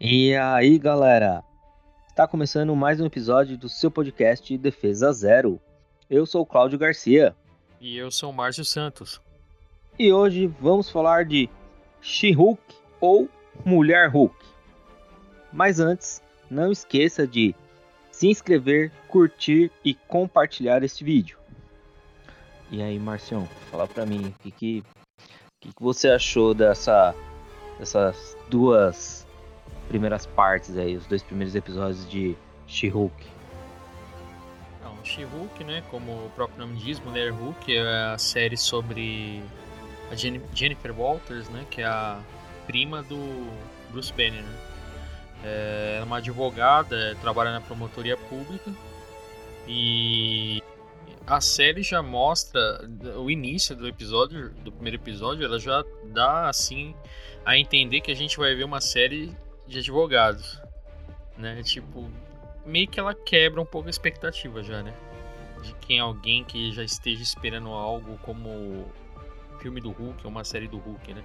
[0.00, 1.42] E aí, galera?
[2.08, 5.60] Está começando mais um episódio do seu podcast Defesa Zero.
[6.08, 7.34] Eu sou o Cláudio Garcia.
[7.80, 9.20] E eu sou o Márcio Santos.
[9.98, 11.50] E hoje vamos falar de
[12.00, 12.62] She-Hulk
[13.00, 13.28] ou
[13.64, 14.36] Mulher Hulk.
[15.52, 17.52] Mas antes, não esqueça de
[18.12, 21.40] se inscrever, curtir e compartilhar este vídeo.
[22.70, 24.84] E aí, Marcião, fala pra mim, o que, que,
[25.60, 27.12] que, que você achou dessa,
[27.80, 29.26] dessas duas
[29.88, 33.26] primeiras partes aí, os dois primeiros episódios de She-Hulk?
[34.82, 39.42] Não, She-Hulk, né, como o próprio nome diz, Mulher Hulk, é a série sobre
[40.10, 42.20] a Jennifer Walters, né, que é a
[42.66, 43.50] prima do
[43.90, 44.58] Bruce Banner, né?
[45.44, 48.72] É, é uma advogada, trabalha na promotoria pública
[49.66, 50.60] e
[51.26, 52.60] a série já mostra
[53.16, 56.94] o início do episódio, do primeiro episódio, ela já dá assim
[57.44, 59.34] a entender que a gente vai ver uma série
[59.68, 60.60] de advogados,
[61.36, 61.62] né?
[61.62, 62.10] Tipo,
[62.64, 64.94] meio que ela quebra um pouco a expectativa já, né?
[65.62, 68.90] De quem alguém que já esteja esperando algo como
[69.60, 71.22] filme do Hulk ou uma série do Hulk, né?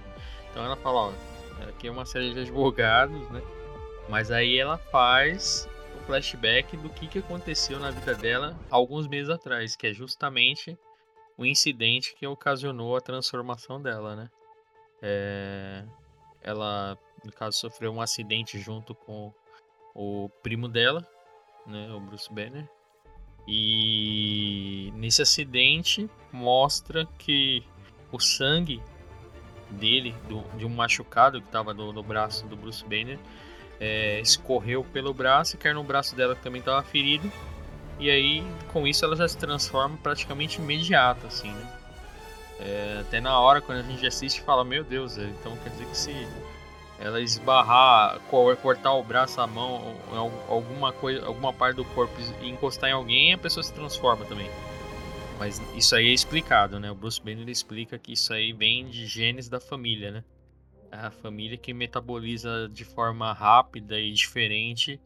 [0.50, 1.12] Então ela fala, ó,
[1.68, 3.42] aqui é uma série de advogados, né?
[4.08, 9.30] Mas aí ela faz o flashback do que, que aconteceu na vida dela alguns meses
[9.30, 10.78] atrás, que é justamente
[11.38, 14.30] o incidente que ocasionou a transformação dela, né?
[15.02, 15.84] É...
[16.42, 19.32] Ela, no caso, sofreu um acidente junto com
[19.94, 21.06] o primo dela,
[21.66, 22.68] né, o Bruce Banner.
[23.46, 27.62] E nesse acidente mostra que
[28.10, 28.82] o sangue
[29.70, 33.18] dele, do, de um machucado que estava no, no braço do Bruce Banner,
[33.80, 37.30] é, escorreu pelo braço e caiu no braço dela que também estava ferido.
[37.98, 41.80] E aí, com isso, ela já se transforma praticamente imediata, assim, né?
[42.60, 45.86] É, até na hora, quando a gente assiste, fala, meu Deus, é, então quer dizer
[45.86, 46.28] que se
[47.04, 48.18] ela esbarrar,
[48.62, 49.94] cortar o braço, a mão,
[50.48, 54.48] alguma coisa, alguma parte do corpo e encostar em alguém, a pessoa se transforma também.
[55.38, 56.90] Mas isso aí é explicado, né?
[56.90, 60.24] O Bruce Banner explica que isso aí vem de genes da família, né?
[60.94, 65.00] a família que metaboliza de forma rápida e diferente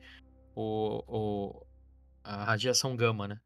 [0.54, 1.66] o, o,
[2.22, 3.40] a radiação gama, né?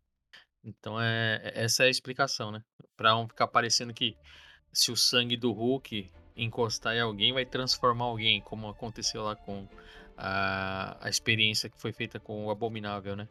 [0.64, 2.62] Então é, é essa é a explicação, né?
[2.96, 4.16] Para não ficar parecendo que
[4.72, 9.66] se o sangue do Hulk encostar em alguém vai transformar alguém, como aconteceu lá com
[10.16, 13.28] a, a experiência que foi feita com o Abominável, né?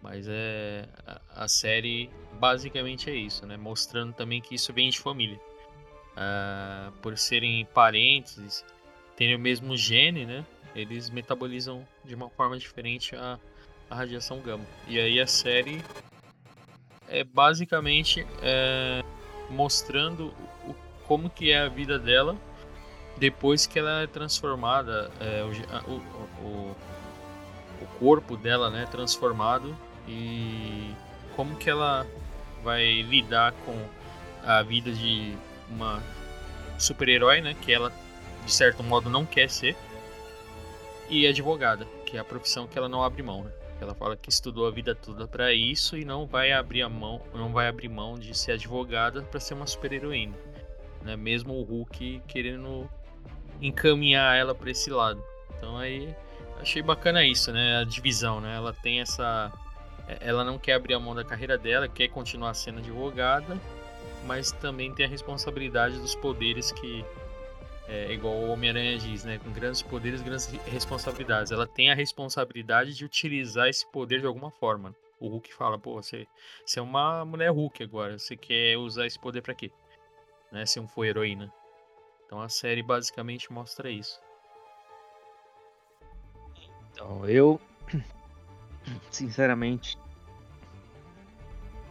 [0.00, 2.10] Mas é a, a série
[2.40, 3.56] basicamente é isso, né?
[3.56, 5.40] Mostrando também que isso vem de família
[6.12, 8.64] uh, por serem parentes,
[9.16, 10.44] terem o mesmo gene, né?
[10.74, 13.38] Eles metabolizam de uma forma diferente a,
[13.90, 14.64] a radiação gama.
[14.88, 15.82] E aí a série
[17.08, 19.02] é basicamente é,
[19.50, 20.34] mostrando
[21.12, 22.34] como que é a vida dela
[23.18, 25.92] depois que ela é transformada, é, o,
[26.42, 26.76] o,
[27.82, 29.76] o corpo dela né, transformado
[30.08, 30.90] e
[31.36, 32.06] como que ela
[32.64, 33.78] vai lidar com
[34.42, 35.36] a vida de
[35.68, 36.02] uma
[36.78, 37.54] super-herói, né?
[37.60, 37.92] Que ela,
[38.46, 39.76] de certo modo, não quer ser.
[41.10, 43.52] E advogada, que é a profissão que ela não abre mão, né?
[43.82, 47.20] Ela fala que estudou a vida toda para isso e não vai abrir a mão,
[47.34, 50.34] não vai abrir mão de ser advogada para ser uma super-heroína,
[51.02, 51.16] né?
[51.16, 52.88] Mesmo o Hulk querendo
[53.60, 55.22] encaminhar ela para esse lado.
[55.56, 56.14] Então aí
[56.60, 57.78] achei bacana isso, né?
[57.78, 58.56] A divisão, né?
[58.56, 59.52] Ela tem essa
[60.20, 63.58] ela não quer abrir a mão da carreira dela, quer continuar sendo advogada,
[64.26, 67.04] mas também tem a responsabilidade dos poderes que
[67.88, 69.38] é igual o Homem-Aranha diz, né?
[69.38, 71.52] Com grandes poderes, grandes responsabilidades.
[71.52, 74.94] Ela tem a responsabilidade de utilizar esse poder de alguma forma.
[75.20, 76.26] O Hulk fala, pô, você,
[76.64, 78.18] você é uma mulher Hulk agora.
[78.18, 79.70] Você quer usar esse poder para quê?
[80.52, 80.66] Né?
[80.66, 81.52] Se não for heroína.
[82.26, 84.20] Então a série basicamente mostra isso.
[86.92, 87.60] Então, eu
[89.10, 89.98] sinceramente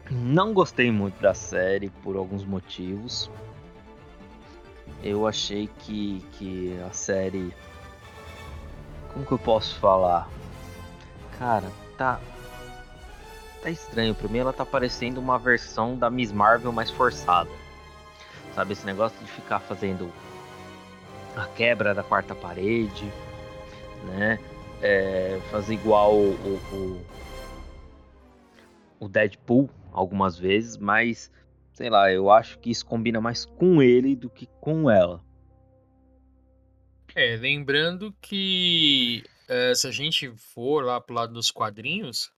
[0.10, 3.32] não gostei muito da série por alguns motivos.
[5.04, 7.54] Eu achei que, que a série.
[9.14, 10.30] Como que eu posso falar?
[11.40, 12.20] Cara, tá.
[13.62, 14.14] Tá estranho.
[14.14, 17.50] Pra mim, ela tá parecendo uma versão da Miss Marvel mais forçada.
[18.56, 20.12] Sabe, esse negócio de ficar fazendo
[21.36, 23.06] a quebra da quarta parede,
[24.06, 24.40] né?
[24.82, 27.06] É, fazer igual o, o,
[29.00, 31.32] o Deadpool, algumas vezes, mas
[31.74, 35.24] sei lá, eu acho que isso combina mais com ele do que com ela.
[37.16, 42.32] É, lembrando que é, se a gente for lá pro lado dos quadrinhos,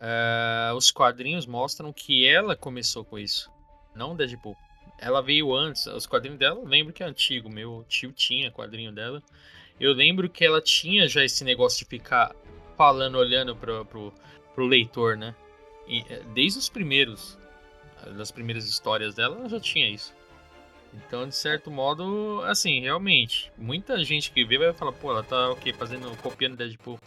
[0.00, 3.50] é, os quadrinhos mostram que ela começou com isso,
[3.94, 4.56] não Deadpool.
[4.98, 8.92] Ela veio antes, os quadrinhos dela, eu lembro que é antigo, meu tio tinha quadrinho
[8.92, 9.22] dela.
[9.78, 12.34] Eu lembro que ela tinha já esse negócio de ficar
[12.76, 14.12] falando, olhando pro, pro,
[14.54, 15.34] pro leitor, né?
[15.86, 17.38] E, é, desde os primeiros,
[18.16, 20.12] das primeiras histórias dela, ela já tinha isso.
[20.94, 25.50] Então, de certo modo, assim, realmente, muita gente que vê vai falar, pô, ela tá
[25.50, 25.72] o quê?
[25.72, 26.98] Fazendo, copiando Deadpool.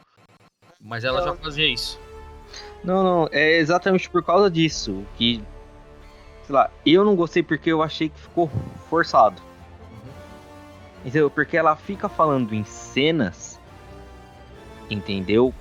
[0.79, 1.99] Mas ela já fazia isso.
[2.83, 5.43] Não, não, é exatamente por causa disso que,
[6.51, 8.51] sei lá, eu não gostei porque eu achei que ficou
[8.89, 9.41] forçado.
[9.89, 10.11] Uhum.
[11.05, 11.29] Entendeu?
[11.29, 13.57] Porque ela fica falando em cenas,
[14.89, 15.53] entendeu?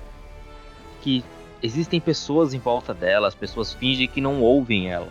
[1.01, 1.23] Que
[1.63, 5.07] existem pessoas em volta dela, as pessoas fingem que não ouvem ela.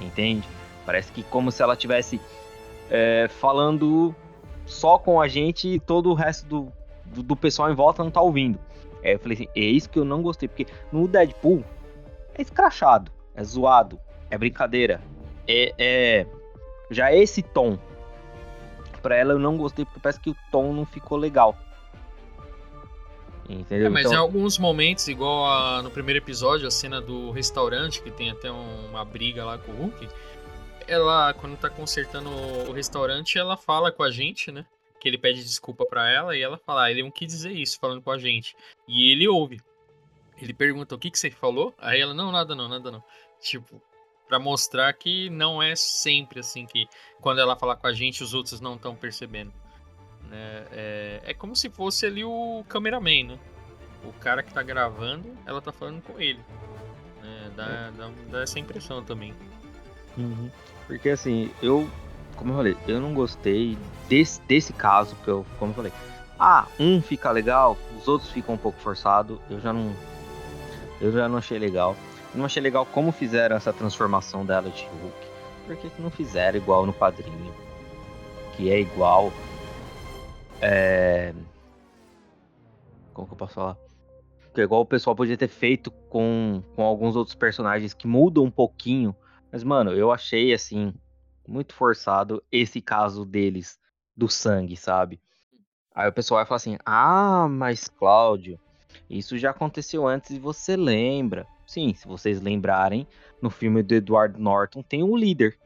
[0.00, 0.46] Entende?
[0.84, 2.20] Parece que como se ela tivesse
[2.90, 4.12] é, falando
[4.66, 6.72] só com a gente e todo o resto do,
[7.04, 8.58] do, do, pessoal em volta não tá ouvindo.
[9.04, 11.62] É, eu falei assim, é isso que eu não gostei, porque no Deadpool
[12.34, 14.00] é escrachado, é zoado,
[14.34, 15.00] é brincadeira,
[15.46, 16.26] é, é
[16.90, 17.78] já esse tom.
[19.00, 21.56] Pra ela eu não gostei porque parece que o tom não ficou legal.
[23.48, 23.86] Entendeu?
[23.86, 24.14] É, mas então...
[24.14, 28.50] em alguns momentos, igual a, no primeiro episódio, a cena do restaurante, que tem até
[28.50, 30.08] um, uma briga lá com o Hulk,
[30.88, 34.64] ela, quando tá consertando o restaurante, ela fala com a gente, né?
[34.98, 37.78] Que ele pede desculpa para ela e ela fala, ah, ele não quis dizer isso,
[37.78, 38.56] falando com a gente.
[38.88, 39.60] E ele ouve.
[40.40, 41.74] Ele pergunta, o que que você falou?
[41.78, 43.04] Aí ela, não, nada não, nada não.
[43.40, 43.80] Tipo,
[44.28, 46.88] para mostrar que não é sempre assim que
[47.20, 49.52] quando ela fala com a gente, os outros não estão percebendo.
[50.28, 50.66] Né?
[50.72, 53.38] É, é como se fosse ali o cameraman, né?
[54.04, 56.40] O cara que tá gravando, ela tá falando com ele.
[57.22, 59.34] É, dá, dá, dá essa impressão também.
[60.16, 60.50] Uhum.
[60.86, 61.88] Porque assim, eu,
[62.36, 63.78] como eu falei, eu não gostei
[64.08, 65.92] desse, desse caso, que eu, como eu falei,
[66.38, 69.94] ah, um fica legal, os outros ficam um pouco forçado, eu já não.
[71.00, 71.96] Eu já não achei legal.
[72.34, 75.26] Não achei legal como fizeram essa transformação dela de Hulk.
[75.66, 77.54] Por que, que não fizeram igual no quadrinho?
[78.56, 79.32] Que é igual.
[80.60, 81.32] É.
[83.12, 83.76] Como que eu posso falar?
[84.52, 88.44] Que é igual o pessoal podia ter feito com, com alguns outros personagens que mudam
[88.44, 89.14] um pouquinho
[89.54, 90.92] mas, mano, eu achei, assim,
[91.46, 93.78] muito forçado esse caso deles,
[94.16, 95.20] do sangue, sabe?
[95.94, 98.58] Aí o pessoal vai falar assim: ah, mas Cláudio,
[99.08, 101.46] isso já aconteceu antes e você lembra.
[101.66, 103.06] Sim, se vocês lembrarem,
[103.40, 105.56] no filme do Edward Norton tem um líder.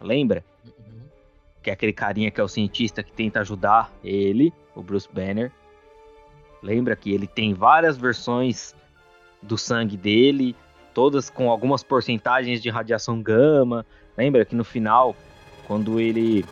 [0.00, 0.44] Lembra?
[0.64, 1.02] Uhum.
[1.62, 5.50] Que é aquele carinha que é o cientista que tenta ajudar ele, o Bruce Banner.
[6.62, 8.74] Lembra que ele tem várias versões
[9.42, 10.56] do sangue dele
[10.94, 13.84] todas com algumas porcentagens de radiação gama.
[14.16, 15.14] Lembra que no final,
[15.66, 16.46] quando ele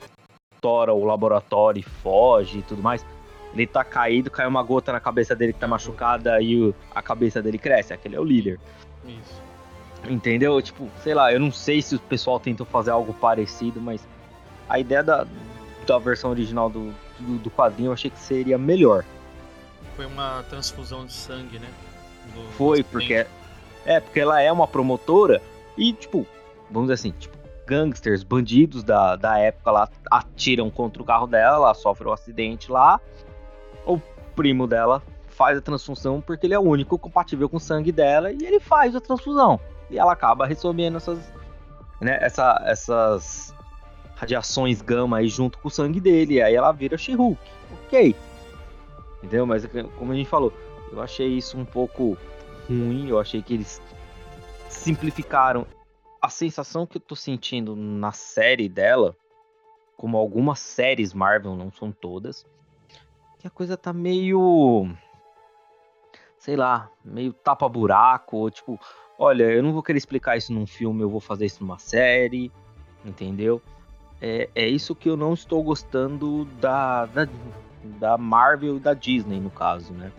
[0.60, 3.06] tora o laboratório e foge e tudo mais,
[3.52, 7.42] ele tá caído, cai uma gota na cabeça dele que tá machucada e a cabeça
[7.42, 7.92] dele cresce.
[7.92, 8.58] Aquele é o líder.
[9.04, 9.42] Isso.
[10.08, 10.60] Entendeu?
[10.60, 14.06] Tipo, sei lá, eu não sei se o pessoal tentou fazer algo parecido, mas
[14.68, 15.26] a ideia da,
[15.86, 19.04] da versão original do, do, do quadrinho eu achei que seria melhor.
[19.94, 21.68] Foi uma transfusão de sangue, né?
[22.34, 23.26] Do, Foi, porque
[23.84, 25.42] é, porque ela é uma promotora
[25.76, 26.26] e, tipo,
[26.70, 31.56] vamos dizer assim, tipo, gangsters, bandidos da, da época lá atiram contra o carro dela,
[31.56, 33.00] ela sofre um acidente lá.
[33.86, 33.98] O
[34.34, 38.30] primo dela faz a transfusão porque ele é o único compatível com o sangue dela
[38.30, 39.58] e ele faz a transfusão.
[39.90, 41.32] E ela acaba recebendo essas,
[42.00, 43.54] né, essa, essas
[44.14, 46.40] radiações gama aí junto com o sangue dele.
[46.40, 47.40] Aí ela vira She-Hulk.
[47.84, 48.14] Ok.
[49.18, 49.46] Entendeu?
[49.46, 49.66] Mas
[49.98, 50.52] como a gente falou,
[50.92, 52.16] eu achei isso um pouco
[52.68, 53.08] ruim.
[53.08, 53.82] Eu achei que eles
[54.68, 55.66] simplificaram.
[56.20, 59.16] A sensação que eu tô sentindo na série dela,
[59.96, 62.46] como algumas séries Marvel, não são todas,
[63.42, 64.88] que a coisa tá meio.
[66.38, 68.78] Sei lá, meio tapa-buraco, tipo,
[69.18, 72.52] olha, eu não vou querer explicar isso num filme, eu vou fazer isso numa série,
[73.04, 73.60] entendeu?
[74.20, 77.28] É, é isso que eu não estou gostando da, da,
[77.82, 80.12] da Marvel e da Disney, no caso, né?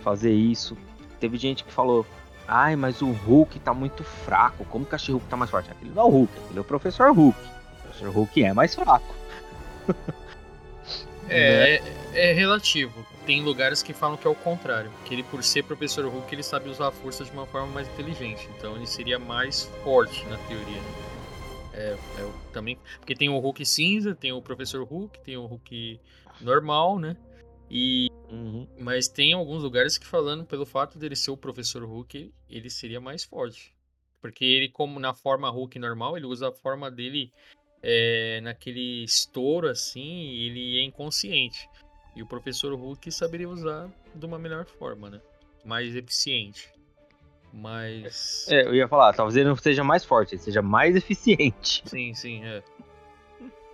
[0.00, 0.76] Fazer isso
[1.18, 2.06] teve gente que falou:
[2.46, 4.64] Ai, mas o Hulk tá muito fraco.
[4.66, 5.70] Como que a She-Hulk tá mais forte?
[5.70, 7.38] Aquele não é o Hulk, aquele é o Professor Hulk.
[7.38, 9.14] O Professor Hulk é mais fraco.
[11.28, 11.92] é, né?
[12.14, 13.06] é, é, relativo.
[13.26, 14.90] Tem lugares que falam que é o contrário.
[15.04, 17.88] Que ele, por ser Professor Hulk, ele sabe usar a força de uma forma mais
[17.88, 18.48] inteligente.
[18.56, 20.80] Então ele seria mais forte na teoria.
[21.74, 26.00] É, é, também porque tem o Hulk cinza, tem o Professor Hulk, tem o Hulk
[26.40, 27.16] normal, né?
[27.70, 28.66] E uhum.
[28.78, 33.00] mas tem alguns lugares que falando pelo fato dele ser o professor Hulk, ele seria
[33.00, 33.74] mais forte.
[34.20, 37.32] Porque ele como na forma Hulk normal, ele usa a forma dele
[37.82, 41.68] é, naquele estouro assim, ele é inconsciente.
[42.14, 45.20] E o professor Hulk saberia usar de uma melhor forma, né?
[45.64, 46.70] Mais eficiente.
[47.52, 48.46] Mas.
[48.50, 51.82] É, eu ia falar, talvez ele não seja mais forte, ele seja mais eficiente.
[51.88, 52.62] Sim, sim, é.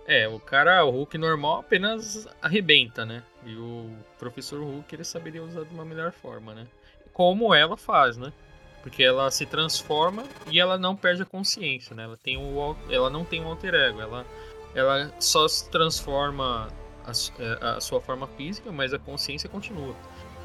[0.05, 3.23] É, o cara, o Hulk normal apenas arrebenta, né?
[3.45, 6.65] E o professor Hulk ele saberia usar de uma melhor forma, né?
[7.13, 8.33] Como ela faz, né?
[8.81, 12.03] Porque ela se transforma e ela não perde a consciência, né?
[12.03, 14.25] Ela, tem o, ela não tem um alter ego, ela,
[14.73, 16.69] ela só se transforma
[17.05, 19.95] a, é, a sua forma física, mas a consciência continua.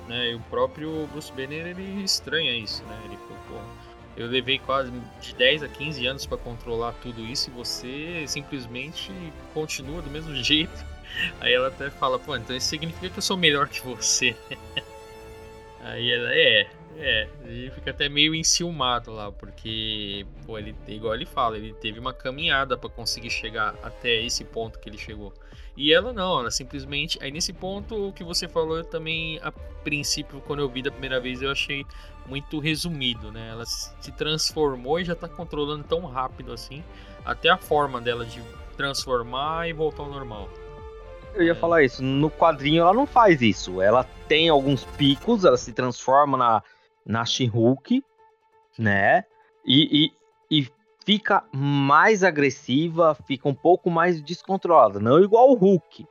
[0.09, 0.33] Né?
[0.33, 3.01] E o próprio Bruce Banner ele estranha isso, né?
[3.05, 3.55] Ele pô,
[4.17, 9.13] eu levei quase de 10 a 15 anos para controlar tudo isso e você simplesmente
[9.53, 10.85] continua do mesmo jeito.
[11.41, 14.37] Aí ela até fala, pô, então isso significa que eu sou melhor que você.
[15.81, 21.27] Aí ela, é, é, ele fica até meio enciumado lá, porque, pô, ele, igual ele
[21.27, 25.33] fala, ele teve uma caminhada para conseguir chegar até esse ponto que ele chegou.
[25.77, 27.19] E ela não, ela simplesmente.
[27.21, 30.91] Aí nesse ponto, o que você falou, eu também, a princípio, quando eu vi da
[30.91, 31.85] primeira vez, eu achei
[32.27, 33.51] muito resumido, né?
[33.51, 36.83] Ela se transformou e já tá controlando tão rápido assim,
[37.25, 38.41] até a forma dela de
[38.77, 40.49] transformar e voltar ao normal.
[41.35, 41.55] Eu ia é.
[41.55, 43.83] falar isso, no quadrinho ela não faz isso.
[43.83, 46.63] Ela tem alguns picos, ela se transforma na,
[47.05, 48.03] na She-Hulk,
[48.79, 49.25] né?
[49.65, 50.13] E,
[50.51, 50.69] e, e
[51.05, 54.99] fica mais agressiva, fica um pouco mais descontrolada.
[54.99, 56.07] Não igual o Hulk,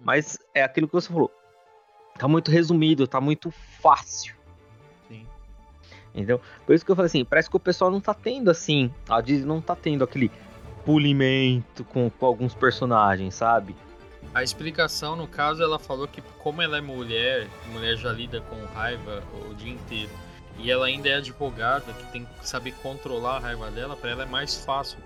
[0.00, 1.30] mas é aquilo que você falou.
[2.18, 4.36] Tá muito resumido, tá muito fácil.
[5.08, 5.26] Sim.
[6.14, 6.40] Entendeu?
[6.66, 9.20] Por isso que eu falei assim, parece que o pessoal não tá tendo assim, a
[9.20, 10.30] Disney não tá tendo aquele
[10.84, 13.74] polimento com, com alguns personagens, sabe?
[14.34, 18.56] A explicação, no caso, ela falou que como ela é mulher, mulher já lida com
[18.74, 20.10] raiva o dia inteiro
[20.58, 24.22] e ela ainda é advogada, que tem que saber controlar a raiva dela, para ela
[24.22, 24.98] é mais fácil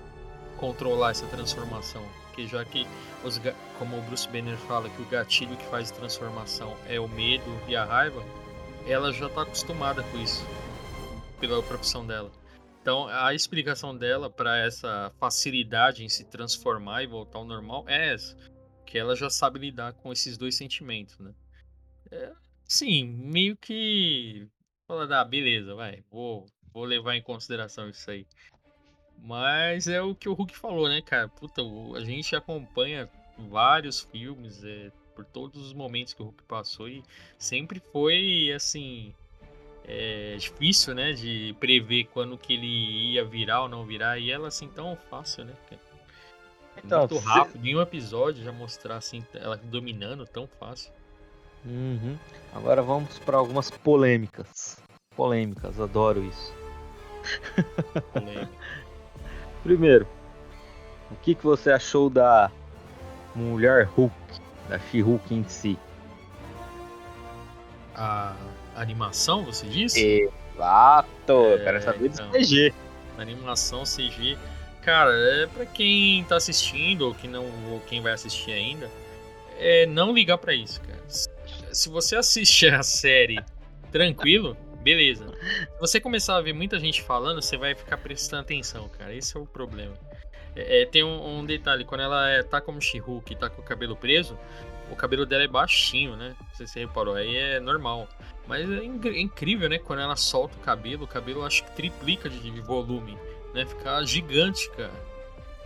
[0.57, 2.05] controlar essa transformação.
[2.27, 2.87] Porque já que,
[3.25, 3.41] os,
[3.79, 7.77] como o Bruce Banner fala, que o gatilho que faz transformação é o medo e
[7.77, 8.23] a raiva,
[8.87, 10.45] ela já está acostumada com isso,
[11.41, 12.31] pela profissão dela.
[12.83, 18.15] Então, a explicação dela para essa facilidade em se transformar e voltar ao normal é
[18.15, 18.37] essa,
[18.85, 21.33] que ela já sabe lidar com esses dois sentimentos, né?
[22.13, 22.33] É,
[22.65, 24.49] sim, meio que
[24.87, 28.27] Falando, ah, beleza, vai, vou, vou levar em consideração isso aí.
[29.19, 31.29] Mas é o que o Hulk falou, né, cara?
[31.29, 31.63] Puta,
[31.97, 37.03] a gente acompanha vários filmes é, por todos os momentos que o Hulk passou e
[37.39, 39.13] sempre foi, assim,
[39.85, 44.19] é, difícil, né, de prever quando que ele ia virar ou não virar.
[44.19, 45.81] E ela, assim, tão fácil, né, cara?
[46.85, 47.69] Então, Muito rápido, se...
[47.69, 50.93] em um episódio já mostrar, assim, ela dominando tão fácil.
[51.67, 52.17] Uhum.
[52.55, 54.79] Agora vamos para algumas polêmicas.
[55.17, 56.55] Polêmicas, adoro isso.
[59.63, 60.07] Primeiro,
[61.11, 62.51] o que, que você achou da
[63.35, 64.15] mulher Hulk,
[64.69, 65.79] da She-Hulk em si?
[67.95, 68.35] A
[68.77, 70.31] animação, você disse?
[70.55, 72.73] Exato, é, quero saber então, do CG.
[73.19, 74.39] Animação CG.
[74.83, 78.89] Cara, é para quem tá assistindo ou, que não, ou quem vai assistir ainda,
[79.59, 80.97] é não ligar para isso, cara
[81.77, 83.39] se você assistir a série
[83.93, 85.27] tranquilo, beleza.
[85.75, 89.15] Se você começar a ver muita gente falando, você vai ficar prestando atenção, cara.
[89.15, 89.95] Esse é o problema.
[90.55, 93.65] É, é, tem um, um, detalhe, quando ela é, tá como She-Hulk tá com o
[93.65, 94.39] cabelo preso,
[94.91, 96.35] o cabelo dela é baixinho, né?
[96.41, 98.09] Não sei se você reparou, aí é normal.
[98.47, 99.79] Mas é, é incrível, né?
[99.79, 103.19] Quando ela solta o cabelo, o cabelo acho que triplica de, de volume,
[103.53, 103.67] né?
[103.67, 105.05] Fica gigante, cara.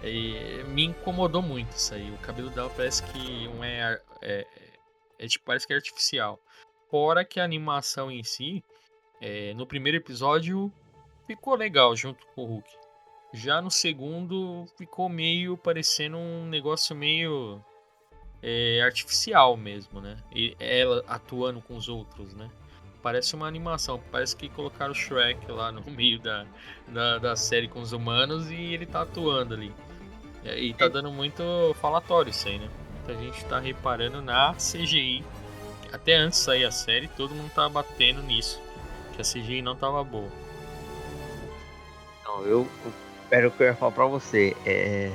[0.02, 2.10] E me incomodou muito isso aí.
[2.10, 4.46] O cabelo dela parece que não é, é
[5.20, 6.40] é tipo, parece que é artificial.
[6.90, 8.64] Fora que a animação em si,
[9.20, 10.72] é, no primeiro episódio,
[11.26, 12.68] ficou legal junto com o Hulk.
[13.34, 17.62] Já no segundo, ficou meio parecendo um negócio meio
[18.42, 20.16] é, artificial mesmo, né?
[20.34, 22.50] E ela atuando com os outros, né?
[23.02, 26.46] Parece uma animação, parece que colocaram o Shrek lá no meio da,
[26.88, 29.72] da, da série com os humanos e ele tá atuando ali.
[30.44, 31.42] E tá dando muito
[31.74, 32.70] falatório isso aí, né?
[33.08, 35.24] A gente tá reparando na CGI.
[35.92, 38.60] Até antes de sair a série, todo mundo tava batendo nisso.
[39.14, 40.28] Que a CGI não tava boa.
[42.24, 42.68] Não, eu,
[43.30, 44.56] era o que eu ia falar pra você.
[44.64, 45.10] É,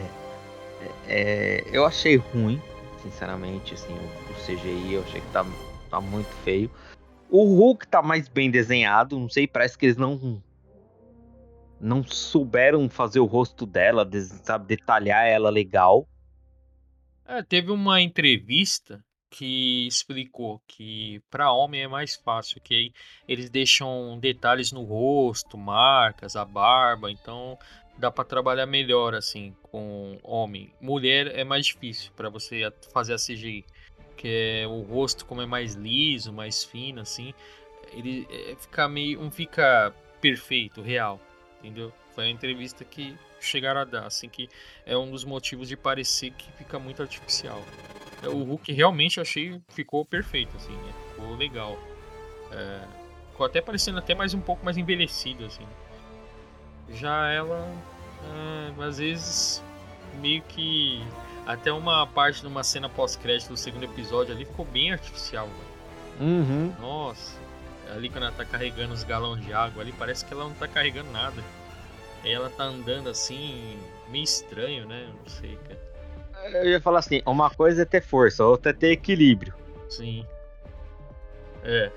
[1.08, 2.62] é, eu achei ruim,
[3.02, 5.46] sinceramente, assim, o, o, CGI, eu achei que tá,
[5.90, 6.70] tá muito feio.
[7.30, 10.42] O Hulk tá mais bem desenhado, não sei, parece que eles não
[11.80, 14.10] não souberam fazer o rosto dela,
[14.44, 16.08] sabe, detalhar ela legal.
[17.28, 22.94] É, teve uma entrevista que explicou que para homem é mais fácil, que
[23.28, 27.58] eles deixam detalhes no rosto, marcas, a barba, então
[27.98, 30.74] dá para trabalhar melhor assim com homem.
[30.80, 33.66] Mulher é mais difícil para você fazer a CGI,
[34.16, 37.34] que é o rosto como é mais liso, mais fino assim,
[37.92, 41.20] ele é, fica meio, um fica perfeito, real,
[41.60, 41.92] entendeu?
[42.14, 44.50] Foi a entrevista que chegaram a dar, assim, que
[44.86, 47.64] é um dos motivos de parecer que fica muito artificial.
[48.24, 50.94] O Hulk realmente achei ficou perfeito, assim, né?
[51.10, 51.78] Ficou legal.
[52.52, 52.82] É,
[53.32, 55.66] ficou até parecendo até mais um pouco mais envelhecido, assim.
[56.90, 57.72] Já ela,
[58.78, 59.64] é, às vezes,
[60.20, 61.04] meio que
[61.46, 65.48] até uma parte de uma cena pós-crédito do segundo episódio ali ficou bem artificial,
[66.20, 66.74] Uhum.
[66.80, 67.38] Nossa,
[67.94, 70.68] ali quando ela tá carregando os galões de água ali, parece que ela não tá
[70.68, 71.44] carregando nada.
[72.26, 73.78] Aí ela tá andando assim,
[74.10, 75.08] meio estranho, né?
[75.08, 76.60] Não sei, cara.
[76.62, 79.54] Eu ia falar assim, uma coisa é ter força, outra é ter equilíbrio.
[79.88, 80.26] Sim.
[81.64, 81.90] É.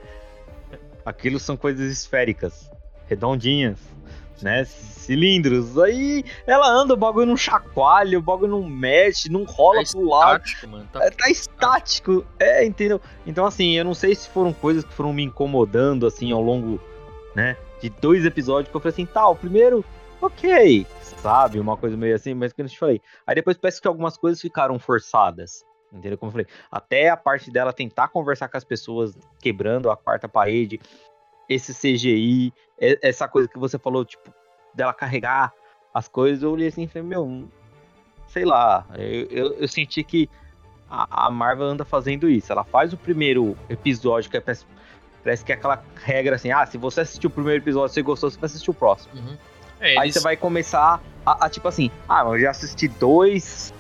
[1.05, 2.71] Aquilo são coisas esféricas,
[3.07, 3.79] redondinhas
[4.43, 4.65] né?
[4.65, 5.79] Cilindros.
[5.79, 10.09] Aí ela anda, o bagulho não chacoalha, o bagulho não mexe, não rola tá pro
[10.09, 10.45] lado.
[10.45, 10.89] Estático, mano.
[10.93, 12.27] Tá, é, tá estático.
[12.39, 13.01] É, entendeu?
[13.27, 16.81] Então, assim, eu não sei se foram coisas que foram me incomodando, assim, ao longo,
[17.35, 17.57] né?
[17.81, 19.85] De dois episódios que eu falei assim, tá, o primeiro,
[20.21, 21.59] ok, sabe?
[21.61, 23.01] Uma coisa meio assim, mas que eu te falei.
[23.27, 25.65] Aí depois parece que algumas coisas ficaram forçadas.
[25.93, 26.19] Entendeu?
[26.19, 30.29] Como eu falei, até a parte dela tentar conversar com as pessoas, quebrando a quarta
[30.29, 30.79] parede,
[31.49, 34.33] esse CGI, essa coisa que você falou, tipo,
[34.75, 35.53] dela carregar
[35.95, 37.49] as coisas, eu olhei assim e falei, meu,
[38.27, 40.29] sei lá, eu, eu, eu senti que
[40.91, 42.53] a, a, Marvel anda fazendo isso.
[42.53, 44.67] Ela faz o primeiro episódio, que é, parece,
[45.25, 48.03] parece que é aquela regra assim, ah, se você assistiu o primeiro episódio e você
[48.03, 49.15] gostou, você vai assistir o próximo.
[49.15, 49.37] Uhum.
[49.81, 49.99] É, eles...
[49.99, 53.73] Aí você vai começar a, a, tipo assim, ah, eu já assisti dois,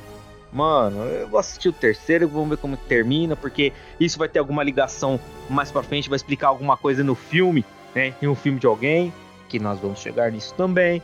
[0.53, 4.63] mano, eu vou assistir o terceiro, vamos ver como termina, porque isso vai ter alguma
[4.63, 7.65] ligação mais pra frente, vai explicar alguma coisa no filme,
[7.95, 8.15] né?
[8.21, 9.13] Em um filme de alguém,
[9.49, 11.03] que nós vamos chegar nisso também,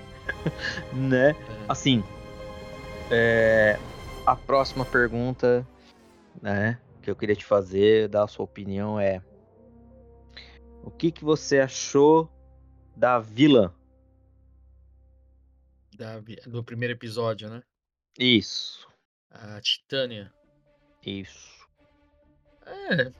[0.93, 1.31] né?
[1.31, 1.35] É.
[1.69, 2.03] Assim,
[3.11, 3.79] é,
[4.27, 5.67] a próxima pergunta,
[6.41, 9.23] né, que eu queria te fazer, dar a sua opinião é:
[10.83, 12.29] o que que você achou
[12.97, 13.73] da vilã?
[15.97, 17.63] Da, do primeiro episódio, né?
[18.19, 18.87] Isso.
[19.31, 20.33] A Titânia.
[21.05, 21.55] Isso.
[22.67, 23.13] É.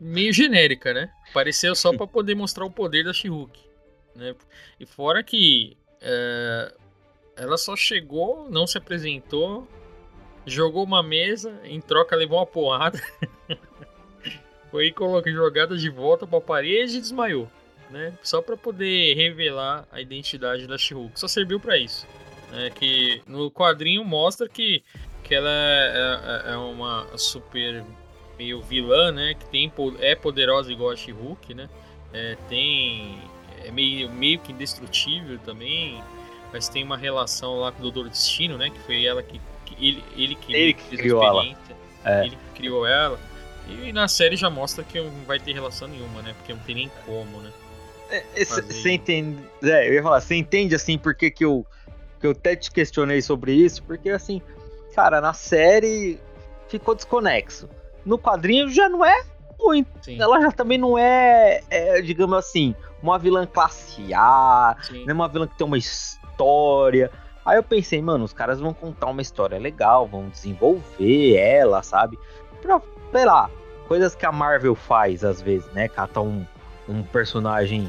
[0.00, 1.12] Meio genérica, né?
[1.32, 3.28] Pareceu só para poder mostrar o poder da she
[4.14, 4.34] né?
[4.78, 6.74] E fora que é,
[7.36, 9.66] ela só chegou, não se apresentou,
[10.44, 13.00] jogou uma mesa, em troca levou uma porrada.
[14.70, 17.50] Foi colocar jogada de volta para a parede e desmaiou,
[17.90, 18.12] né?
[18.22, 22.06] Só para poder revelar a identidade da she Só serviu para isso.
[22.52, 24.82] É que no quadrinho mostra que
[25.22, 27.84] que ela é, é, é uma super
[28.38, 29.34] meio vilã, né?
[29.34, 31.68] Que tem, é poderosa igual a She-Hulk, né?
[32.14, 33.18] É, tem
[33.64, 36.02] é meio, meio que indestrutível também,
[36.50, 38.70] mas tem uma relação lá com o Doutor Destino, né?
[38.70, 41.56] Que foi ela que, que ele, ele que, ele que criou ela.
[42.04, 42.24] É.
[42.24, 43.20] Ele que criou ela.
[43.68, 46.32] E na série já mostra que não vai ter relação nenhuma, né?
[46.38, 47.52] Porque não tem nem como, né?
[48.34, 49.38] Você é, entende.
[49.62, 51.66] É, eu ia falar, você entende assim por que, que eu,
[52.20, 53.82] que eu até te questionei sobre isso?
[53.82, 54.40] Porque assim,
[54.94, 56.18] cara, na série
[56.68, 57.68] ficou desconexo.
[58.04, 59.22] No quadrinho já não é
[59.58, 59.90] muito.
[60.02, 60.20] Sim.
[60.20, 65.04] Ela já também não é, é, digamos assim, uma vilã classe A, Sim.
[65.04, 67.10] não é uma vilã que tem uma história.
[67.44, 72.18] Aí eu pensei, mano, os caras vão contar uma história legal, vão desenvolver ela, sabe?
[72.60, 72.80] Pra,
[73.12, 73.50] sei lá,
[73.86, 75.88] coisas que a Marvel faz às vezes, né?
[75.88, 76.46] Cata um,
[76.88, 77.88] um personagem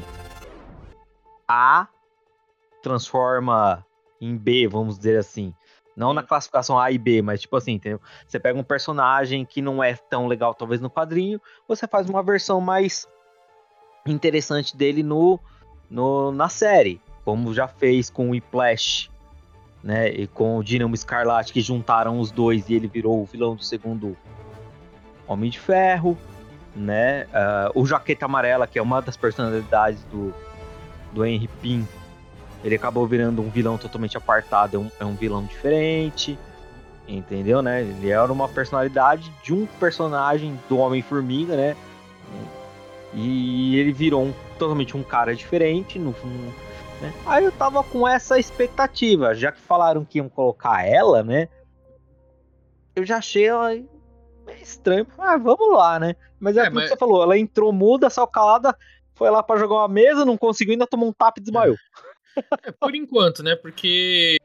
[1.48, 1.88] A,
[2.82, 3.84] transforma
[4.20, 5.54] em B, vamos dizer assim.
[5.96, 8.00] Não na classificação A e B, mas tipo assim, entendeu?
[8.26, 12.22] Você pega um personagem que não é tão legal, talvez no quadrinho, você faz uma
[12.22, 13.08] versão mais
[14.06, 15.38] interessante dele no,
[15.90, 19.10] no na série, como já fez com o Whiplash,
[19.82, 20.08] né?
[20.08, 23.64] E com o Dynamo Escarlate, que juntaram os dois e ele virou o vilão do
[23.64, 24.16] segundo
[25.26, 26.16] Homem de Ferro,
[26.74, 27.26] né?
[27.74, 30.34] Uh, o Jaqueta Amarela, que é uma das personalidades do,
[31.12, 31.86] do Henry Pym,
[32.62, 36.38] ele acabou virando um vilão totalmente apartado, é um, é um vilão diferente,
[37.08, 37.82] entendeu, né?
[37.82, 41.76] Ele era uma personalidade de um personagem do Homem-Formiga, né?
[43.12, 46.14] E ele virou um, totalmente um cara diferente no
[47.00, 47.12] né?
[47.26, 51.48] Aí eu tava com essa expectativa, já que falaram que iam colocar ela, né?
[52.94, 53.48] Eu já achei
[54.50, 55.06] meio estranho.
[55.18, 56.16] Ah, vamos lá, né?
[56.38, 56.84] Mas é, é mas...
[56.84, 58.76] que você falou, ela entrou muda, só calada,
[59.14, 61.74] foi lá para jogar uma mesa, não conseguiu, ainda tomou um tap e desmaiou.
[61.74, 62.10] É.
[62.62, 63.56] É, por enquanto, né?
[63.56, 64.36] Porque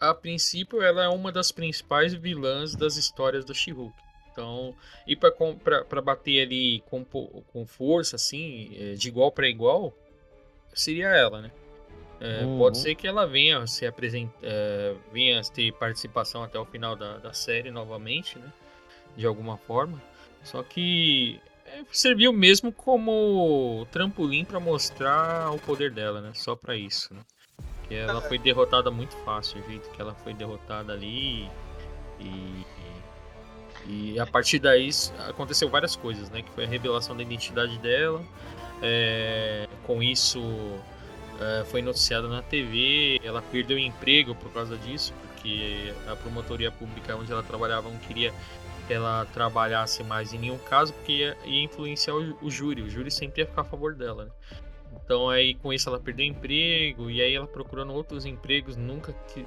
[0.00, 3.94] a princípio ela é uma das principais vilãs das histórias do She-Hulk.
[4.32, 4.74] Então,
[5.06, 9.96] ir para bater ali com, com força, assim, é, de igual para igual,
[10.74, 11.52] seria ela, né?
[12.20, 12.58] É, uhum.
[12.58, 17.18] Pode ser que ela venha se apresentar, é, venha ter participação até o final da,
[17.18, 18.52] da série novamente, né?
[19.16, 20.02] De alguma forma.
[20.42, 26.30] Só que É, serviu mesmo como trampolim para mostrar o poder dela, né?
[26.34, 27.20] Só para isso, né?
[27.88, 31.48] Que ela foi derrotada muito fácil, o jeito que ela foi derrotada ali
[32.20, 32.66] e,
[33.86, 34.88] e, a partir daí
[35.28, 36.42] aconteceu várias coisas, né?
[36.42, 38.22] Que foi a revelação da identidade dela.
[38.82, 40.40] É, com isso
[41.40, 46.70] é, foi noticiado na TV, ela perdeu o emprego por causa disso, porque a promotoria
[46.70, 48.36] pública onde ela trabalhava não queria que
[48.92, 53.10] ela trabalhasse mais em nenhum caso, porque ia, ia influenciar o, o, júri, o júri
[53.10, 54.26] sempre ia ficar a favor dela.
[54.26, 54.30] Né?
[55.04, 59.46] Então aí com isso ela perdeu emprego, e aí ela procurando outros empregos, nunca que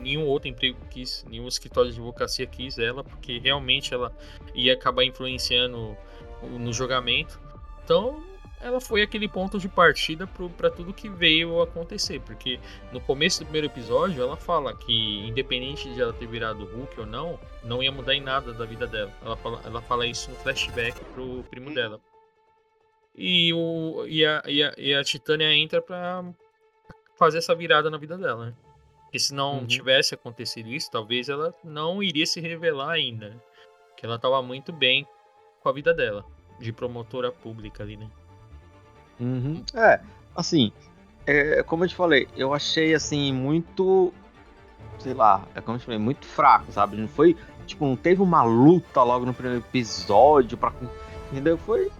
[0.00, 4.12] nenhum outro emprego quis, nenhum escritório de advocacia quis ela, porque realmente ela
[4.54, 5.96] ia acabar influenciando
[6.42, 7.40] no julgamento.
[7.84, 8.22] Então
[8.66, 12.58] ela foi aquele ponto de partida para tudo que veio acontecer, porque
[12.92, 17.06] no começo do primeiro episódio ela fala que independente de ela ter virado Hulk ou
[17.06, 19.12] não, não ia mudar em nada da vida dela.
[19.24, 22.00] Ela fala, ela fala isso no flashback pro primo dela.
[23.14, 26.24] E, o, e, a, e, a, e a Titânia entra pra
[27.16, 28.54] fazer essa virada na vida dela, né?
[29.04, 29.66] Porque se não uhum.
[29.66, 33.30] tivesse acontecido isso, talvez ela não iria se revelar ainda.
[33.30, 33.40] Né?
[33.96, 35.06] Que ela tava muito bem
[35.60, 36.26] com a vida dela,
[36.58, 38.10] de promotora pública ali, né?
[39.18, 39.62] Uhum.
[39.74, 40.00] É,
[40.34, 40.72] assim,
[41.26, 44.12] é, como eu te falei, eu achei assim muito.
[44.98, 46.96] Sei lá, é como eu te falei, muito fraco, sabe?
[46.96, 47.36] Não foi.
[47.66, 50.72] Tipo, não teve uma luta logo no primeiro episódio pra.
[51.30, 51.58] Entendeu?
[51.58, 51.90] Foi.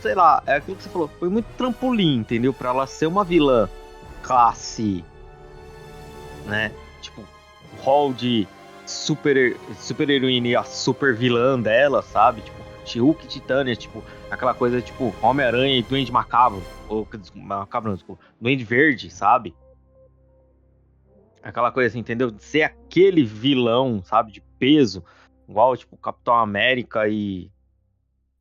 [0.00, 2.52] Sei lá, é aquilo que você falou, foi muito trampolim, entendeu?
[2.52, 3.68] Pra ela ser uma vilã
[4.22, 5.04] classe.
[6.44, 6.72] Né?
[7.00, 7.22] Tipo,
[7.84, 8.48] hall de
[8.84, 12.40] super, super heroína e a super vilã dela, sabe?
[12.40, 14.02] Tipo, She-Hulk Titânia, tipo,
[14.32, 19.54] aquela coisa tipo Homem-Aranha e Duende Macabro, ou Macabro não, desculpa, Duende Verde, sabe?
[21.42, 22.30] Aquela coisa assim, entendeu?
[22.30, 25.04] De ser aquele vilão, sabe, de peso,
[25.46, 27.50] igual tipo Capitão América e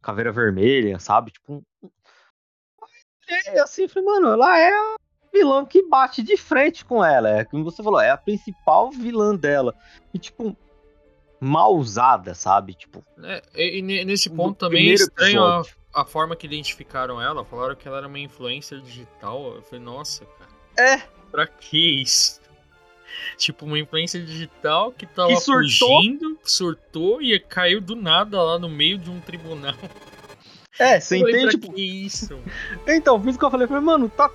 [0.01, 1.31] Caveira Vermelha, sabe?
[1.31, 1.61] Tipo,
[3.47, 4.95] é assim, falei, mano, ela é a
[5.33, 9.35] vilã que bate de frente com ela, é como você falou, é a principal vilã
[9.35, 9.75] dela.
[10.13, 10.55] E tipo,
[11.37, 12.75] mal usada, sabe?
[12.75, 13.03] Tipo.
[13.23, 17.43] É, e, nesse ponto também é estranho a, a, forma que identificaram ela.
[17.45, 19.55] Falaram que ela era uma influencer digital.
[19.55, 20.89] Eu falei, nossa, cara.
[20.89, 21.01] É.
[21.29, 22.41] Pra que isso?
[23.37, 25.97] Tipo, uma influencer digital que tava que surtou.
[25.97, 29.75] fugindo, surtou e caiu do nada lá no meio de um tribunal.
[30.79, 31.51] É, você entende?
[31.51, 31.73] Tipo...
[31.73, 32.39] Que isso?
[32.87, 34.31] Então, por isso que eu falei, falei, mano, tá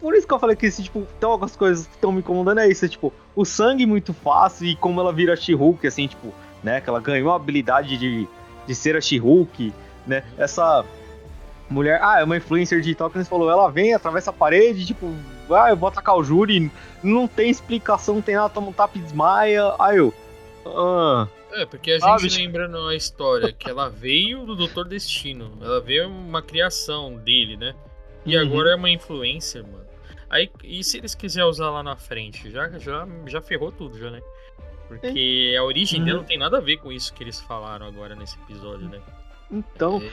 [0.00, 2.60] por isso que eu falei que, esse, tipo, tem algumas coisas que estão me incomodando,
[2.60, 6.32] é isso, é, tipo, o sangue muito fácil e como ela vira She-Hulk, assim, tipo,
[6.62, 8.28] né, que ela ganhou a habilidade de,
[8.66, 9.72] de ser a She-Hulk,
[10.06, 10.84] né, essa
[11.68, 15.12] mulher, ah, é uma influencer digital que você falou, ela vem, atravessa a parede, tipo,
[15.50, 16.70] ah, eu vou atacar o júri,
[17.02, 20.14] não tem explicação, não tem nada, toma um tapa e desmaia, aí eu,
[20.66, 21.28] ah...
[21.52, 26.08] É, porque a gente lembra na história que ela veio do Doutor Destino, ela veio
[26.08, 27.74] uma criação dele, né?
[28.26, 28.42] E uhum.
[28.42, 29.86] agora é uma influencer, mano.
[30.28, 32.50] Aí, e se eles quiserem usar lá na frente?
[32.50, 34.20] Já, já, já ferrou tudo, já, né?
[34.88, 38.14] Porque a origem dela não tem nada a ver com isso que eles falaram agora
[38.14, 39.00] nesse episódio, né?
[39.50, 40.00] Então.
[40.02, 40.12] É,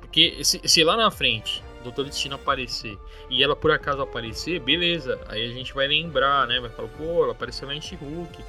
[0.00, 2.98] porque se, se, lá na frente o Doutor Destino aparecer
[3.30, 5.20] e ela por acaso aparecer, beleza.
[5.28, 6.60] Aí a gente vai lembrar, né?
[6.60, 8.42] Vai falar, pô, ela apareceu lá em She-Hulk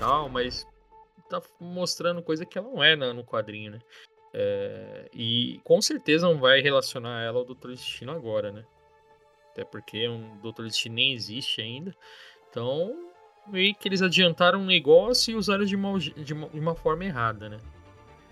[0.00, 0.66] tal, mas
[1.28, 3.78] tá mostrando coisa que ela não é no quadrinho, né?
[4.32, 8.64] É, e com certeza não vai relacionar ela ao Doutor Destino agora, né?
[9.52, 11.94] Até porque um Doutor Destino nem existe ainda.
[12.48, 13.10] Então,
[13.46, 17.04] meio que eles adiantaram um negócio e usaram de uma, de uma, de uma forma
[17.04, 17.58] errada, né?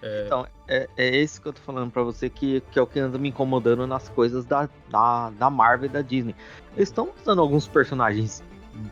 [0.02, 0.24] É...
[0.26, 3.00] Então, é, é esse que eu tô falando pra você que, que é o que
[3.00, 6.34] anda me incomodando nas coisas da, da, da Marvel e da Disney.
[6.76, 8.42] Eles estão usando alguns personagens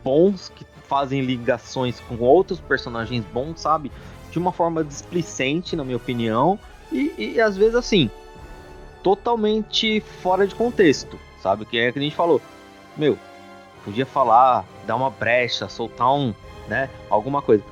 [0.03, 3.91] bons que fazem ligações com outros personagens bons, sabe?
[4.31, 6.59] De uma forma displicente, na minha opinião.
[6.91, 8.09] E, e às vezes assim,
[9.03, 11.17] totalmente fora de contexto
[11.47, 11.65] sabe?
[11.65, 12.41] Que é que a gente falou,
[12.95, 13.17] meu,
[13.85, 16.33] podia falar, dar uma brecha, soltar um,
[16.67, 16.89] né?
[17.09, 17.63] Alguma coisa.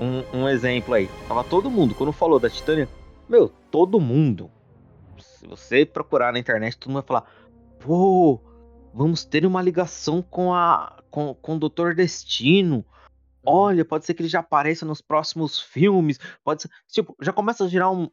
[0.00, 2.88] Um, um exemplo aí, tava todo mundo, quando falou da Titânia,
[3.28, 4.50] meu, todo mundo.
[5.18, 7.30] Se você procurar na internet, todo mundo vai falar,
[7.78, 8.40] pô,
[8.94, 12.84] vamos ter uma ligação com a com, com o Doutor Destino.
[13.44, 16.18] Olha, pode ser que ele já apareça nos próximos filmes.
[16.44, 18.08] Pode ser, tipo, já começa a gerar um,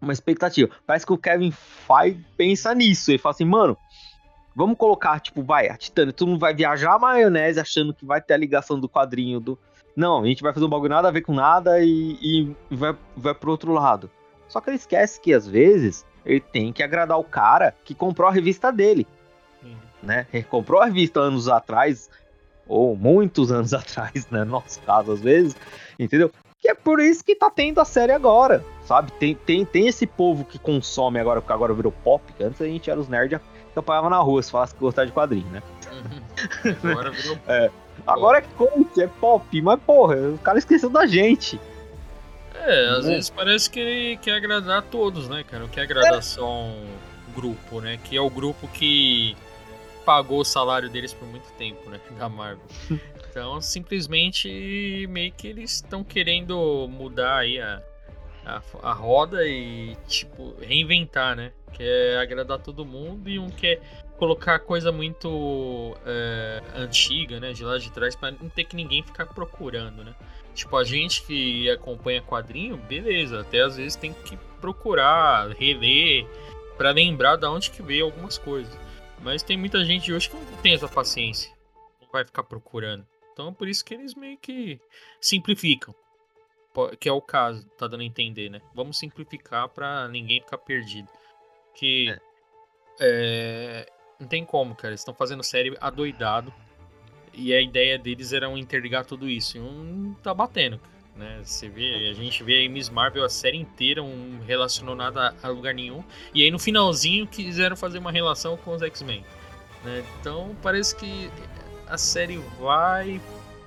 [0.00, 0.70] uma expectativa.
[0.86, 3.10] Parece que o Kevin Feige pensa nisso.
[3.10, 3.76] Ele fala assim, mano,
[4.54, 8.20] vamos colocar, tipo, vai, a Titânia, todo mundo vai viajar a maionese achando que vai
[8.20, 9.58] ter a ligação do quadrinho do.
[9.96, 12.94] Não, a gente vai fazer um bagulho nada a ver com nada e, e vai,
[13.16, 14.10] vai pro outro lado.
[14.46, 18.28] Só que ele esquece que às vezes ele tem que agradar o cara que comprou
[18.28, 19.06] a revista dele.
[19.62, 19.74] Uhum.
[20.02, 20.26] Né?
[20.32, 22.10] Ele comprou a revista anos atrás,
[22.68, 24.44] ou muitos anos atrás, né?
[24.44, 25.56] No nosso caso, às vezes,
[25.98, 26.30] entendeu?
[26.58, 29.12] que é por isso que tá tendo a série agora, sabe?
[29.12, 32.64] Tem, tem, tem esse povo que consome agora, porque agora virou pop, que antes a
[32.64, 33.40] gente era os nerds
[33.72, 35.62] que apanhava na rua se falasse que gostava de quadrinho, né?
[35.92, 36.90] Uhum.
[36.90, 37.38] Agora virou.
[37.46, 37.70] é.
[38.06, 41.60] Agora é coach, é pop, mas porra, o cara esqueceu da gente.
[42.54, 45.64] É, às vezes parece que ele quer agradar a todos, né, cara?
[45.64, 46.22] Não quer agradar é.
[46.22, 46.86] só um
[47.34, 47.98] grupo, né?
[48.02, 49.36] Que é o grupo que
[50.04, 52.00] pagou o salário deles por muito tempo, né?
[52.18, 52.64] Da Marvel.
[53.36, 57.82] Então, simplesmente, meio que eles estão querendo mudar aí a,
[58.46, 61.52] a, a, roda e, tipo, reinventar, né?
[61.74, 63.78] Quer agradar todo mundo e um quer
[64.16, 67.52] colocar coisa muito é, antiga, né?
[67.52, 70.14] De lá de trás, para não ter que ninguém ficar procurando, né?
[70.54, 76.26] Tipo, a gente que acompanha quadrinho, beleza, até às vezes tem que procurar, reler,
[76.76, 78.74] para lembrar de onde que veio algumas coisas.
[79.22, 81.52] Mas tem muita gente hoje que não tem essa paciência,
[82.00, 83.06] não vai ficar procurando.
[83.32, 84.80] Então é por isso que eles meio que
[85.20, 85.94] simplificam.
[87.00, 88.60] Que é o caso, tá dando a entender, né?
[88.74, 91.08] Vamos simplificar para ninguém ficar perdido.
[91.74, 92.20] Que é.
[93.00, 94.88] É, não tem como, cara.
[94.88, 96.52] Eles estão fazendo série adoidado.
[97.32, 99.58] E a ideia deles era um interligar tudo isso.
[99.58, 100.80] E um tá batendo,
[101.14, 101.40] né?
[101.44, 105.48] Você vê, a gente vê aí Miss Marvel a série inteira, um relacionou nada a
[105.48, 106.02] lugar nenhum.
[106.34, 109.22] E aí no finalzinho quiseram fazer uma relação com os X-Men.
[109.84, 110.02] Né?
[110.18, 111.30] Então parece que
[111.86, 113.20] a série vai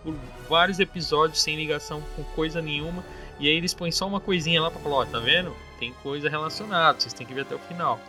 [0.03, 0.15] por
[0.49, 3.05] vários episódios sem ligação com coisa nenhuma.
[3.39, 5.55] E aí eles põem só uma coisinha lá pra falar, ó, tá vendo?
[5.79, 7.99] Tem coisa relacionada, vocês têm que ver até o final.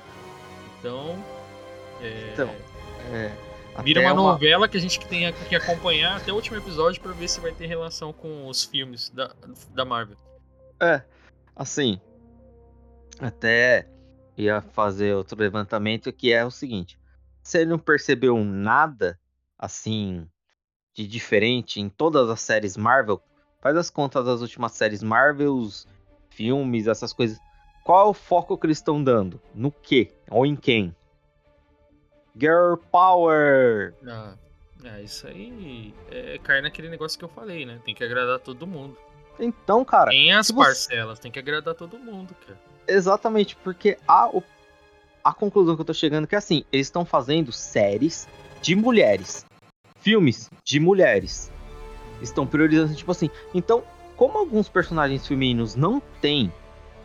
[0.78, 1.22] Então.
[2.02, 2.30] É...
[2.32, 2.50] Então.
[3.12, 3.32] É,
[3.82, 7.12] Vira uma, uma, novela que a gente tem que acompanhar até o último episódio para
[7.12, 9.34] ver se vai ter relação com os filmes da,
[9.70, 10.16] da Marvel.
[10.80, 11.02] É,
[11.54, 12.00] assim.
[13.18, 13.88] Até
[14.36, 16.98] ia fazer outro levantamento que é o seguinte:
[17.42, 19.18] se ele não percebeu nada
[19.58, 20.26] assim
[20.94, 23.22] de diferente em todas as séries Marvel,
[23.60, 25.86] faz as contas das últimas séries Marvels,
[26.30, 27.38] filmes, essas coisas.
[27.84, 29.40] Qual é o foco que eles estão dando?
[29.54, 30.12] No que?
[30.30, 30.94] Ou em quem?
[32.38, 33.94] Girl Power!
[34.06, 34.34] Ah,
[34.84, 37.80] é, isso aí é, cai naquele negócio que eu falei, né?
[37.84, 38.96] Tem que agradar todo mundo.
[39.38, 40.10] Então, cara.
[40.10, 41.22] Tem as parcelas, você...
[41.22, 42.58] tem que agradar todo mundo, cara.
[42.86, 44.30] Exatamente, porque a,
[45.22, 48.28] a conclusão que eu tô chegando é que assim, eles estão fazendo séries
[48.60, 49.46] de mulheres
[50.00, 51.52] filmes de mulheres.
[52.20, 53.30] Estão priorizando, tipo assim.
[53.54, 53.82] Então,
[54.16, 56.52] como alguns personagens femininos não têm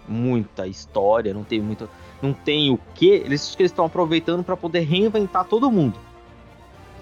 [0.07, 1.89] muita história, não tem muito,
[2.25, 5.99] não tem o que, eles estão aproveitando para poder reinventar todo mundo.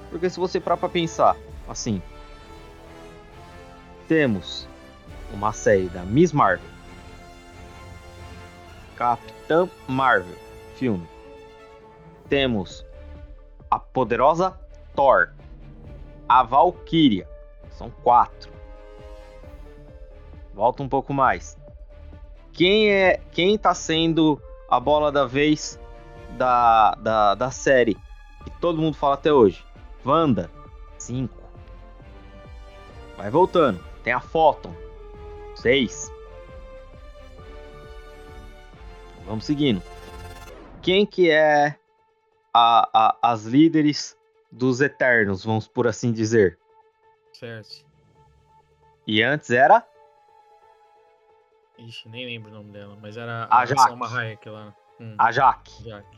[0.09, 2.01] Porque se você parar para pensar, assim,
[4.07, 4.67] temos
[5.33, 6.67] uma série da Miss Marvel,
[8.97, 10.35] Capitã Marvel,
[10.75, 11.07] filme.
[12.27, 12.85] Temos
[13.71, 14.59] a poderosa
[14.95, 15.33] Thor,
[16.27, 17.27] a Valkyria.
[17.71, 18.51] São quatro.
[20.53, 21.57] Volta um pouco mais.
[22.51, 24.39] Quem é quem tá sendo
[24.75, 25.79] a bola da vez
[26.31, 27.95] da, da, da série
[28.43, 29.63] que todo mundo fala até hoje?
[30.03, 30.49] Wanda,
[30.97, 31.43] cinco.
[33.15, 33.83] Vai voltando.
[34.03, 34.73] Tem a Photon,
[35.55, 36.11] seis.
[39.25, 39.81] Vamos seguindo.
[40.81, 41.77] Quem que é
[42.53, 44.17] a, a, as líderes
[44.51, 46.59] dos Eternos, vamos por assim dizer.
[47.31, 47.85] Certo.
[49.05, 49.85] E antes era?
[51.87, 54.15] Ixi, nem lembro o nome dela, mas era a, a Jaque.
[54.15, 54.73] Hayek lá.
[54.99, 55.15] Hum.
[55.17, 55.83] A Jaque.
[55.83, 56.17] Jaque.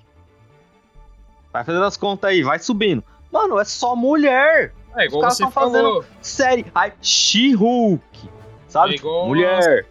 [1.52, 3.04] Vai fazendo as contas aí, vai subindo.
[3.32, 4.74] Mano, é só mulher.
[4.96, 6.66] É igual Os caras estão fazendo série.
[6.74, 8.30] Ai, She-Hulk.
[8.68, 8.94] Sabe?
[8.94, 9.86] É igual mulher.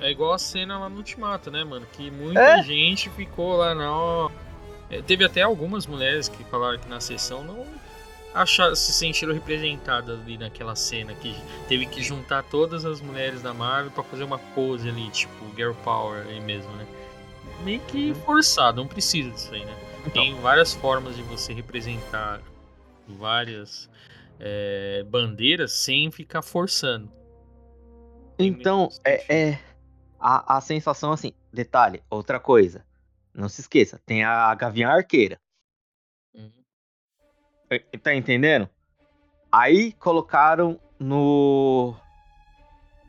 [0.00, 1.86] A, é igual a cena lá no Ultimato, né, mano?
[1.92, 2.62] Que muita é?
[2.62, 4.30] gente ficou lá na.
[4.90, 7.64] É, teve até algumas mulheres que falaram que na sessão não
[8.34, 11.34] achar, se sentiram representadas ali naquela cena que
[11.68, 15.72] teve que juntar todas as mulheres da Marvel para fazer uma pose ali, tipo Girl
[15.84, 16.86] Power aí mesmo, né?
[17.62, 18.14] Meio que uhum.
[18.16, 19.76] forçado, não precisa disso aí, né?
[20.00, 20.22] Então.
[20.22, 22.42] Tem várias formas de você representar
[23.08, 23.88] várias
[24.38, 27.10] é, bandeiras sem ficar forçando.
[28.38, 29.58] Então, é, é
[30.18, 32.84] a, a sensação assim, detalhe, outra coisa.
[33.32, 35.38] Não se esqueça, tem a Gavião Arqueira.
[38.02, 38.68] Tá entendendo?
[39.50, 41.94] Aí colocaram no.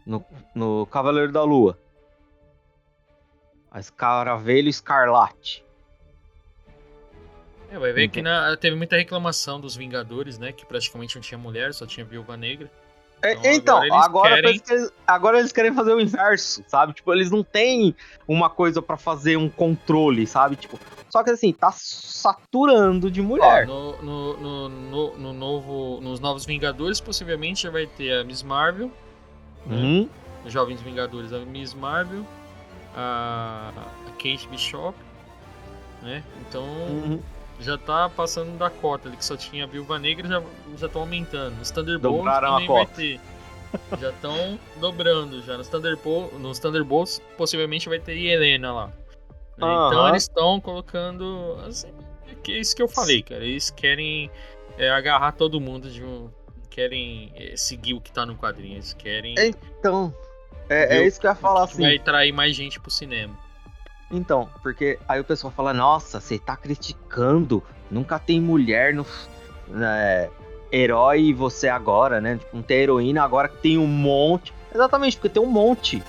[0.05, 1.79] No, no Cavaleiro da Lua.
[3.71, 5.65] A Escaravelho Escarlate.
[7.69, 10.51] É, vai ver que na, teve muita reclamação dos Vingadores, né?
[10.51, 12.71] Que praticamente não tinha mulher, só tinha Viúva Negra.
[13.21, 14.61] É, então, então, agora, agora, querem...
[14.69, 16.93] eles, agora, eles querem fazer o inverso, sabe?
[16.93, 17.95] Tipo, eles não têm
[18.27, 20.55] uma coisa para fazer um controle, sabe?
[20.55, 20.79] Tipo,
[21.15, 23.69] só que assim, tá saturando de mulher.
[23.69, 28.43] Ó, no, no, no, no, novo, nos Novos Vingadores, possivelmente já vai ter a Miss
[28.43, 28.91] Marvel.
[29.65, 29.77] Né?
[29.77, 30.09] Uhum.
[30.45, 32.25] Jovens Vingadores, a Miss Marvel,
[32.93, 34.93] a, a Kate Bishop,
[36.01, 36.21] né?
[36.41, 37.21] Então Uhum.
[37.61, 40.43] já tá passando da cota ali, que só tinha a Viúva Negra, já
[40.77, 41.61] já estão aumentando.
[41.61, 43.21] Os Thunderbolts também vai ter.
[44.01, 45.57] Já estão dobrando já.
[45.57, 49.04] Nos, Thunderbolt, nos Thunderbolts possivelmente vai ter Helena lá.
[49.57, 49.87] Né?
[49.87, 51.57] Então eles estão colocando.
[51.65, 51.87] Assim,
[52.47, 53.43] é isso que eu falei, cara.
[53.43, 54.29] Eles querem
[54.77, 56.29] é, agarrar todo mundo de um.
[56.69, 58.75] Querem é, seguir o que tá no quadrinho.
[58.75, 59.35] Eles querem.
[59.79, 60.13] Então,
[60.69, 61.81] é, é isso que eu ia falar assim.
[61.81, 63.37] Vai trair mais gente pro cinema.
[64.11, 69.05] Então, porque aí o pessoal fala, nossa, você tá criticando, nunca tem mulher no
[69.67, 70.29] né,
[70.71, 72.37] herói e você agora, né?
[72.37, 74.53] Tipo, não tem heroína, agora que tem um monte.
[74.73, 76.03] Exatamente, porque tem um monte.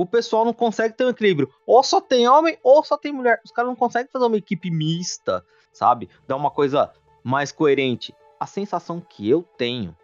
[0.00, 1.52] O pessoal não consegue ter um equilíbrio.
[1.66, 3.38] Ou só tem homem, ou só tem mulher.
[3.44, 6.08] Os caras não conseguem fazer uma equipe mista, sabe?
[6.26, 6.90] Dar uma coisa
[7.22, 8.14] mais coerente.
[8.40, 9.94] A sensação que eu tenho,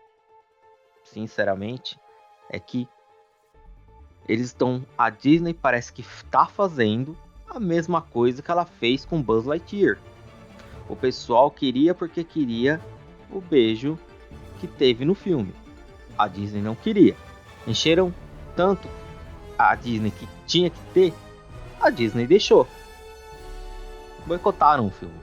[1.02, 1.98] sinceramente,
[2.50, 2.86] é que
[4.28, 4.84] eles estão.
[4.98, 7.16] A Disney parece que tá fazendo
[7.48, 9.96] a mesma coisa que ela fez com Buzz Lightyear.
[10.90, 12.82] O pessoal queria porque queria
[13.30, 13.98] o beijo
[14.60, 15.54] que teve no filme.
[16.18, 17.16] A Disney não queria.
[17.66, 18.12] Encheram
[18.54, 18.86] tanto
[19.58, 21.14] a Disney que tinha que ter,
[21.80, 22.66] a Disney deixou.
[24.26, 25.14] Boicotaram o filme.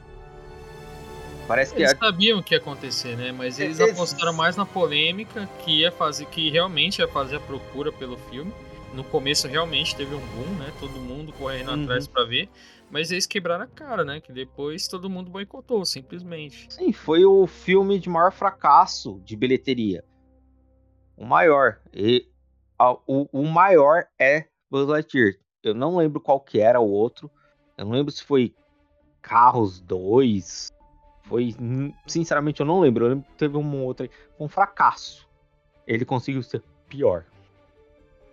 [1.48, 1.98] Parece que Eles a...
[1.98, 3.32] sabiam o que ia acontecer, né?
[3.32, 7.40] Mas eles Eles- apostaram mais na polêmica que ia fazer, que realmente ia fazer a
[7.40, 8.54] procura pelo filme.
[8.94, 10.72] No começo realmente teve um boom, né?
[10.80, 11.84] Todo mundo correndo Uhum.
[11.84, 12.48] atrás pra ver.
[12.90, 14.22] Mas eles quebraram a cara, né?
[14.22, 16.68] Que depois todo mundo boicotou, simplesmente.
[16.72, 20.04] Sim, foi o filme de maior fracasso de bilheteria.
[21.18, 21.80] O maior.
[21.92, 22.26] E
[22.80, 25.36] o, o maior é Buzz Lightyear.
[25.64, 27.30] Eu não lembro qual que era o outro.
[27.78, 28.54] Eu não lembro se foi
[29.22, 30.72] Carros 2.
[31.24, 31.56] Foi.
[31.60, 33.06] hum, Sinceramente, eu não lembro.
[33.06, 34.10] Eu lembro que teve um outro.
[34.38, 35.28] Foi um fracasso.
[35.88, 37.26] Ele conseguiu ser pior.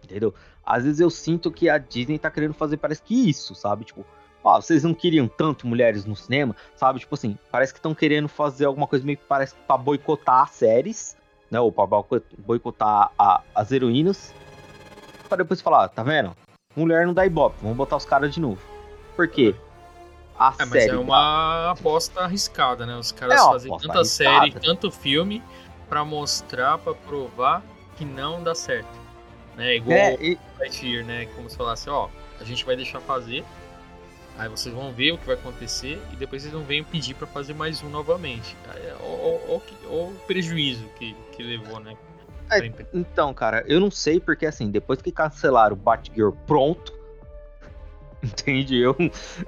[0.03, 0.35] Entendeu?
[0.65, 3.85] Às vezes eu sinto que a Disney tá querendo fazer, parece que isso, sabe?
[3.85, 4.05] Tipo,
[4.43, 7.01] ó, vocês não queriam tanto mulheres no cinema, sabe?
[7.01, 10.51] Tipo assim, parece que estão querendo fazer alguma coisa meio que parece pra boicotar as
[10.51, 11.17] séries,
[11.51, 11.59] né?
[11.61, 14.35] Ou boico- boicotar a- as heroínas.
[15.29, 16.33] Pra depois falar, tá vendo?
[16.77, 18.61] Mulher não dá ibope, vamos botar os caras de novo.
[19.17, 19.55] Por quê?
[20.39, 20.91] A É, mas série.
[20.91, 22.97] é uma aposta arriscada, né?
[22.97, 24.05] Os caras É fazem tanta arriscada.
[24.05, 25.43] série, tanto filme,
[25.89, 27.63] pra mostrar, pra provar
[27.97, 28.89] que não dá certo.
[29.57, 29.77] Né?
[29.77, 31.27] Igual É, e- Lightyear, né?
[31.37, 32.09] Como se falasse, ó,
[32.41, 33.45] a gente vai deixar fazer,
[34.41, 37.27] aí vocês vão ver o que vai acontecer e depois vocês não venham pedir pra
[37.27, 38.57] fazer mais um novamente.
[38.75, 41.97] É- ó que- ó o prejuízo que, que levou, né?
[42.51, 42.73] É.
[42.93, 46.93] Então, cara, eu não sei porque assim, depois que cancelaram o Batgirl pronto,
[48.23, 48.77] entende?
[48.77, 48.97] Eu,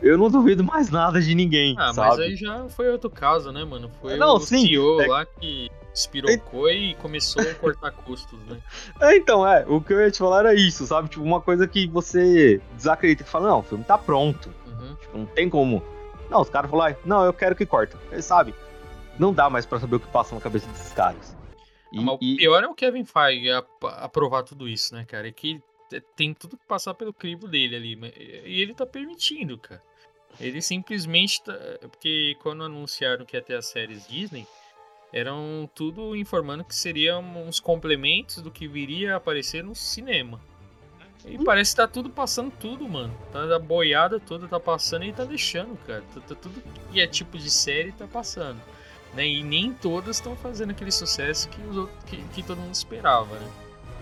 [0.00, 2.08] eu não duvido mais nada de ninguém, Ah, sabe?
[2.08, 3.90] mas aí já foi outro caso, né, mano?
[4.00, 8.56] Foi Não, o sim, CEO é- lá que espirocou e começou a cortar custos, né?
[9.00, 11.08] É, então, é, o que eu ia te falar era isso, sabe?
[11.08, 14.48] Tipo, uma coisa que você desacredita e fala, não, o filme tá pronto.
[14.82, 14.94] Uhum.
[14.96, 15.82] Tipo, não tem como.
[16.30, 17.98] Não, os caras falaram, não, eu quero que corta.
[18.10, 18.54] Ele sabe.
[19.18, 21.36] Não dá mais pra saber o que passa na cabeça desses caras.
[21.92, 25.04] E, Ah, mas o e- pior é o Kevin Feige ap- aprovar tudo isso, né,
[25.04, 25.28] cara?
[25.28, 27.98] É que te- tem tudo que passar pelo crivo dele ali.
[28.46, 29.82] E ele tá permitindo, cara.
[30.40, 31.52] Ele simplesmente tá.
[31.82, 34.46] Porque quando anunciaram que ia ter as séries Disney,
[35.12, 40.40] eram tudo informando que seriam uns complementos do que viria a aparecer no cinema.
[41.24, 43.14] E parece que tá tudo passando tudo, mano.
[43.32, 46.02] Tá, a boiada toda tá passando e tá deixando, cara.
[46.14, 48.60] Tá, tá tudo que é tipo de série tá passando.
[49.14, 49.26] Né?
[49.26, 53.38] E nem todas estão fazendo aquele sucesso que, os outros, que, que todo mundo esperava,
[53.38, 53.48] né?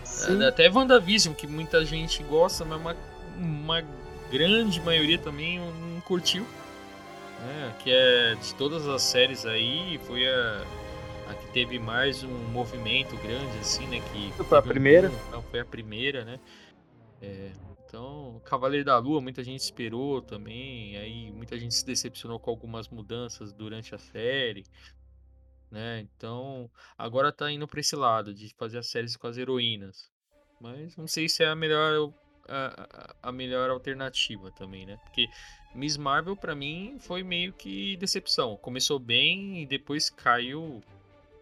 [0.04, 2.96] sim, Até WandaVision, que muita gente gosta, mas uma,
[3.36, 3.84] uma
[4.30, 6.46] grande maioria também não curtiu.
[7.40, 7.74] Né?
[7.80, 10.64] Que é de todas as séries aí, foi a,
[11.28, 14.00] a que teve mais um movimento grande, assim, né?
[14.12, 15.08] Que Foi a um primeira?
[15.08, 16.38] boom, então foi a primeira, né?
[17.22, 17.52] É,
[17.86, 22.88] então, Cavaleiro da Lua, muita gente esperou também, aí muita gente se decepcionou com algumas
[22.88, 24.64] mudanças durante a série,
[25.70, 26.00] né?
[26.00, 30.10] Então, agora tá indo pra esse lado de fazer as séries com as heroínas.
[30.60, 32.12] Mas não sei se é a melhor
[32.48, 32.86] a,
[33.22, 34.96] a- a melhor alternativa também, né?
[35.04, 35.28] Porque
[35.74, 38.56] Miss Marvel pra mim foi meio que decepção.
[38.56, 40.82] Começou bem e depois caiu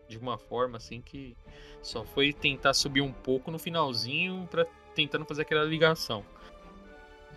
[0.08, 1.36] de uma forma assim que
[1.82, 4.66] só foi tentar subir um pouco no finalzinho pra
[4.98, 6.24] tentando fazer aquela ligação.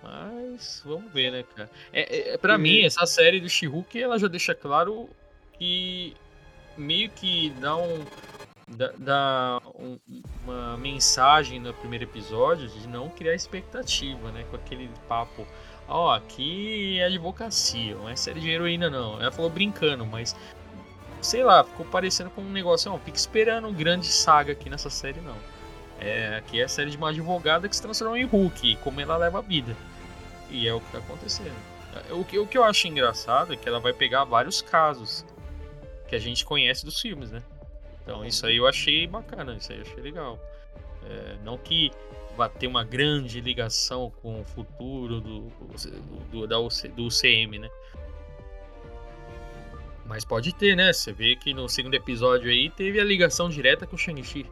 [0.01, 1.69] Mas vamos ver, né, cara?
[1.93, 5.07] É, é, para mim, essa série do She-Hulk, ela já deixa claro
[5.57, 6.15] que
[6.75, 8.03] meio que dá um
[8.67, 9.99] dá, dá um-
[10.43, 15.45] uma mensagem no primeiro episódio de não criar expectativa, né, com aquele papo
[15.87, 19.21] Ó, aqui é advocacia, não é série de heroína não.
[19.21, 20.33] Ela falou brincando, mas
[21.21, 25.19] sei lá, ficou parecendo com um negócio, ó, fica esperando grande saga aqui nessa série
[25.19, 25.35] não.
[26.01, 28.99] É, aqui é a série de uma advogada que se transformou em Hulk, e como
[28.99, 29.77] ela leva a vida.
[30.49, 31.53] E é o que tá acontecendo.
[32.09, 35.23] É, o que, o que eu acho engraçado é que ela vai pegar vários casos
[36.07, 37.43] que a gente conhece dos filmes, né?
[38.01, 40.39] Então isso aí eu achei bacana, isso aí eu achei legal.
[41.07, 41.91] É, não que
[42.35, 45.51] vá ter uma grande ligação com o futuro do,
[46.31, 47.69] do, da UC, do UCM, né?
[50.05, 50.91] Mas pode ter, né?
[50.91, 54.45] Você vê que no segundo episódio aí teve a ligação direta com o Shang-Chi.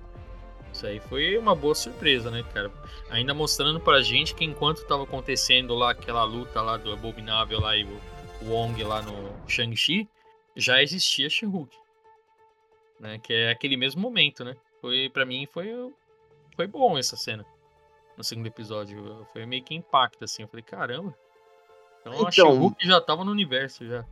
[0.73, 2.71] Isso aí foi uma boa surpresa, né, cara?
[3.09, 7.75] Ainda mostrando pra gente que enquanto tava acontecendo lá aquela luta lá do Abominável lá
[7.75, 7.99] e o
[8.45, 10.07] Wong lá no Shang-Chi,
[10.55, 11.75] já existia She-Hulk.
[12.99, 13.19] Né?
[13.19, 14.55] Que é aquele mesmo momento, né?
[14.81, 15.67] Foi, pra mim foi,
[16.55, 17.45] foi bom essa cena.
[18.17, 19.25] No segundo episódio.
[19.31, 20.43] Foi meio que impacto, assim.
[20.43, 21.15] Eu falei, caramba.
[22.01, 24.05] Então, então a She-Hulk já tava no universo já.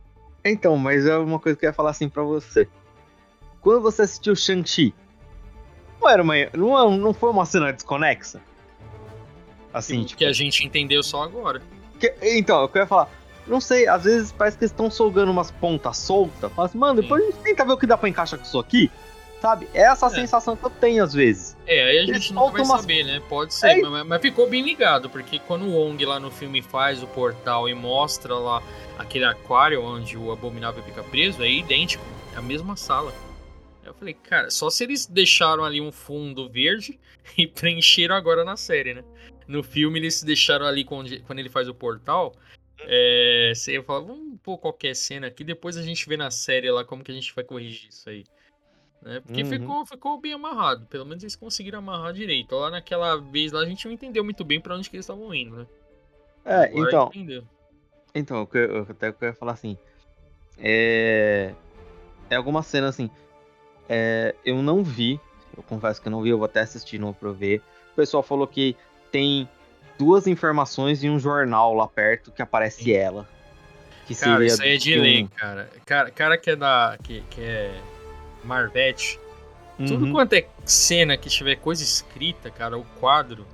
[0.44, 2.68] Então, mas é uma coisa que eu ia falar assim pra você.
[3.60, 4.94] Quando você assistiu Shang-Chi,
[6.00, 6.34] não era uma.
[6.54, 8.40] Não, não foi uma cena desconexa?
[9.72, 10.18] Assim, tipo.
[10.18, 11.62] Que a gente entendeu só agora.
[11.98, 13.08] Que, então, eu queria falar.
[13.46, 16.52] Não sei, às vezes parece que eles estão solgando umas pontas soltas.
[16.52, 17.28] Fala assim, mano, depois Sim.
[17.28, 18.90] a gente tenta ver o que dá pra encaixar com isso aqui.
[19.40, 19.68] Sabe?
[19.72, 20.10] É essa é.
[20.10, 21.56] sensação que eu tenho às vezes.
[21.66, 22.80] É, aí a gente eles não vai umas...
[22.80, 23.22] saber, né?
[23.28, 23.82] Pode ser, é.
[23.82, 27.68] mas, mas, ficou bem ligado, porque quando o Wong lá no filme faz o portal
[27.68, 28.62] e mostra lá
[28.98, 33.12] aquele aquário onde o abominável fica preso, é idêntico, é a mesma sala.
[33.98, 36.98] Eu falei, cara, só se eles deixaram ali um fundo verde
[37.36, 39.04] e preencheram agora na série, né?
[39.48, 42.32] No filme eles deixaram ali quando, quando ele faz o portal.
[42.80, 46.84] É, você fala, vamos pôr qualquer cena aqui, depois a gente vê na série lá
[46.84, 48.24] como que a gente vai corrigir isso aí.
[49.02, 49.20] Né?
[49.20, 49.48] Porque uhum.
[49.48, 52.54] ficou, ficou bem amarrado, pelo menos eles conseguiram amarrar direito.
[52.54, 55.34] Lá naquela vez lá a gente não entendeu muito bem para onde que eles estavam
[55.34, 55.66] indo, né?
[56.44, 57.06] É, Agora então.
[57.08, 57.44] Entendeu.
[58.14, 59.76] Então, eu, até que eu ia falar assim.
[60.56, 61.52] É.
[62.30, 63.10] É alguma cena assim.
[63.88, 65.20] É, eu não vi,
[65.56, 67.62] eu confesso que eu não vi, eu vou até assistir não pra ver.
[67.92, 68.76] O pessoal falou que
[69.10, 69.48] tem
[69.98, 72.92] duas informações em um jornal lá perto que aparece Sim.
[72.92, 73.28] ela.
[74.06, 75.26] Que cara, isso aí é de lei, um...
[75.28, 75.70] cara.
[75.84, 76.10] cara.
[76.10, 76.96] Cara que é da.
[77.02, 77.78] que, que é
[78.44, 79.18] Marvete.
[79.78, 79.86] Uhum.
[79.86, 83.46] Tudo quanto é cena que tiver coisa escrita, cara, o quadro,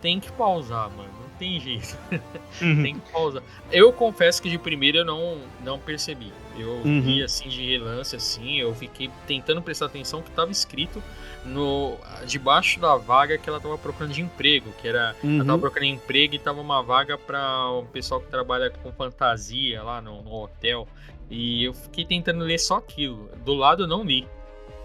[0.00, 1.96] tem que pausar, mano tem jeito.
[2.60, 2.82] Uhum.
[2.82, 3.42] tem que pausar.
[3.72, 6.30] Eu confesso que de primeira eu não, não percebi.
[6.60, 7.00] Eu uhum.
[7.00, 11.02] vi assim de relance, assim, eu fiquei tentando prestar atenção que estava escrito
[11.44, 11.96] no
[12.26, 15.36] debaixo da vaga que ela estava procurando de emprego, que era uhum.
[15.36, 19.82] ela tava procurando emprego e tava uma vaga para o pessoal que trabalha com fantasia
[19.82, 20.86] lá no, no hotel.
[21.30, 23.30] E eu fiquei tentando ler só aquilo.
[23.44, 24.26] Do lado eu não li.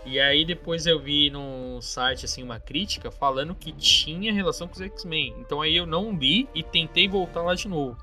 [0.05, 4.75] E aí depois eu vi no site assim uma crítica falando que tinha relação com
[4.75, 5.33] os X-Men.
[5.39, 7.97] Então aí eu não li e tentei voltar lá de novo.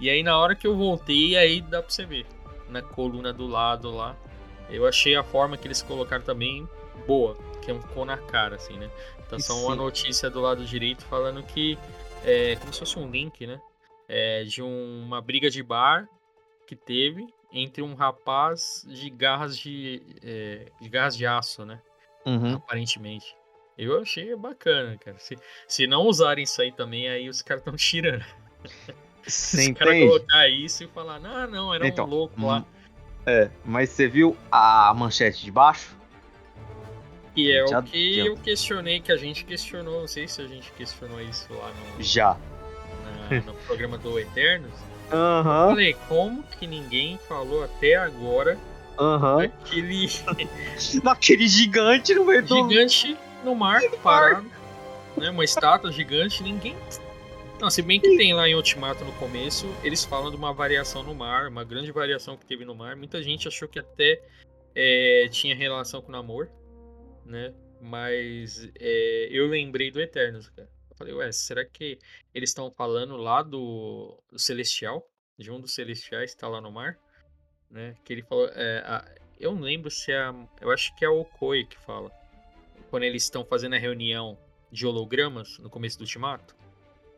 [0.00, 2.26] E aí na hora que eu voltei, aí dá pra você ver.
[2.68, 4.16] Na coluna do lado lá.
[4.68, 6.68] Eu achei a forma que eles colocaram também
[7.06, 7.36] boa.
[7.62, 8.90] Que ficou na cara, assim, né?
[9.26, 11.78] Então só uma notícia do lado direito falando que
[12.24, 13.60] é como se fosse um link, né?
[14.08, 16.08] É, de um, uma briga de bar
[16.66, 21.80] que teve entre um rapaz de garras de, é, de garras de aço, né?
[22.24, 22.54] Uhum.
[22.54, 23.36] Aparentemente.
[23.78, 25.18] Eu achei bacana, cara.
[25.18, 25.36] Se,
[25.68, 28.24] se não usarem isso aí também, aí os caras estão tirando.
[29.26, 32.58] Se os caras colocar isso e falar, não, não, era então, um louco lá.
[32.58, 32.64] Hum,
[33.26, 35.96] é, mas você viu a manchete de baixo?
[37.34, 40.46] E é Já o que eu questionei, que a gente questionou, não sei se a
[40.46, 42.02] gente questionou isso lá no.
[42.02, 42.36] Já.
[43.30, 44.72] Na, no programa do Eternos.
[45.12, 45.70] Uhum.
[45.70, 48.58] Falei, como que ninguém falou até agora
[48.98, 49.38] uhum.
[49.38, 50.08] daquele.
[51.04, 52.68] daquele gigante no meio do.
[52.68, 54.46] Gigante no mar, parado.
[55.16, 56.74] Né, uma estátua gigante, ninguém.
[57.60, 61.02] Não, se bem que tem lá em Ultimato no começo, eles falam de uma variação
[61.02, 62.94] no mar, uma grande variação que teve no mar.
[62.94, 64.22] Muita gente achou que até
[64.74, 66.50] é, tinha relação com o namoro,
[67.24, 67.54] né?
[67.80, 70.68] Mas é, eu lembrei do Eternos, cara.
[70.96, 71.98] Falei, ué, será que
[72.34, 75.06] eles estão falando lá do, do, Celestial?
[75.38, 76.98] De um dos Celestiais que tá lá no mar?
[77.70, 77.94] Né?
[78.04, 78.48] Que ele falou.
[78.48, 80.30] É, a, eu não lembro se é.
[80.60, 82.10] Eu acho que é o Okoi que fala.
[82.90, 84.38] Quando eles estão fazendo a reunião
[84.70, 86.54] de hologramas no começo do Ultimato.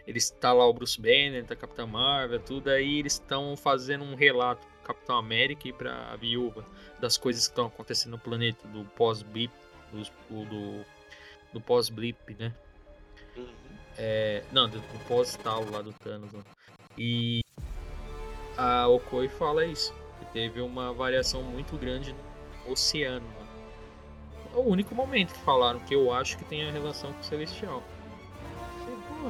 [0.08, 4.04] Eles está lá o Bruce Banner, tá a Capitã Marvel, tudo aí eles estão fazendo
[4.04, 6.64] um relato pro Capitão América e pra viúva
[6.98, 9.52] das coisas que estão acontecendo no planeta, do pós-blip,
[9.92, 10.84] do, do,
[11.52, 12.54] do pós-blip, né?
[13.98, 16.32] É, não, do, do pós-tal lá do Thanos.
[16.32, 16.42] Né?
[16.96, 17.44] E
[18.56, 19.92] a Okoi fala isso.
[20.20, 22.14] Que teve uma variação muito grande
[22.64, 23.26] no oceano.
[23.26, 23.46] Né?
[24.54, 27.24] É o único momento que falaram que eu acho que tem a relação com o
[27.24, 27.82] Celestial.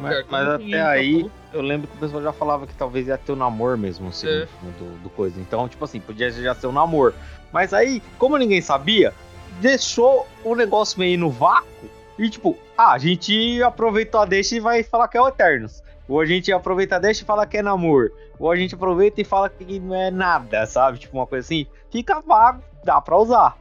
[0.01, 3.33] Mas, mas até aí, eu lembro que o pessoal já falava que talvez ia ter
[3.33, 4.47] o namoro mesmo, assim, é.
[4.79, 5.41] do, do coisa.
[5.41, 7.15] Então, tipo assim, podia já ser o namoro.
[7.53, 9.13] Mas aí, como ninguém sabia,
[9.61, 14.61] deixou o negócio meio no vácuo E tipo, ah, a gente aproveitou a deixa e
[14.61, 15.83] vai falar que é o Eternos.
[16.09, 18.11] Ou a gente aproveita a deixa e fala que é namoro.
[18.39, 20.99] Ou a gente aproveita e fala que não é nada, sabe?
[20.99, 21.67] Tipo uma coisa assim.
[21.91, 23.59] Fica vago, dá pra usar.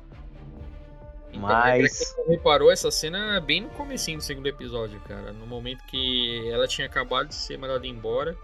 [1.30, 2.14] Então, Mas.
[2.14, 5.32] Pra quem reparou, essa cena é bem no comecinho do segundo episódio, cara.
[5.34, 8.38] No momento que ela tinha acabado de ser mandada embora.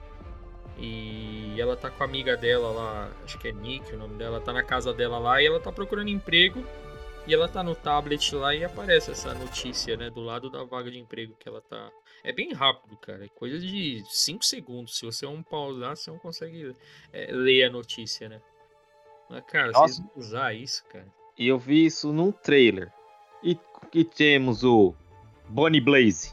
[0.77, 4.41] E ela tá com a amiga dela lá, acho que é Nick o nome dela,
[4.41, 6.65] tá na casa dela lá e ela tá procurando emprego.
[7.25, 10.91] E ela tá no tablet lá e aparece essa notícia, né, do lado da vaga
[10.91, 11.89] de emprego que ela tá.
[12.21, 13.23] É bem rápido, cara.
[13.23, 14.97] É coisa de 5 segundos.
[14.97, 16.75] Se você não pausar, você não consegue
[17.13, 18.41] é, ler a notícia, né?
[19.29, 20.01] Mas, cara, Nossa.
[20.01, 21.07] vocês usar isso, cara.
[21.37, 22.91] E eu vi isso num trailer.
[23.43, 23.57] E,
[23.93, 24.93] e temos o
[25.49, 26.31] Bonnie Blaze.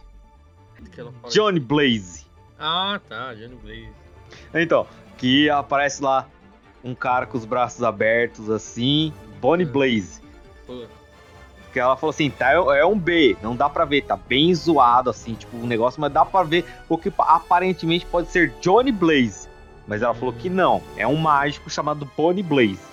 [1.31, 2.27] Johnny Blaze.
[2.59, 3.93] Ah, tá, Johnny Blaze.
[4.55, 4.87] Então,
[5.17, 6.29] que aparece lá
[6.85, 9.73] um cara com os braços abertos assim, Bonnie hum.
[9.73, 10.21] Blaze.
[10.67, 10.85] Pô.
[11.73, 15.09] Que ela falou assim, tá, é um B, não dá pra ver, tá bem zoado
[15.09, 19.49] assim, tipo, um negócio, mas dá pra ver o que aparentemente pode ser Johnny Blaze.
[19.87, 20.17] Mas ela hum.
[20.17, 22.90] falou que não, é um mágico chamado Bonnie Blaze.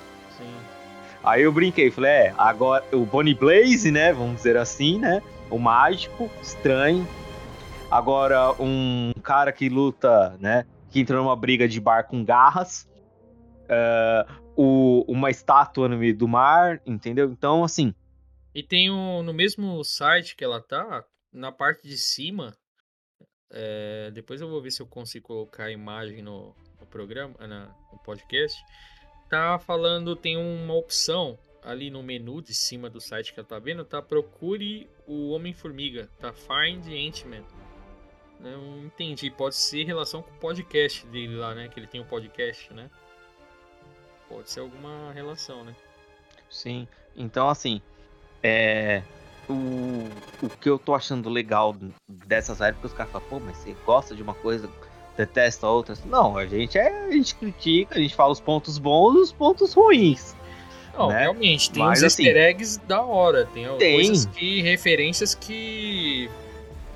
[1.23, 5.57] Aí eu brinquei, falei, é, agora o Bonnie Blaze, né, vamos dizer assim, né, o
[5.57, 7.07] mágico, estranho.
[7.89, 12.87] Agora um cara que luta, né, que entrou numa briga de bar com garras.
[13.69, 17.29] Uh, o, uma estátua no meio do mar, entendeu?
[17.29, 17.93] Então, assim.
[18.55, 22.57] E tem um, no mesmo site que ela tá, na parte de cima.
[23.51, 27.67] É, depois eu vou ver se eu consigo colocar a imagem no, no programa, na,
[27.91, 28.59] no podcast.
[29.29, 33.59] Tá falando, tem uma opção ali no menu de cima do site que ela tá
[33.59, 34.01] vendo, tá?
[34.01, 36.31] Procure o Homem-Formiga, tá?
[36.31, 37.43] Find Ant-Man.
[38.39, 39.29] Não entendi.
[39.29, 41.67] Pode ser relação com o podcast dele lá, né?
[41.67, 42.89] Que ele tem um podcast, né?
[44.29, 45.75] Pode ser alguma relação, né?
[46.49, 46.87] Sim.
[47.15, 47.81] Então, assim,
[48.41, 49.03] é.
[49.49, 50.09] O,
[50.45, 51.73] o que eu tô achando legal
[52.07, 54.69] dessa série, porque os caras falam, pô, mas você gosta de uma coisa,
[55.17, 56.03] detesta outras.
[56.05, 57.05] Não, a gente é.
[57.07, 60.35] A gente critica, a gente fala os pontos bons e os pontos ruins.
[60.97, 61.21] Não, né?
[61.21, 63.45] realmente, tem Mas, uns assim, easter eggs da hora.
[63.53, 63.95] Tem, tem.
[63.95, 64.61] coisas que.
[64.61, 66.29] referências que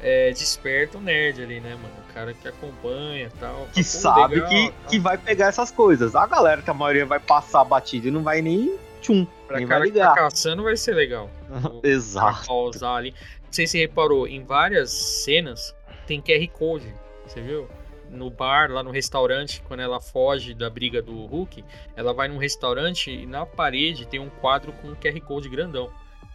[0.02, 1.94] é, desperta o nerd ali, né, mano?
[2.10, 3.68] O cara que acompanha e tal.
[3.74, 6.16] Que sabe legal, que, que vai pegar essas coisas.
[6.16, 9.26] A galera que a maioria vai passar batido e não vai nem tchum.
[9.48, 10.10] Pra nem cara vai ligar.
[10.10, 11.30] que tá caçando vai ser legal.
[11.84, 12.48] Exato.
[12.48, 13.12] Pausar ali.
[13.44, 15.76] Não sei se reparou, em várias cenas
[16.08, 16.94] tem QR Code.
[17.28, 17.68] Você viu?
[18.12, 21.64] No bar, lá no restaurante, quando ela foge da briga do Hulk,
[21.95, 25.91] ela vai num restaurante e na parede tem um quadro com um QR Code grandão.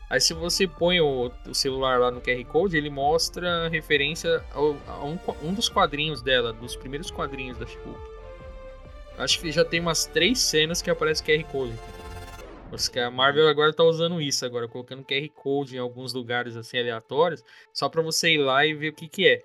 [0.09, 4.77] Aí se você põe o, o, celular lá no QR Code, ele mostra referência ao,
[4.87, 8.01] a um, um, dos quadrinhos dela, dos primeiros quadrinhos da She-Hulk.
[9.19, 11.75] Acho que já tem umas três cenas que aparece QR Code.
[12.71, 16.57] Porque que a Marvel agora tá usando isso agora, colocando QR Code em alguns lugares
[16.57, 19.43] assim aleatórios, só para você ir lá e ver o que que é.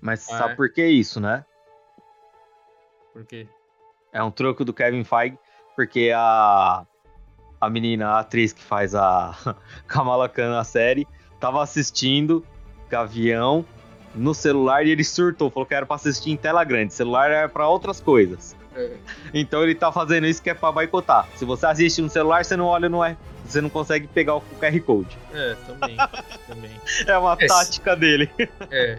[0.00, 0.56] Mas ah, sabe é?
[0.56, 1.44] por que isso, né?
[3.12, 3.48] Por quê?
[4.12, 5.38] É um troco do Kevin Feige,
[5.74, 6.86] porque a
[7.60, 9.36] a menina, a atriz que faz a
[9.86, 11.06] Kamala Khan na série,
[11.40, 12.44] tava assistindo
[12.88, 13.64] Gavião
[14.14, 16.94] no celular e ele surtou, falou que era pra assistir em tela grande.
[16.94, 18.56] Celular era pra outras coisas.
[18.74, 18.96] É.
[19.32, 21.28] Então ele tá fazendo isso que é pra boicotar.
[21.36, 23.16] Se você assiste no celular, você não olha no R,
[23.52, 25.18] você não consegue pegar o QR Code.
[25.32, 25.96] É, também.
[26.46, 26.70] também.
[27.06, 28.30] É uma é, tática dele.
[28.70, 28.96] É,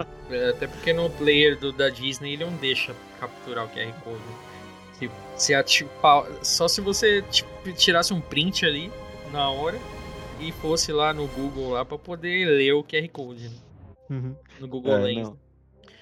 [0.49, 4.21] até porque no player do, da Disney ele não deixa capturar o QR Code.
[4.93, 5.87] Se, se
[6.41, 8.91] só se você tipo, tirasse um print ali
[9.31, 9.77] na hora
[10.39, 13.49] e fosse lá no Google lá para poder ler o QR Code.
[13.49, 13.55] Né?
[14.09, 14.35] Uhum.
[14.59, 15.27] No Google é, Lens.
[15.27, 15.46] Não.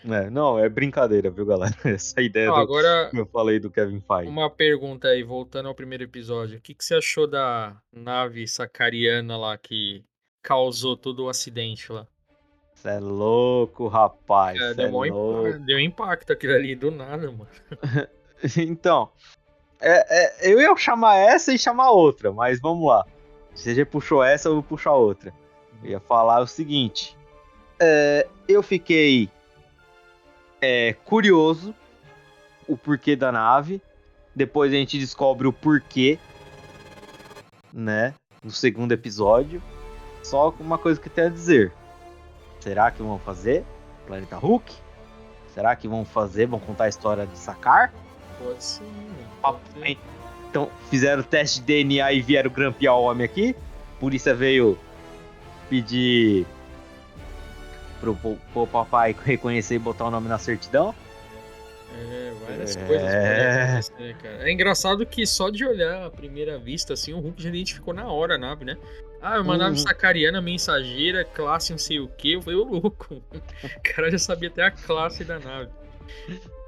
[0.07, 1.75] É, não, é brincadeira, viu, galera?
[1.83, 4.29] Essa ideia não, do, agora, que eu falei do Kevin Feige.
[4.29, 6.59] Uma pergunta aí, voltando ao primeiro episódio.
[6.59, 10.03] O que, que você achou da nave sacariana lá que
[10.43, 12.05] causou todo o acidente lá?
[12.73, 14.61] Você é louco, rapaz.
[14.61, 15.59] É, deu, é louco.
[15.59, 17.47] deu impacto aquilo ali do nada, mano.
[18.57, 19.09] então,
[19.81, 23.05] é, é, eu ia chamar essa e chamar outra, mas vamos lá.
[23.55, 25.33] Se você puxou essa, eu vou puxar outra.
[25.83, 27.17] Eu ia falar o seguinte.
[27.79, 29.29] É, eu fiquei
[30.61, 31.73] é, curioso
[32.67, 33.81] o porquê da nave.
[34.35, 36.19] Depois a gente descobre o porquê,
[37.73, 38.13] né?
[38.43, 39.61] No segundo episódio.
[40.23, 41.71] Só uma coisa que tem a dizer.
[42.59, 43.63] Será que vão fazer
[44.07, 44.73] Planeta Hulk?
[45.53, 47.93] Será que vão fazer, vão contar a história de Sakar?
[48.39, 48.83] Pode ser.
[50.49, 53.55] Então, fizeram o teste de DNA e vieram grampear o homem aqui.
[53.99, 54.77] Por isso veio
[55.69, 56.45] pedir
[57.99, 60.93] pro, pro, papai reconhecer e botar o nome na certidão.
[61.97, 62.85] É, várias é...
[62.85, 64.49] coisas podem acontecer, cara.
[64.49, 68.07] É engraçado que só de olhar à primeira vista, assim, o Hulk já identificou na
[68.07, 68.77] hora a nave, né?
[69.21, 69.59] Ah, é uma uhum.
[69.59, 72.33] nave sacariana mensageira, classe não sei o que.
[72.33, 73.23] Eu falei, ô louco.
[73.63, 75.71] O cara já sabia até a classe da nave.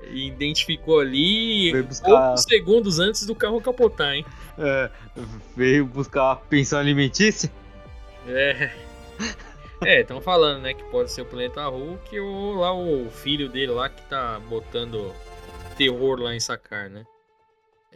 [0.09, 2.07] E identificou ali buscar...
[2.07, 4.25] poucos segundos antes do carro capotar, hein?
[4.57, 4.89] É,
[5.55, 7.51] veio buscar pensão alimentícia?
[8.27, 8.71] É.
[9.83, 13.71] É, estão falando, né, que pode ser o Planeta Hulk ou lá o filho dele
[13.71, 15.13] lá que tá botando
[15.77, 17.05] terror lá em Sakar, né?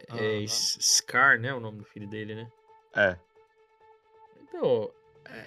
[0.10, 0.48] É uhum.
[0.48, 2.52] Scar, né, o nome do filho dele, né?
[2.96, 3.18] É.
[4.44, 4.92] Então,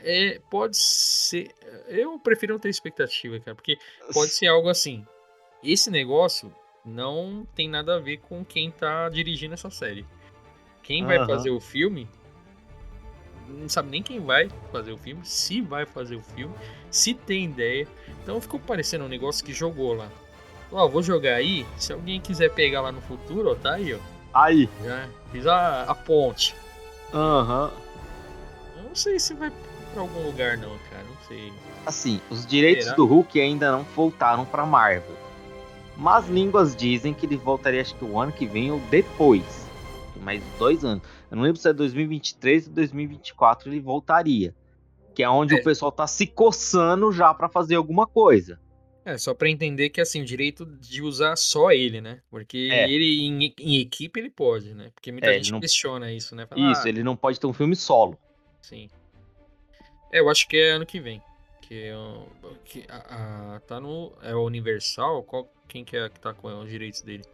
[0.03, 1.51] é, pode ser...
[1.87, 3.79] Eu prefiro não ter expectativa, cara, porque
[4.13, 5.07] pode ser algo assim.
[5.63, 6.55] Esse negócio
[6.85, 10.07] não tem nada a ver com quem tá dirigindo essa série.
[10.83, 11.09] Quem uhum.
[11.09, 12.09] vai fazer o filme
[13.49, 16.55] não sabe nem quem vai fazer o filme, se vai fazer o filme,
[16.91, 17.87] se tem ideia.
[18.23, 20.09] Então ficou parecendo um negócio que jogou lá.
[20.73, 23.99] Ó, vou jogar aí, se alguém quiser pegar lá no futuro, ó, tá aí, ó.
[24.33, 24.69] Aí.
[24.83, 26.55] Já fiz a, a ponte.
[27.13, 27.71] Aham.
[28.77, 28.85] Uhum.
[28.89, 29.53] Não sei se vai
[29.93, 31.53] pra algum lugar não, cara, não sei.
[31.87, 32.97] Assim, os direitos Será?
[32.97, 35.17] do Hulk ainda não voltaram pra Marvel.
[35.97, 39.65] Mas línguas dizem que ele voltaria acho que o ano que vem ou depois.
[40.21, 41.03] Mais dois anos.
[41.35, 44.55] Eu não lembro se é 2023 ou 2024 ele voltaria.
[45.13, 45.61] Que é onde é.
[45.61, 48.61] o pessoal tá se coçando já para fazer alguma coisa.
[49.05, 52.21] É, só para entender que assim, o direito de usar só ele, né?
[52.31, 52.89] Porque é.
[52.89, 54.93] ele em, em, equipe ele pode, né?
[54.95, 55.61] Porque muita é, gente não...
[55.61, 56.47] questiona isso, né?
[56.47, 58.17] Fala, isso, ah, ele não pode ter um filme solo.
[58.63, 58.89] Sim.
[60.13, 61.21] É, eu acho que é ano que vem.
[61.63, 61.91] Que,
[62.65, 64.13] que a, a, tá no.
[64.23, 65.25] É o Universal?
[65.25, 67.25] Qual, quem que é que tá com os direitos dele?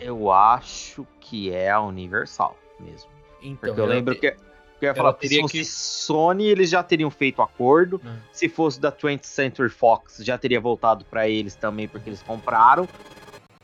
[0.00, 3.10] Eu acho que é a Universal mesmo.
[3.42, 4.20] Então, Porque eu lembro te...
[4.20, 4.38] que, que
[4.86, 5.64] eu ia falar que se fosse que...
[5.64, 8.00] Sony, eles já teriam feito acordo.
[8.04, 8.16] É.
[8.32, 12.88] Se fosse da 20th Century Fox, já teria voltado para eles também, porque eles compraram.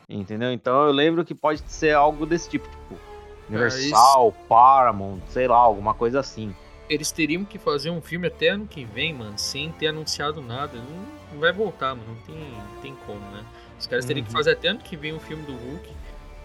[0.09, 0.53] Entendeu?
[0.53, 3.01] Então eu lembro que pode ser algo desse tipo, tipo
[3.49, 6.55] Universal, é, Paramount, sei lá, alguma coisa assim.
[6.89, 10.77] Eles teriam que fazer um filme até ano que vem, mano, sem ter anunciado nada.
[10.79, 12.09] Não, não vai voltar, mano.
[12.09, 13.45] Não tem, não tem como, né?
[13.79, 14.27] Os caras teriam uhum.
[14.27, 15.89] que fazer até ano que vem um filme do Hulk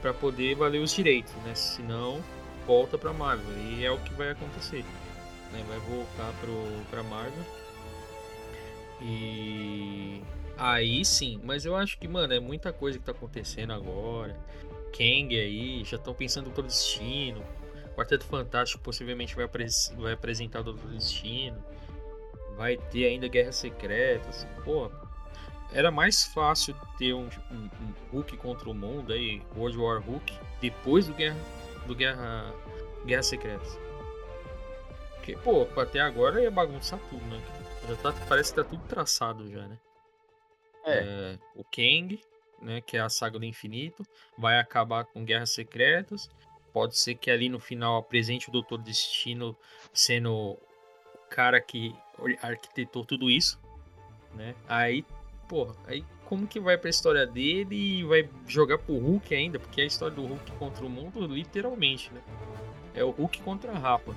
[0.05, 1.55] para poder valer os direitos, né?
[1.55, 2.23] Senão
[2.67, 4.85] volta para Marvel e é o que vai acontecer,
[5.51, 5.65] né?
[5.67, 6.53] Vai voltar pro
[6.91, 7.43] para Marvel
[9.01, 10.21] e
[10.55, 14.39] aí sim, mas eu acho que mano é muita coisa que tá acontecendo agora.
[14.95, 17.43] Kang aí, já estão pensando no destino.
[17.95, 19.49] Quarteto Fantástico possivelmente vai,
[19.97, 21.57] vai apresentar o Destino.
[22.55, 24.45] Vai ter ainda Guerras Secretas.
[24.63, 24.91] Pô,
[25.71, 30.37] era mais fácil ter um, um, um, Hulk contra o mundo aí, World War Hulk,
[30.61, 31.37] depois do Guerra,
[31.85, 32.53] do Guerra,
[33.05, 33.77] Guerra Secretas.
[35.15, 37.41] Porque, pô, até agora ia bagunçar tudo, né?
[37.87, 39.77] Já tá, parece que tá tudo traçado já, né?
[40.85, 40.97] É.
[40.99, 41.39] é.
[41.55, 42.19] O Kang,
[42.61, 44.05] né, que é a saga do infinito,
[44.37, 46.29] vai acabar com Guerras Secretas.
[46.71, 49.57] Pode ser que ali no final apresente o Doutor Destino
[49.93, 50.59] sendo o
[51.29, 51.95] cara que
[52.41, 53.59] arquitetou tudo isso,
[54.33, 54.53] né?
[54.67, 55.05] Aí
[55.47, 59.59] porra, aí como que vai pra história dele e vai jogar pro Hulk ainda?
[59.59, 62.21] Porque é a história do Hulk contra o mundo, literalmente, né?
[62.93, 64.13] É o Hulk contra a Rapa.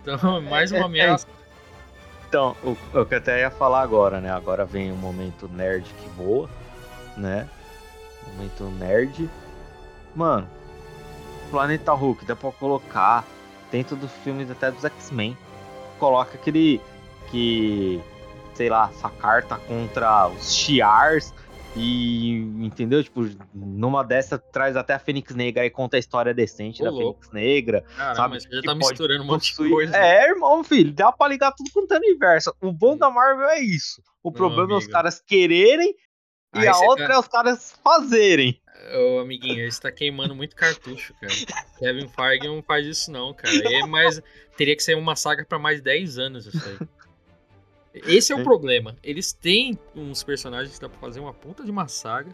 [0.00, 1.26] Então, mais uma é, é, ameaça.
[2.28, 4.30] Então, o, o que eu até ia falar agora, né?
[4.30, 6.48] Agora vem o momento nerd que voa,
[7.16, 7.48] né?
[8.32, 9.30] Momento nerd.
[10.14, 10.48] Mano,
[11.50, 13.24] Planeta Hulk dá pra colocar
[13.70, 15.36] dentro dos filmes até dos X-Men.
[15.98, 16.80] Coloca aquele.
[17.30, 18.00] que
[18.54, 21.32] sei lá, essa carta contra os Shi'ars
[21.76, 23.02] e entendeu?
[23.02, 26.90] Tipo, numa dessa traz até a Fênix Negra e conta a história decente Ô, da
[26.90, 27.26] louco.
[27.26, 27.84] Fênix Negra.
[27.96, 28.34] Caramba, sabe?
[28.34, 29.96] mas já tá misturando um monte de coisa.
[29.96, 32.54] É, irmão, filho, dá pra ligar tudo quanto é universo.
[32.60, 34.00] O bom da Marvel é isso.
[34.22, 34.74] O Não, problema amigo.
[34.76, 35.94] é os caras quererem
[36.52, 37.14] Aí e a outra tá...
[37.14, 38.60] é os caras fazerem.
[38.96, 41.32] Ô, amiguinho, você tá queimando muito cartucho, cara.
[41.78, 43.52] Kevin Feige não faz isso não, cara.
[43.72, 44.20] É mais...
[44.56, 46.88] Teria que ser uma saga pra mais de 10 anos isso aí.
[47.94, 48.96] Esse é o problema.
[49.02, 52.32] Eles têm uns personagens que dá pra fazer uma puta de uma saga.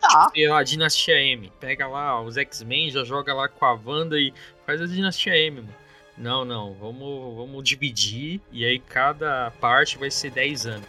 [0.00, 0.30] Tá.
[0.34, 1.52] Tipo, a Dinastia M.
[1.60, 4.32] Pega lá os X-Men, já joga lá com a Wanda e
[4.66, 5.74] faz a Dinastia M, mano.
[6.16, 6.74] Não, não.
[6.74, 10.88] Vamos, vamos dividir e aí cada parte vai ser 10 anos.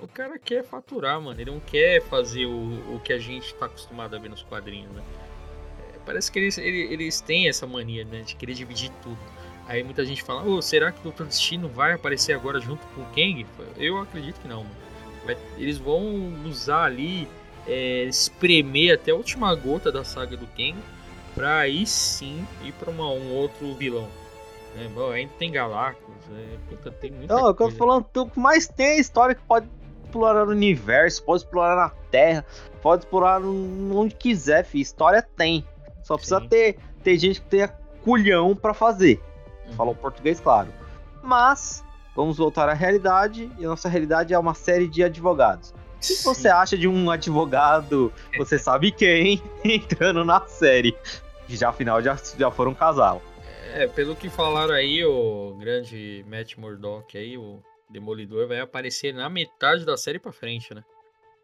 [0.00, 1.38] O cara quer faturar, mano.
[1.40, 4.90] Ele não quer fazer o, o que a gente tá acostumado a ver nos quadrinhos,
[4.92, 5.02] né?
[5.94, 8.22] É, parece que eles, eles, eles têm essa mania, né?
[8.22, 9.18] De querer dividir tudo.
[9.70, 13.02] Aí muita gente fala, oh, será que o Doutor Destino vai aparecer agora junto com
[13.02, 13.46] o Kang?
[13.76, 15.38] Eu acredito que não, mano.
[15.56, 16.02] eles vão
[16.44, 17.28] usar ali,
[17.68, 20.74] é, espremer até a última gota da saga do Kang,
[21.36, 24.08] pra aí sim ir pra uma, um outro vilão.
[24.76, 27.62] É, bom, ainda tem Galactus, é, puta, tem muita Não, coisa.
[27.62, 29.68] eu tô falando, que mais tem a história que pode
[30.04, 32.44] explorar o universo, pode explorar na Terra,
[32.82, 34.82] pode explorar onde quiser, filho.
[34.82, 35.64] História tem.
[36.02, 37.68] Só precisa ter, ter gente que tenha
[38.02, 39.20] culhão para fazer.
[39.70, 39.76] Uhum.
[39.76, 40.68] Falar o português, claro.
[41.22, 45.70] Mas, vamos voltar à realidade, e a nossa realidade é uma série de advogados.
[45.70, 50.96] O que você acha de um advogado, você sabe quem, entrando na série?
[51.46, 53.20] Que já afinal já, já foram um casal.
[53.74, 59.28] É, pelo que falaram aí, o grande Matt Murdock aí, o Demolidor, vai aparecer na
[59.28, 60.82] metade da série pra frente, né?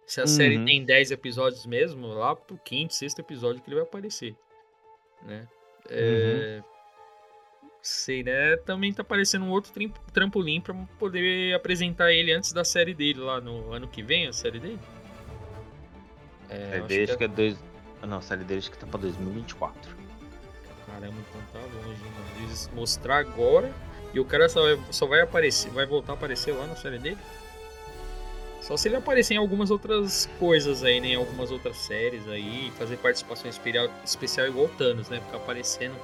[0.07, 0.29] Se a uhum.
[0.29, 4.35] série tem 10 episódios mesmo, lá pro quinto, sexto episódio que ele vai aparecer,
[5.23, 5.47] né?
[5.89, 6.63] É...
[6.63, 6.76] Uhum.
[7.87, 8.57] Sei, né?
[8.57, 9.73] Também tá aparecendo um outro
[10.13, 14.33] trampolim pra poder apresentar ele antes da série dele lá no ano que vem, a
[14.33, 14.81] série dele.
[16.49, 17.57] É, série dele acho que é, é dois...
[18.03, 19.97] Não, a série dele acho que tá pra 2024.
[20.85, 22.45] Caramba, então tá longe, mano.
[22.45, 23.73] Eles mostrar agora
[24.13, 26.99] e o cara só vai, só vai aparecer, vai voltar a aparecer lá na série
[26.99, 27.19] dele?
[28.63, 31.11] Só se ele aparecer em algumas outras coisas aí, né?
[31.11, 35.21] Em algumas outras séries aí, fazer participação especial, especial igual o Thanos, né?
[35.21, 35.95] Ficar aparecendo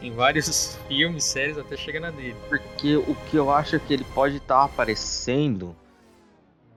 [0.00, 2.36] em vários filmes, séries, até chegar na dele.
[2.48, 5.76] Porque o que eu acho é que ele pode estar tá aparecendo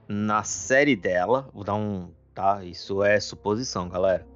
[0.06, 1.48] na série dela.
[1.52, 2.12] Vou dar um.
[2.34, 2.64] Tá?
[2.64, 4.26] Isso é suposição, galera.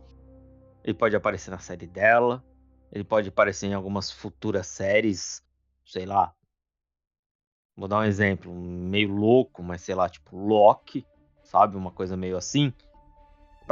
[0.85, 2.45] Ele pode aparecer na série dela.
[2.91, 5.43] Ele pode aparecer em algumas futuras séries.
[5.85, 6.35] Sei lá.
[7.77, 8.53] Vou dar um exemplo.
[8.53, 11.07] Meio louco, mas sei lá, tipo Loki.
[11.45, 11.77] Sabe?
[11.77, 12.73] Uma coisa meio assim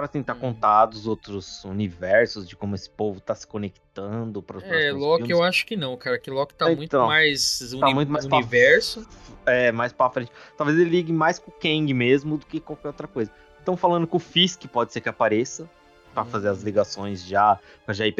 [0.01, 0.40] para tentar uhum.
[0.40, 5.30] contar dos outros universos, de como esse povo tá se conectando para É, Loki filmes.
[5.30, 8.24] eu acho que não, cara, que Loki tá então, muito mais tá uni muito mais
[8.24, 9.07] universo.
[9.44, 10.32] Pra, é, mais para frente.
[10.57, 13.30] Talvez ele ligue mais com o Kang mesmo do que qualquer outra coisa.
[13.59, 15.68] Estão falando que o Fisk pode ser que apareça
[16.14, 16.64] para fazer as uhum.
[16.64, 18.14] ligações já, para já ir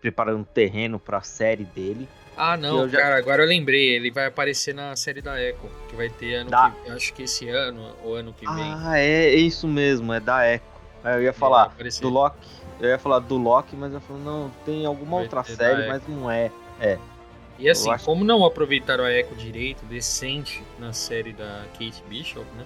[0.00, 2.08] preparando terreno para a série dele.
[2.38, 3.00] Ah, não, já...
[3.00, 6.50] cara, agora eu lembrei, ele vai aparecer na série da Echo, que vai ter ano
[6.50, 6.70] da...
[6.70, 8.64] que, acho que esse ano ou ano que vem.
[8.64, 10.77] Ah, é, é isso mesmo, é da Echo.
[11.04, 12.48] Eu ia falar do Loki,
[12.80, 16.06] eu ia falar do Loki, mas eu falei, não, tem alguma Vai outra série, mas
[16.06, 16.50] não é.
[16.80, 16.98] É.
[17.58, 18.04] E assim, acho...
[18.04, 22.64] como não aproveitaram a Echo direito, decente, na série da Kate Bishop, né?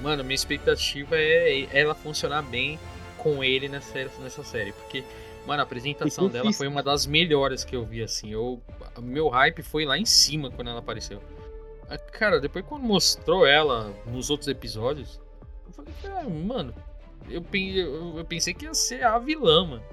[0.00, 2.78] Mano, minha expectativa é ela funcionar bem
[3.18, 4.72] com ele nessa, nessa série.
[4.72, 5.04] Porque,
[5.46, 8.32] mano, a apresentação dela foi uma das melhores que eu vi, assim.
[8.32, 8.60] Eu,
[9.02, 11.22] meu hype foi lá em cima quando ela apareceu.
[12.12, 15.20] Cara, depois quando mostrou ela nos outros episódios,
[15.66, 16.74] eu falei, ah, mano,
[17.30, 17.44] eu,
[18.16, 19.84] eu, pensei que ia ser a vilã, mano.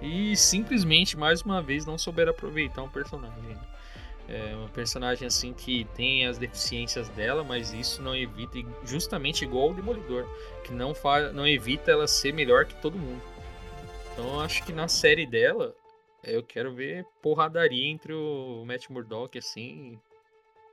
[0.00, 3.56] E simplesmente, mais uma vez, não souberam aproveitar um personagem.
[4.28, 9.70] É um personagem assim que tem as deficiências dela, mas isso não evita, justamente igual
[9.70, 10.26] o Demolidor,
[10.64, 13.22] que não, faz, não evita ela ser melhor que todo mundo.
[14.12, 15.74] Então eu acho que na série dela,
[16.22, 19.98] eu quero ver porradaria entre o Matt Murdock, assim,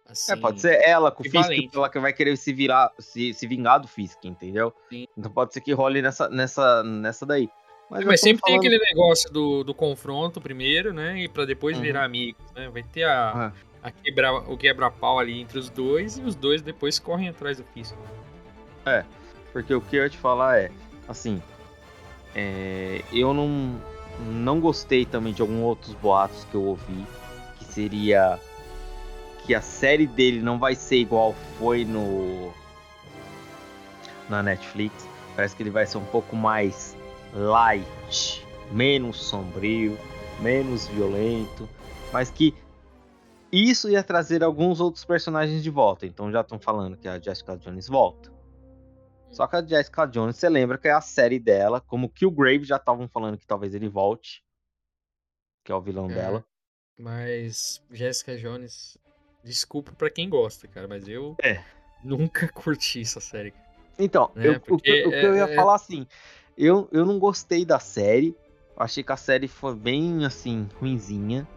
[0.10, 3.34] Assim, é, pode ser ela com o Fisk, ela que vai querer se virar, se,
[3.34, 4.74] se vingar do Fisk, entendeu?
[4.90, 5.08] Sim.
[5.16, 7.50] Então pode ser que role nessa, nessa, nessa daí.
[7.90, 8.62] Mas, Mas sempre falando...
[8.62, 11.20] tem aquele negócio do, do confronto primeiro, né?
[11.20, 11.84] E pra depois uhum.
[11.84, 12.70] virar amigos, né?
[12.70, 13.52] Vai ter a, uhum.
[13.84, 17.64] a quebra, o quebra-pau ali entre os dois e os dois depois correm atrás do
[17.66, 17.96] Fisk.
[18.86, 19.04] É,
[19.52, 20.72] porque o que eu ia te falar é,
[21.08, 21.42] assim,
[22.36, 23.80] é, eu não,
[24.20, 27.06] não gostei também de alguns outros boatos que eu ouvi,
[27.58, 28.40] que seria
[29.46, 32.52] que a série dele não vai ser igual foi no
[34.30, 35.08] na Netflix.
[35.36, 36.96] Parece que ele vai ser um pouco mais
[37.34, 39.98] light, menos sombrio,
[40.42, 41.68] menos violento,
[42.12, 42.54] mas que
[43.52, 46.06] isso ia trazer alguns outros personagens de volta.
[46.06, 48.32] Então já estão falando que a Jessica Jones volta.
[49.32, 52.78] Só que a Jessica Jones, você lembra que é a série dela, como Killgrave já
[52.78, 54.44] estavam falando que talvez ele volte,
[55.64, 56.46] que é o vilão é, dela.
[56.98, 58.98] Mas Jessica Jones
[59.44, 61.62] Desculpa para quem gosta, cara, mas eu é.
[62.04, 63.54] nunca curti essa série.
[63.98, 64.48] Então, né?
[64.48, 65.56] eu, o, que, o, que eu ia é, é...
[65.56, 66.06] falar assim,
[66.58, 68.36] eu, eu não gostei da série.
[68.78, 71.48] Achei que a série foi bem assim, ruinzinha.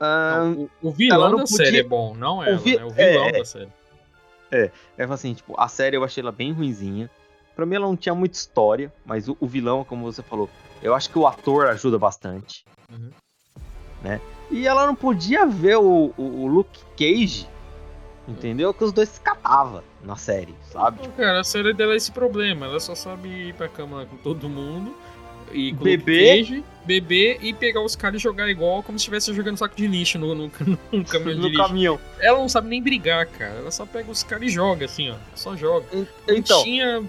[0.00, 1.56] Não, o, o, vilão da podia...
[1.56, 2.54] série é bom, não é?
[2.54, 2.76] O, vi...
[2.76, 2.84] né?
[2.84, 3.72] o vilão é, da série.
[4.50, 7.10] É, é assim, tipo, a série eu achei ela bem ruinzinha.
[7.56, 10.48] Pra mim ela não tinha muita história, mas o, o vilão, como você falou,
[10.80, 12.64] eu acho que o ator ajuda bastante.
[12.90, 13.10] Uhum.
[14.00, 14.20] Né?
[14.50, 17.46] E ela não podia ver o, o, o Luke Cage,
[18.26, 18.72] entendeu?
[18.72, 21.02] Que os dois se catavam na série, sabe?
[21.02, 22.66] Não, cara, a série dela é esse problema.
[22.66, 24.94] Ela só sabe ir pra cama com todo mundo.
[25.50, 29.32] E com beber, Cage, beber e pegar os caras e jogar igual como se estivesse
[29.32, 30.50] jogando saco de lixo no, no,
[30.92, 31.62] no caminhão de no lixo.
[31.62, 32.00] caminhão.
[32.20, 33.54] Ela não sabe nem brigar, cara.
[33.54, 35.14] Ela só pega os caras e joga, assim, ó.
[35.34, 35.86] Só joga.
[36.28, 36.58] Então.
[36.58, 37.02] Não tinha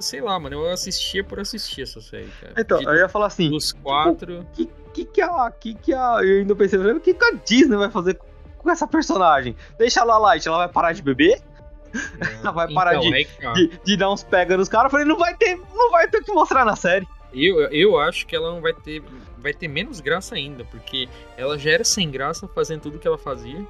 [0.00, 2.54] sei lá, mano, eu assistia por assistir essa série, cara.
[2.56, 3.50] Então, de, eu ia falar assim.
[3.50, 4.46] Dos quatro.
[4.54, 6.18] Tipo, que, que, que, a, que, que a.
[6.22, 8.18] Eu ainda pensei, o que, que a Disney vai fazer
[8.58, 9.56] com essa personagem?
[9.78, 11.40] Deixa ela light, ela vai parar de beber?
[12.42, 13.52] Ela vai parar Então, de, tá.
[13.52, 14.86] de, de dar uns pega nos caras.
[14.86, 17.06] Eu falei, não vai ter, não vai ter o que mostrar na série.
[17.32, 19.02] Eu, eu acho que ela não vai ter.
[19.38, 23.16] Vai ter menos graça ainda, porque ela já era sem graça fazendo tudo que ela
[23.16, 23.66] fazia.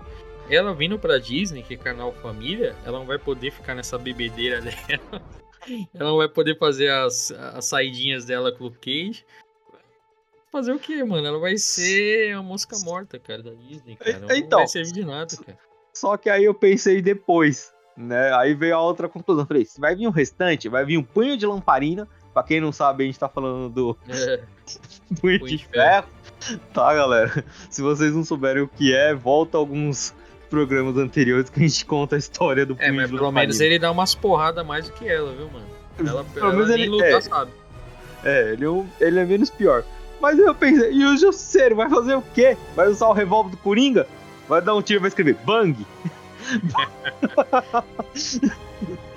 [0.49, 4.61] Ela vindo pra Disney, que é canal família, ela não vai poder ficar nessa bebedeira
[4.63, 5.23] dela.
[5.95, 9.25] Ela não vai poder fazer as, as saidinhas dela com o Cage.
[10.51, 11.27] Fazer o quê, mano?
[11.27, 14.19] Ela vai ser a mosca morta, cara, da Disney, cara.
[14.21, 14.59] Não Então.
[14.61, 15.59] vai servir de nada, cara.
[15.93, 18.33] Só que aí eu pensei depois, né?
[18.35, 19.43] Aí veio a outra conclusão.
[19.45, 22.09] Eu Falei, vai vir um restante, vai vir um punho de lamparina.
[22.33, 24.43] Pra quem não sabe, a gente tá falando do É,
[25.21, 26.07] punho, Punho de ferro.
[26.73, 27.45] Tá, galera?
[27.71, 30.15] Se vocês não souberem o que é, volta alguns
[30.49, 33.91] programas anteriores que a gente conta a história do é mas pelo menos ele dá
[33.91, 35.67] umas porradas mais do que ela, viu, mano?
[35.99, 37.21] Ela, Pelo menos ele- lutar, é.
[37.21, 37.51] sabe?
[38.25, 39.83] É, ele é, um- ele é menos pior.
[40.21, 42.57] Mas eu pensei, e o Justiceiro vai fazer o quê?
[42.75, 44.07] Vai usar o revólver do Coringa?
[44.49, 45.77] Vai dar um tiro e vai escrever Bang?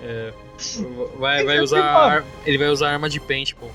[0.01, 0.33] É,
[1.17, 1.81] vai, vai Isso usar.
[1.83, 3.67] ar- Ele vai usar arma de pente, pô.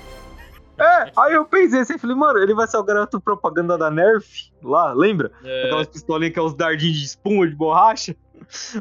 [0.77, 4.51] É, aí eu pensei assim, falei, mano, ele vai ser o garoto propaganda da Nerf
[4.61, 5.31] lá, lembra?
[5.43, 8.15] É, Aquelas pistolinhas que é os dardinhos de espuma, de borracha.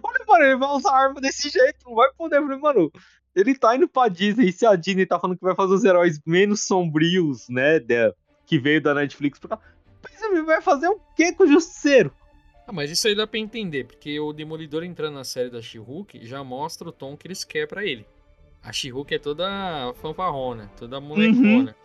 [0.02, 2.38] Olha, mano, ele vai usar arma desse jeito, não vai poder.
[2.38, 2.92] Eu falei, mano,
[3.34, 5.84] ele tá indo pra Disney, e se a Disney tá falando que vai fazer os
[5.84, 8.12] heróis menos sombrios, né, da-
[8.46, 9.58] que veio da Netflix pra cá,
[10.02, 12.12] pensa, ele vai fazer o quê com o Justiceiro?
[12.66, 16.26] Ah, mas isso aí dá pra entender, porque o Demolidor entrando na série da She-Hulk
[16.26, 18.06] já mostra o tom que eles querem pra ele.
[18.62, 21.76] A She-Hulk é toda fanfarrona, toda molecona.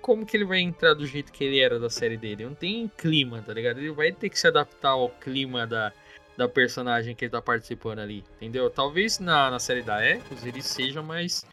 [0.00, 2.44] Como que ele vai entrar do jeito que ele era da série dele?
[2.44, 3.78] Não tem clima, tá ligado?
[3.78, 5.92] Ele vai ter que se adaptar ao clima da,
[6.36, 8.70] da personagem que ele tá participando ali, entendeu?
[8.70, 11.44] Talvez na, na série da Echoes ele seja mais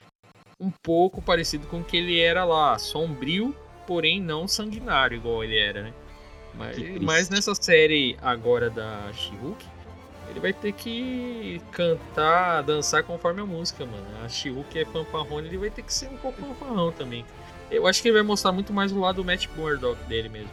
[0.60, 5.58] um pouco parecido com o que ele era lá, sombrio, porém não sanguinário igual ele
[5.58, 5.94] era, né?
[6.54, 9.64] Mas, mas nessa série agora da She-Hulk,
[10.30, 14.06] ele vai ter que cantar, dançar conforme a música, mano.
[14.24, 17.24] A She-Hulk é fanfarrona, ele vai ter que ser um pouco fanfarrão também.
[17.70, 20.50] Eu acho que ele vai mostrar muito mais o lado Matt Murdock dele mesmo.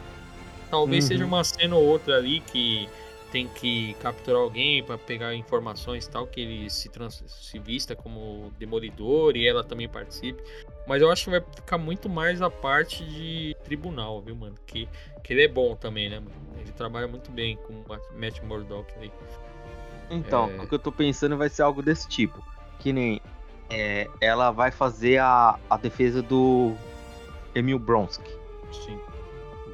[0.69, 1.07] Talvez Uhum.
[1.09, 2.89] seja uma cena ou outra ali que
[3.31, 7.95] tem que capturar alguém pra pegar informações e tal, que ele se, trans- se vista
[7.95, 10.41] como demolidor e ela também participe.
[10.87, 14.55] Mas eu acho que vai ficar muito mais a parte de tribunal, viu, mano?
[14.65, 14.87] Que,
[15.23, 16.31] que ele é bom também, né, mano?
[16.59, 17.85] Ele trabalha muito bem com o
[18.19, 19.11] Matt Murdock ali.
[20.09, 20.61] Então, É.
[20.63, 22.41] o que eu tô pensando vai ser algo desse tipo.
[22.79, 23.19] Que nem
[23.69, 26.73] é, ela vai fazer a, a defesa do
[27.55, 28.29] Emil Bronsky.
[28.71, 28.99] Sim,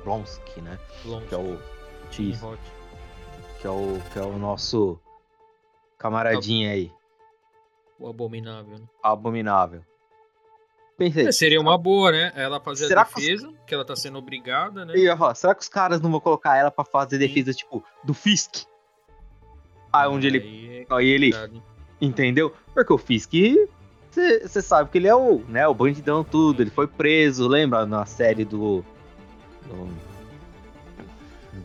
[0.04, 0.80] Bronsky, né?
[1.06, 1.28] longe.
[1.28, 1.60] Que é o.
[2.44, 2.60] Hot.
[3.62, 5.00] que é o, que é o nosso
[5.98, 6.92] camaradinha aí.
[8.00, 8.86] O abominável, né?
[9.04, 9.84] Abominável.
[10.98, 11.28] Pensei.
[11.28, 12.32] É, seria uma boa, né?
[12.36, 14.94] Ela fazer Será a que os- defesa, que ela tá sendo obrigada, né?
[14.94, 18.14] Eu ia será que os caras não vão colocar ela pra fazer defesa, tipo, do
[18.14, 18.66] Fisk?
[19.92, 20.40] Ah, onde ele.
[20.40, 21.32] Aí é Aí ele.
[22.00, 22.54] Entendeu?
[22.74, 23.34] Porque o Fisk.
[24.12, 26.62] Você sabe que ele é o, né, o bandidão tudo.
[26.62, 27.86] Ele foi preso, lembra?
[27.86, 28.84] Na série do.
[29.68, 29.90] Do,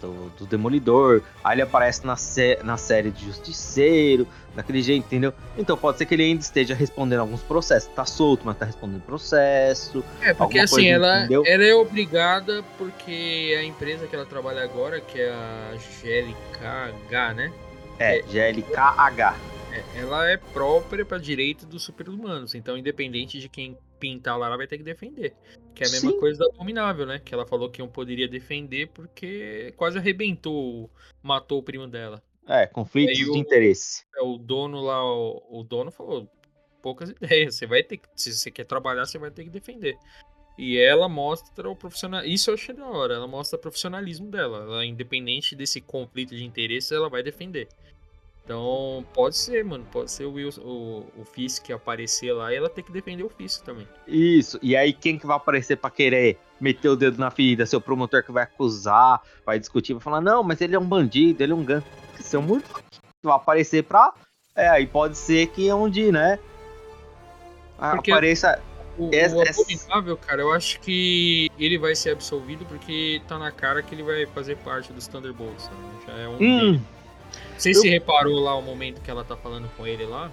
[0.00, 1.22] do, do Demolidor.
[1.42, 4.26] Aí ele aparece na, sé- na série de Justiceiro.
[4.54, 5.34] Daquele jeito, entendeu?
[5.58, 7.90] Então pode ser que ele ainda esteja respondendo alguns processos.
[7.94, 10.02] Tá solto, mas tá respondendo processo.
[10.22, 11.42] É, porque assim, coisa, ela, entendeu?
[11.46, 17.52] ela é obrigada porque a empresa que ela trabalha agora, que é a GLKH, né?
[17.98, 19.34] É, GLKH.
[19.72, 22.54] É, ela é própria para direito dos super-humanos.
[22.54, 25.34] Então, independente de quem pintar lá, ela vai ter que defender.
[25.74, 26.20] Que é a mesma Sim.
[26.20, 27.20] coisa da Abominável, né?
[27.22, 30.90] Que ela falou que não poderia defender porque quase arrebentou,
[31.22, 32.22] matou o primo dela.
[32.48, 34.04] É, conflitos Aí de o- interesse.
[34.16, 36.30] É, O dono lá, o, o dono falou,
[36.80, 39.98] poucas ideias, você vai ter que, se você quer trabalhar, você vai ter que defender.
[40.56, 44.62] E ela mostra o profissional, isso eu achei da hora, ela mostra o profissionalismo dela,
[44.62, 47.68] ela independente desse conflito de interesses, ela vai defender.
[48.46, 52.70] Então, pode ser, mano, pode ser o, Wilson, o, o Fisk aparecer lá e ela
[52.70, 53.88] ter que defender o Fisk também.
[54.06, 54.56] Isso.
[54.62, 57.66] E aí, quem que vai aparecer pra querer meter o dedo na ferida?
[57.66, 61.42] Seu promotor que vai acusar, vai discutir, vai falar, não, mas ele é um bandido,
[61.42, 61.84] ele é um gangue.
[62.20, 62.84] Seu Murdock
[63.20, 64.14] vai aparecer pra.
[64.54, 66.38] É, aí pode ser que é onde, né?
[67.76, 68.62] Porque- Apareça.
[68.96, 73.50] O, Essa- o Abominável, cara, eu acho que ele vai ser absolvido porque tá na
[73.50, 75.76] cara que ele vai fazer parte dos Thunderbolts, sabe?
[76.06, 76.36] Já é um.
[76.40, 76.80] Hum.
[77.56, 80.30] Você Eu- se reparou lá o momento que ela tá falando com ele lá?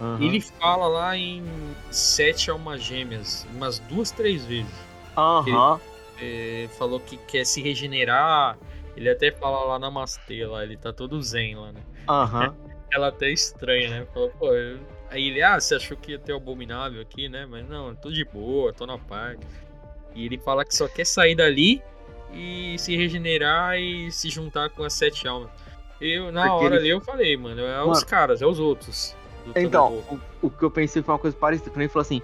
[0.00, 1.42] aham, Ele fala lá em
[1.90, 4.72] sete almas gêmeas, umas duas, três vezes.
[5.16, 5.80] Aham.
[6.20, 8.58] É, falou que quer se regenerar.
[8.96, 11.80] Ele até fala lá Namastê lá, ele tá todo zen lá, né?
[12.08, 12.54] Aham.
[12.92, 14.06] Ela até estranha, né?
[14.14, 14.78] Falou, pô, eu-
[15.10, 17.44] aí ele, ah, você achou que ia ter o abominável aqui, né?
[17.44, 19.36] Mas não, eu tô de boa, tô na paz.
[20.14, 21.82] E ele fala que só quer sair dali
[22.32, 25.50] e se regenerar e se juntar com as sete almas.
[26.00, 28.06] Eu, na Porque hora ele- ali, eu falei, mano, é os Mano.
[28.06, 29.14] caras, é os outros.
[29.54, 31.70] Então, o, o, que eu pensei foi uma coisa parecida.
[31.70, 32.22] Quando ele falou assim: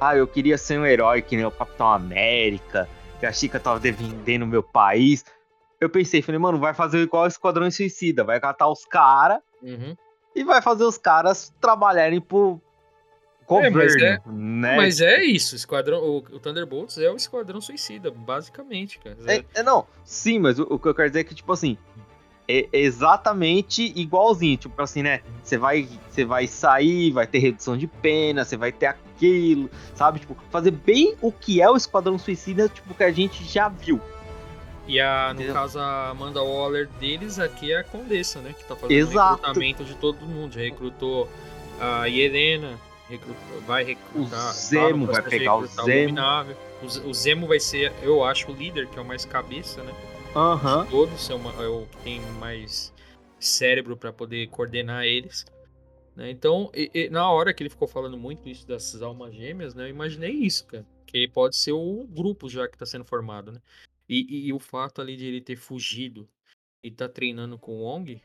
[0.00, 3.80] Ah, eu queria ser um herói que nem o Capitão América, que a Chica tava
[3.80, 5.24] defendendo o meu país.
[5.80, 9.96] Eu pensei, falei, mano, vai fazer igual o Esquadrão Suicida, vai catar os caras uhum.
[10.34, 12.60] e vai fazer os caras trabalharem pro
[13.46, 14.76] governo, é, mas é, né?
[14.76, 19.16] Mas é isso, esquadrão, o, o, Thunderbolts é o Esquadrão Suicida, basicamente, cara.
[19.26, 21.78] É, é não, sim, mas o, o, que eu quero dizer é que, tipo assim,
[22.50, 25.20] é exatamente igualzinho, tipo assim, né?
[25.42, 30.20] Você vai, você vai sair, vai ter redução de pena, você vai ter aquilo, sabe?
[30.20, 34.00] Tipo, fazer bem o que é o Esquadrão Suicida, tipo, que a gente já viu.
[34.86, 35.54] E a, no Entendeu?
[35.54, 38.54] caso, a Amanda Waller deles aqui é a Condessa, né?
[38.58, 39.36] Que tá fazendo Exato.
[39.42, 40.54] recrutamento de todo mundo.
[40.54, 41.28] Já recrutou
[41.80, 42.76] a Helena,
[43.08, 44.50] recrutou, vai recrutar.
[44.50, 46.18] O Zemo, tá vai pegar o Zemo.
[46.82, 49.92] O, o Zemo vai ser, eu acho, o líder, que é o mais cabeça, né?
[50.34, 50.86] Uhum.
[50.88, 52.94] Todos, é, uma, é o que tem mais
[53.38, 55.44] cérebro para poder coordenar eles.
[56.14, 56.30] Né?
[56.30, 59.84] Então, e, e, na hora que ele ficou falando muito isso das almas gêmeas, né?
[59.84, 60.86] Eu imaginei isso, cara.
[61.04, 63.60] Que pode ser o grupo já que está sendo formado, né?
[64.08, 66.28] E, e, e, o fato ali de ele ter fugido
[66.82, 68.22] e tá treinando com o Wong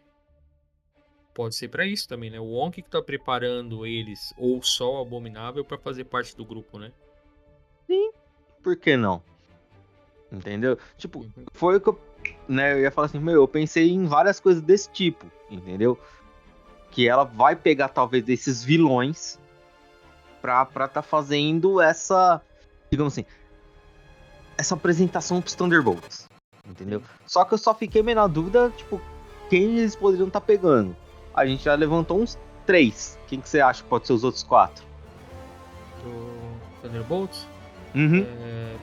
[1.34, 2.40] pode ser para isso também, né?
[2.40, 6.78] O Wong que tá preparando eles ou só o Abominável para fazer parte do grupo,
[6.78, 6.92] né?
[7.88, 8.12] Sim,
[8.64, 9.24] por que não?
[10.36, 10.78] Entendeu?
[10.98, 11.46] Tipo, uhum.
[11.54, 12.00] foi o que eu.
[12.48, 15.98] Né, eu ia falar assim, meu, eu pensei em várias coisas desse tipo, entendeu?
[16.92, 19.40] Que ela vai pegar talvez desses vilões
[20.42, 22.42] pra, pra tá fazendo essa.
[22.92, 23.26] Digamos assim.
[24.58, 26.28] Essa apresentação pros Thunderbolts.
[26.68, 27.02] Entendeu?
[27.26, 29.00] Só que eu só fiquei meio na dúvida, tipo,
[29.50, 30.96] quem eles poderiam estar tá pegando.
[31.34, 33.20] A gente já levantou uns três.
[33.28, 34.84] Quem que você acha que pode ser os outros quatro?
[36.04, 37.46] Do Thunderbolts?
[37.94, 38.26] Uhum.
[38.28, 38.76] É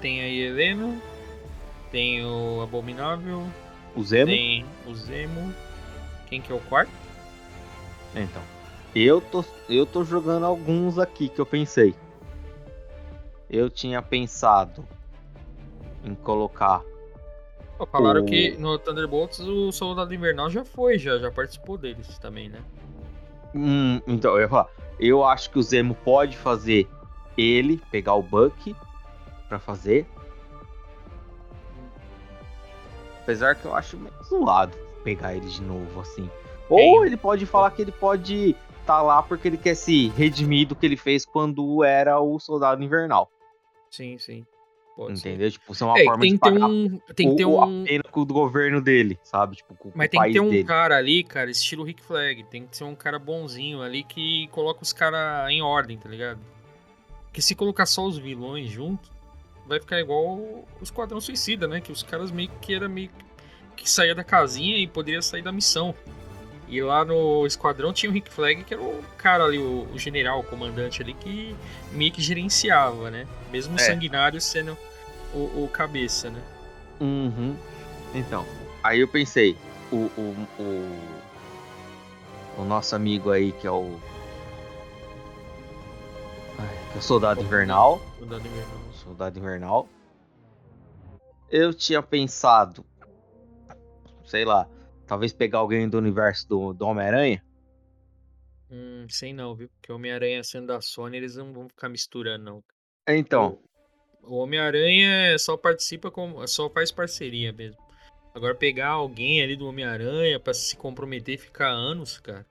[0.00, 1.00] tem a Helena,
[1.90, 3.46] tem o Abominável,
[3.94, 5.54] o Zemo, tem o Zemo.
[6.28, 6.92] Quem que é o quarto?
[8.14, 8.42] Então,
[8.94, 11.94] eu tô, eu tô jogando alguns aqui que eu pensei.
[13.48, 14.86] Eu tinha pensado
[16.04, 16.82] em colocar.
[17.78, 18.24] Oh, falaram o...
[18.24, 22.60] que no Thunderbolts o Soldado Invernal já foi, já, já participou deles também, né?
[23.54, 24.68] Hum, então, eu ia falar.
[24.98, 26.88] Eu acho que o Zemo pode fazer
[27.36, 28.74] ele pegar o Buck
[29.48, 30.06] para fazer.
[33.22, 36.30] Apesar que eu acho meio zoado pegar ele de novo assim.
[36.68, 40.66] Ou ele pode falar que ele pode estar tá lá porque ele quer se redimir
[40.66, 43.30] do que ele fez quando era o Soldado Invernal.
[43.90, 44.44] Sim, sim.
[44.96, 45.50] Pode Entendeu?
[45.50, 45.58] Ser.
[45.58, 47.62] Tipo, isso é uma é, forma tem de pagar um, tem que ter um...
[47.62, 49.56] a pena do governo dele, sabe?
[49.56, 50.64] Tipo, com, Mas com tem que ter um dele.
[50.64, 52.42] cara ali, cara, estilo Rick Flag.
[52.44, 56.40] Tem que ser um cara bonzinho ali que coloca os caras em ordem, tá ligado?
[57.24, 59.10] Porque se colocar só os vilões junto,
[59.66, 61.80] vai ficar igual o Esquadrão Suicida, né?
[61.80, 63.10] Que os caras meio que era meio
[63.76, 65.94] que saía da casinha e poderia sair da missão.
[66.68, 69.98] E lá no Esquadrão tinha o Rick Flag, que era o cara ali, o, o
[69.98, 71.54] general, o comandante ali, que
[71.92, 73.26] meio que gerenciava, né?
[73.52, 73.78] Mesmo é.
[73.78, 74.76] sanguinário sendo
[75.32, 76.42] o, o, cabeça, né?
[77.00, 77.56] Uhum.
[78.14, 78.44] Então,
[78.82, 79.56] aí eu pensei,
[79.92, 80.98] o, o, o,
[82.58, 84.00] o nosso amigo aí, que é o.
[86.58, 88.00] Ai, que é o Soldado Invernal.
[88.18, 88.85] Soldado Invernal.
[89.06, 89.88] Soldado Invernal.
[91.48, 92.84] Eu tinha pensado,
[94.24, 94.68] sei lá,
[95.06, 97.40] talvez pegar alguém do universo do, do Homem-Aranha.
[98.68, 99.68] Hum, sei não, viu?
[99.68, 102.64] Porque Homem-Aranha sendo da Sony, eles não vão ficar misturando, não.
[103.08, 103.60] Então.
[104.24, 106.44] O, Homem-Aranha só participa com.
[106.48, 107.80] só faz parceria mesmo.
[108.34, 112.44] Agora pegar alguém ali do Homem-Aranha para se comprometer e ficar anos, cara.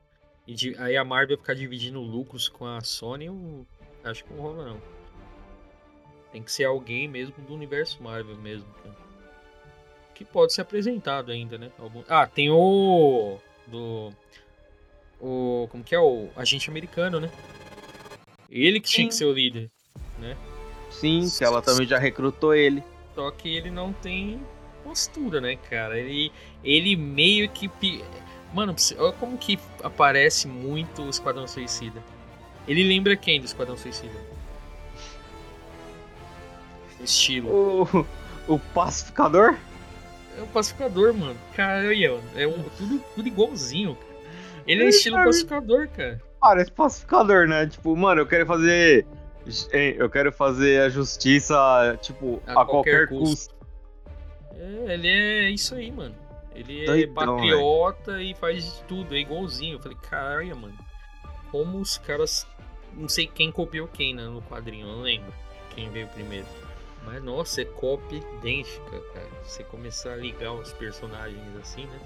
[0.48, 3.68] E de, aí a Marvel ficar dividindo lucros com a Sony, eu
[4.06, 4.95] acho que não rola não.
[6.36, 8.68] Tem que ser alguém mesmo do universo Marvel mesmo.
[8.84, 8.94] Cara.
[10.14, 11.72] Que pode ser apresentado ainda, né?
[11.80, 12.04] Algum...
[12.10, 13.38] Ah, tem o.
[13.66, 14.12] Do.
[15.18, 15.66] O.
[15.72, 16.00] Como que é?
[16.00, 17.32] O agente americano, né?
[18.50, 18.96] Ele que Sim.
[18.96, 19.72] tinha que ser o líder,
[20.20, 20.36] né?
[20.92, 22.84] Sim, que ela também já recrutou ele.
[23.14, 24.42] Só que ele não tem
[24.84, 25.98] postura, né, cara?
[25.98, 26.34] Ele,
[26.66, 27.72] ele meio que.
[28.54, 32.04] Mano, olha como que aparece muito o Esquadrão Suicida.
[32.68, 34.35] Ele lembra quem do Esquadrão Suicida?
[37.06, 37.50] Estilo.
[37.50, 39.56] O, o pacificador?
[40.38, 41.38] É o pacificador, mano.
[41.56, 43.98] Cara, é um, tudo, tudo igualzinho.
[44.68, 46.22] Ele é estilo pacificador, cara.
[46.40, 47.68] Parece pacificador, né?
[47.68, 49.06] Tipo, mano, eu quero fazer.
[49.72, 51.56] Eu quero fazer a justiça,
[52.02, 53.54] tipo, a, a qualquer, qualquer custo.
[53.54, 53.56] custo.
[54.58, 56.16] É, ele é isso aí, mano.
[56.56, 58.32] Ele é Doidão, patriota véio.
[58.32, 59.76] e faz tudo, é igualzinho.
[59.76, 60.78] Eu falei, caralho, mano.
[61.52, 62.48] Como os caras.
[62.94, 65.34] Não sei quem copiou quem né, no quadrinho, não lembro
[65.76, 66.46] quem veio primeiro.
[67.06, 69.30] Mas nossa, é cópia idêntica, cara.
[69.44, 72.00] Você começar a ligar os personagens assim, né?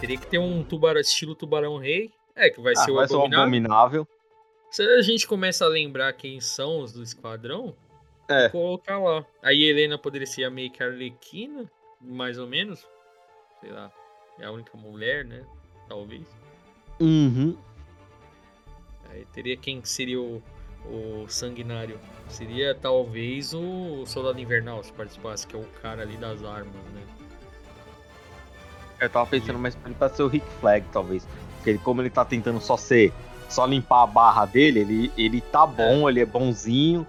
[0.00, 2.12] Teria que ter um tubarão, estilo tubarão rei.
[2.34, 3.42] É, que vai Ah, ser o vai ser o abominável.
[3.42, 4.08] abominável.
[4.70, 7.74] Se a gente começa a lembrar quem são os do esquadrão,
[8.28, 8.48] É.
[8.50, 9.24] colocar lá.
[9.42, 11.70] Aí Helena poderia ser a meio que Arlequina,
[12.00, 12.86] mais ou menos.
[13.60, 13.90] Sei lá.
[14.38, 15.46] É a única mulher, né?
[15.88, 16.26] Talvez.
[17.00, 17.56] Uhum.
[19.08, 20.42] Aí teria quem seria o,
[20.90, 21.98] o sanguinário.
[22.28, 27.02] Seria talvez o Soldado Invernal, se participasse, que é o cara ali das armas, né?
[29.00, 31.26] Eu tava pensando mais pra ele pra ser o Rick Flag, talvez.
[31.56, 33.12] Porque ele, como ele tá tentando só ser.
[33.48, 37.06] Só limpar a barra dele, ele, ele tá bom, ele é bonzinho,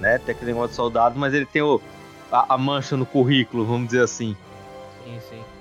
[0.00, 0.18] né?
[0.18, 1.80] Tem aquele negócio de soldado, mas ele tem o,
[2.32, 4.36] a, a mancha no currículo, vamos dizer assim.
[5.04, 5.55] Sim, sim.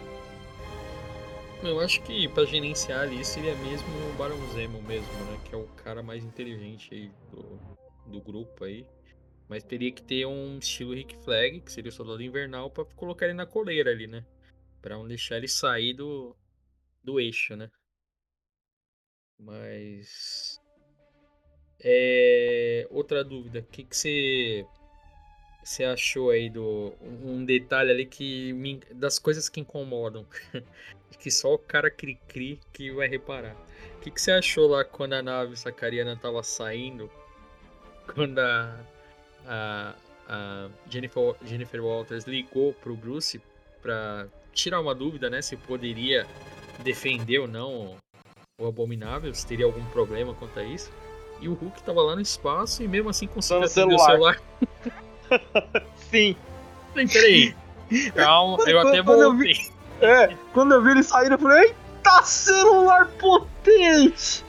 [1.63, 5.41] Eu acho que pra gerenciar ali seria mesmo o Barão Zemo mesmo, né?
[5.45, 7.59] Que é o cara mais inteligente aí do,
[8.11, 8.85] do grupo aí.
[9.47, 13.25] Mas teria que ter um estilo Rick Flag, que seria o Soldado Invernal, pra colocar
[13.25, 14.25] ele na coleira ali, né?
[14.81, 16.35] Pra não deixar ele sair do,
[17.03, 17.69] do eixo, né?
[19.37, 20.59] Mas.
[21.79, 24.65] É, outra dúvida, o que que você
[25.65, 30.23] você achou aí do um detalhe ali que me- das coisas que incomodam,
[31.19, 33.55] que só o cara cri-cri que vai reparar.
[33.97, 37.09] O que que você achou lá quando a nave sacariana tava saindo,
[38.13, 38.79] quando a,
[39.47, 39.95] a,
[40.29, 43.41] a Jennifer, Jennifer Walters ligou pro Bruce
[43.81, 46.27] pra tirar uma dúvida, né, se poderia
[46.83, 47.97] defender ou não
[48.61, 50.91] o Abominável, se teria algum problema quanto a isso.
[51.41, 54.39] E o Hulk tava lá no espaço e mesmo assim conseguiu atender o celular.
[56.11, 56.35] Sim.
[56.93, 57.55] Peraí.
[58.15, 59.75] Calma, eu até Quando eu voltei.
[60.01, 64.43] É, quando eu vi ele sair, eu falei, eita celular potente!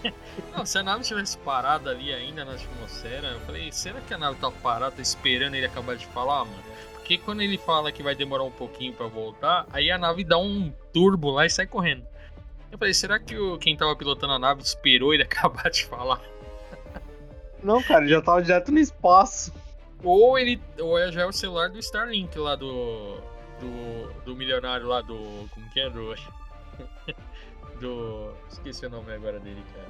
[0.54, 4.18] Não, se a nave tivesse parada ali ainda na atmosfera, eu falei, será que a
[4.18, 6.62] nave tá parada, esperando ele acabar de falar, mano?
[6.94, 10.38] Porque quando ele fala que vai demorar um pouquinho pra voltar, aí a nave dá
[10.38, 12.04] um turbo lá e sai correndo.
[12.70, 16.20] Eu falei, será que o, quem tava pilotando a nave esperou ele acabar de falar?
[17.62, 19.52] Não, cara, ele já tava direto no espaço.
[20.02, 20.60] Ou ele.
[20.78, 23.20] Ou é já é o celular do Starlink lá do.
[23.60, 25.48] Do, do milionário lá do.
[25.54, 25.88] Como que é?
[25.88, 26.14] Do.
[27.80, 28.32] do.
[28.50, 29.88] Esqueci o nome agora dele, cara.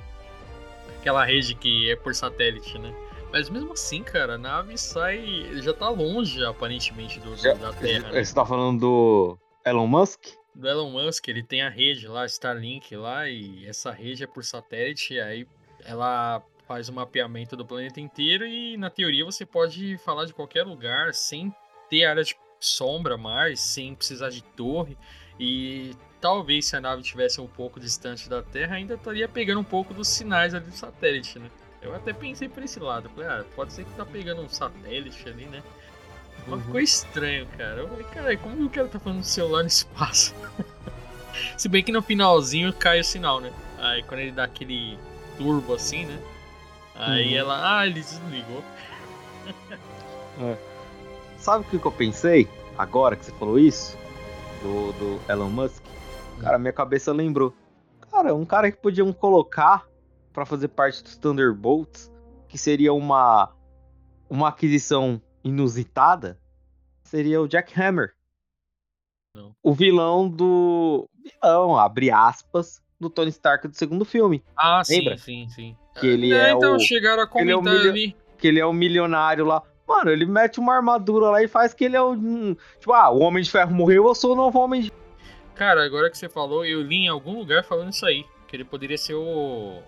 [0.99, 2.95] Aquela rede que é por satélite, né?
[3.33, 5.51] Mas mesmo assim, cara, a nave sai.
[5.63, 8.11] Já tá longe, aparentemente, do, Já- da Terra.
[8.11, 8.25] né?
[8.25, 10.27] Você tá falando do Elon Musk?
[10.55, 14.43] Do Elon Musk, ele tem a rede lá, Starlink lá, e essa rede é por
[14.43, 15.47] satélite, e aí
[15.85, 20.65] ela faz o mapeamento do planeta inteiro e na teoria você pode falar de qualquer
[20.65, 21.55] lugar sem
[21.89, 24.97] ter área de sombra mais, sem precisar de torre.
[25.39, 29.65] E talvez se a nave estivesse um pouco distante da Terra, ainda estaria pegando um
[29.65, 31.51] pouco dos sinais ali do satélite, né?
[31.83, 35.29] Eu até pensei por esse lado, falei, ah, pode ser que tá pegando um satélite
[35.29, 35.63] ali, né?
[36.47, 36.65] Mas Uhum.
[36.65, 37.81] ficou estranho, cara.
[37.83, 40.35] Eu falei, cara, como que o cara tá falando do celular no espaço?
[41.57, 43.53] Se bem que no finalzinho cai o sinal, né?
[43.79, 44.99] Aí quando ele dá aquele
[45.37, 46.19] turbo assim, né?
[46.99, 47.39] Aí Uhum.
[47.39, 48.63] ela, ah, ele desligou.
[51.39, 53.97] Sabe o que, que eu pensei agora que você falou isso?
[54.63, 55.83] Do, do Elon Musk?
[56.41, 57.55] Cara, minha cabeça lembrou.
[58.11, 59.87] Cara, um cara que podiam colocar
[60.33, 62.11] pra fazer parte dos Thunderbolts,
[62.49, 63.53] que seria uma
[64.29, 66.39] uma aquisição inusitada,
[67.05, 68.13] seria o Jack Hammer.
[69.37, 69.55] Não.
[69.63, 75.17] O vilão do vilão, abre aspas, do Tony Stark do segundo filme, Ah, Lembra?
[75.17, 75.77] sim, sim, sim.
[76.01, 78.17] Que ele é então o- chegaram a ele é o comentar ali.
[78.39, 79.63] que ele é um milionário lá.
[79.89, 82.57] Mano, ele mete uma armadura lá e faz que ele é um.
[82.81, 84.93] Tipo, ah, o Homem de Ferro morreu, eu sou o novo Homem de
[85.55, 88.25] Cara, agora que você falou, eu li em algum lugar falando isso aí.
[88.49, 89.79] Que ele poderia ser o.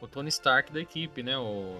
[0.00, 1.36] O Tony Stark da equipe, né?
[1.36, 1.74] O.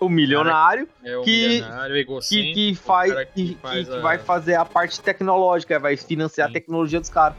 [0.00, 3.14] O milionário É o Que- milionário, que, egocêntrico, que o faz.
[3.14, 6.50] Que, que- faz que a- vai fazer a parte tecnológica, vai financiar Sim.
[6.50, 7.36] a tecnologia dos caras.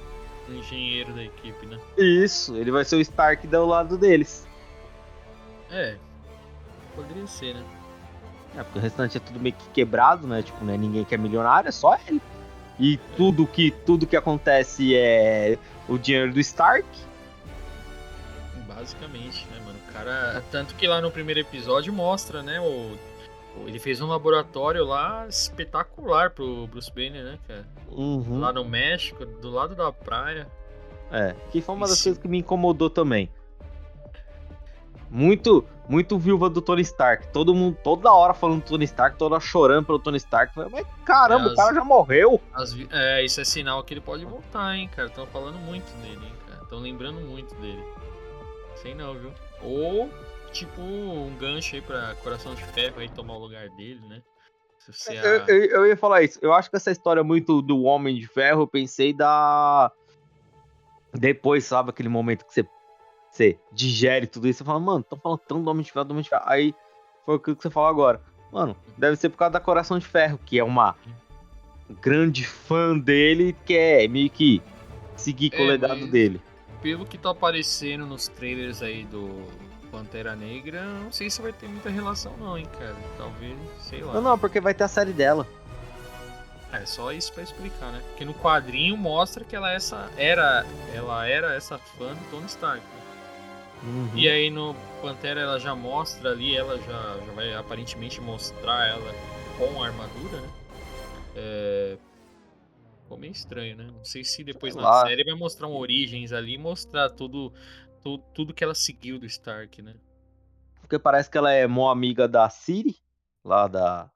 [0.47, 1.77] o engenheiro da equipe, né?
[1.97, 4.45] Isso, ele vai ser o Stark do lado deles.
[5.73, 5.95] É.
[6.95, 7.63] Poderia ser, né?
[8.55, 10.43] É, porque o restante é tudo meio que quebrado, né?
[10.43, 12.21] Tipo, não é ninguém que é milionário, é só ele.
[12.79, 16.87] E tudo que, tudo que acontece é o dinheiro do Stark.
[18.67, 19.79] Basicamente, né, mano?
[19.87, 20.43] O cara.
[20.51, 22.59] Tanto que lá no primeiro episódio mostra, né?
[22.59, 22.97] O,
[23.67, 27.65] ele fez um laboratório lá espetacular pro Bruce Banner, né, cara?
[27.89, 28.39] Uhum.
[28.39, 30.47] Lá no México, do lado da praia.
[31.11, 32.03] É, que foi uma das Isso.
[32.05, 33.29] coisas que me incomodou também.
[35.15, 37.27] Muito, muito viúva do Tony Stark.
[37.31, 40.51] Todo mundo, toda hora falando do Tony Stark, toda hora chorando pelo Tony Stark.
[40.71, 42.41] Mas caramba, É, o cara já morreu.
[42.51, 45.09] As é, isso é sinal que ele pode voltar, hein, cara.
[45.09, 46.63] Estão falando muito dele, hein, cara.
[46.63, 47.83] Estão lembrando muito dele.
[48.81, 49.31] Sei não, viu?
[49.61, 50.09] Ou,
[50.51, 54.19] tipo, um gancho aí pra Coração de Ferro aí tomar o lugar dele, né?
[54.79, 56.39] Se você Eu, a- eu- eu ia falar isso.
[56.41, 59.91] Eu acho que essa história muito do Homem de Ferro, eu pensei da.
[61.13, 62.67] Depois, sabe, aquele momento que você,
[63.33, 66.11] você digere tudo isso, você fala, mano, estão falando tanto do Homem de Ferro, do
[66.11, 66.43] Homem de Ferro.
[66.45, 66.73] Aí
[67.25, 68.21] foi aquilo que você falou agora.
[68.51, 70.95] Mano, deve ser por causa da Coração de Ferro, que é uma
[71.99, 74.61] grande fã dele, que é meio que
[75.15, 76.39] seguir com é, o legado dele.
[76.83, 79.47] Pelo que tá aparecendo nos trailers aí do
[79.89, 82.95] Pantera Negra, não sei se vai ter muita relação não, hein, cara.
[83.17, 84.13] Talvez, sei lá.
[84.13, 85.47] Não, não, porque vai ter a série dela.
[86.71, 88.01] É só isso para explicar, né?
[88.09, 92.45] Porque no quadrinho mostra que ela é essa era, ela era essa fã do Tony
[92.45, 92.83] Stark.
[93.83, 94.17] Uhum.
[94.17, 99.13] E aí no Pantera ela já mostra ali, ela já, já vai aparentemente mostrar ela
[99.57, 100.49] com a armadura, né?
[101.35, 101.97] É...
[103.01, 103.89] Ficou meio estranho, né?
[103.91, 105.05] Não sei se depois sei na lá.
[105.05, 107.51] série vai mostrar um origens ali, mostrar tudo,
[108.01, 109.95] tudo, tudo que ela seguiu do Stark, né?
[110.79, 112.95] Porque parece que ela é mó amiga da Siri,
[113.43, 114.09] lá da.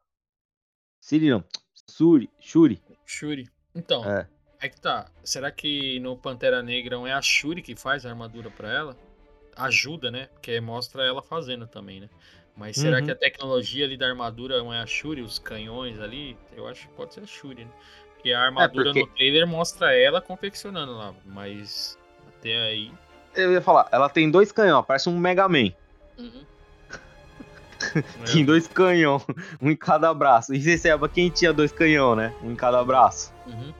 [1.01, 1.43] Siri não,
[1.89, 2.81] Suri, Shuri.
[3.05, 3.49] Shuri.
[3.75, 4.27] Então, é.
[4.61, 5.09] é que tá.
[5.23, 8.97] Será que no Pantera Negra não é a Shuri que faz a armadura para ela?
[9.57, 10.27] Ajuda, né?
[10.33, 12.09] Porque mostra ela fazendo também, né?
[12.55, 13.05] Mas será uhum.
[13.05, 16.35] que a tecnologia ali da armadura não é a Shuri, os canhões ali?
[16.55, 17.71] Eu acho que pode ser a Shuri, né?
[18.15, 19.01] Porque a armadura é porque...
[19.01, 21.97] no trailer mostra ela confeccionando lá, mas
[22.27, 22.91] até aí.
[23.35, 25.71] Eu ia falar, ela tem dois canhões, parece um Mega Man.
[26.17, 26.43] Uhum.
[28.25, 29.21] Tem dois canhão,
[29.61, 30.51] um em cada braço.
[30.51, 32.33] E você sabe quem tinha dois canhão, né?
[32.41, 33.31] Um em cada braço.
[33.45, 33.71] Uhum.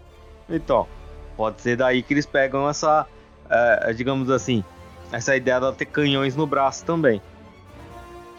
[0.48, 0.88] Então,
[1.36, 3.08] pode ser daí que eles pegam essa,
[3.50, 4.64] é, digamos assim,
[5.12, 7.22] essa ideia de ter canhões no braço também.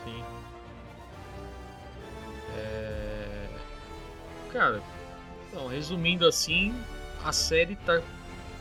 [0.05, 0.25] Sim.
[2.57, 3.47] É...
[4.53, 4.83] Cara,
[5.49, 6.75] então, resumindo assim,
[7.25, 8.01] a série tá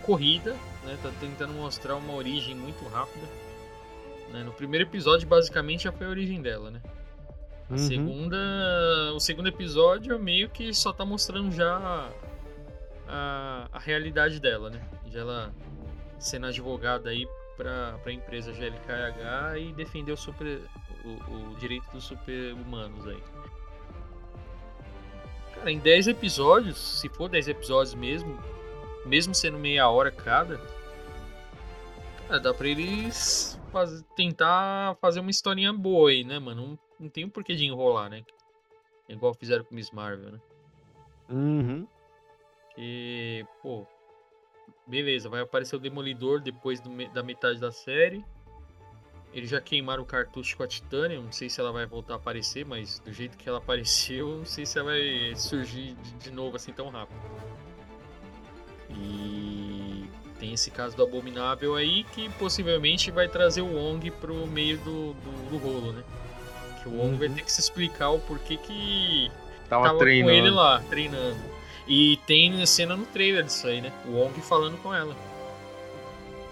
[0.03, 0.97] corrida, né?
[1.03, 3.27] Tá tentando mostrar uma origem muito rápida
[4.31, 4.43] né?
[4.43, 6.81] No primeiro episódio, basicamente, já foi a origem dela, né?
[7.69, 7.77] A uhum.
[7.77, 8.37] segunda.
[9.15, 12.09] O segundo episódio meio que só tá mostrando já
[13.07, 14.81] a, a realidade dela, né?
[15.09, 15.53] Já ela
[16.19, 17.27] sendo advogada aí
[17.57, 20.61] pra, pra empresa GLKH e defender o, super,
[21.03, 23.21] o, o direito dos super-humanos aí.
[25.55, 28.39] Cara, em 10 episódios, se for 10 episódios mesmo,
[29.05, 30.61] mesmo sendo meia hora cada,
[32.27, 36.67] cara, dá pra eles faz, tentar fazer uma historinha boa aí, né, mano?
[36.67, 38.23] Não, não tem um porquê de enrolar, né?
[39.09, 40.39] Igual fizeram com Miss Marvel, né?
[41.29, 41.87] Uhum.
[42.77, 43.85] E, pô,
[44.87, 48.23] beleza, vai aparecer o Demolidor depois do, da metade da série.
[49.33, 52.15] Eles já queimaram o cartucho com a Titânia, não sei se ela vai voltar a
[52.15, 56.55] aparecer, mas do jeito que ela apareceu, não sei se ela vai surgir de novo
[56.55, 57.19] assim tão rápido.
[58.89, 60.05] E
[60.39, 65.13] tem esse caso do Abominável aí que possivelmente vai trazer o Wong pro meio do,
[65.13, 66.03] do, do rolo, né?
[66.81, 67.17] Que o Wong uhum.
[67.17, 69.29] vai ter que se explicar o porquê que
[69.67, 71.56] tava, tava com ele lá, treinando.
[71.87, 73.93] E tem cena no trailer disso aí, né?
[74.05, 75.15] O Wong falando com ela.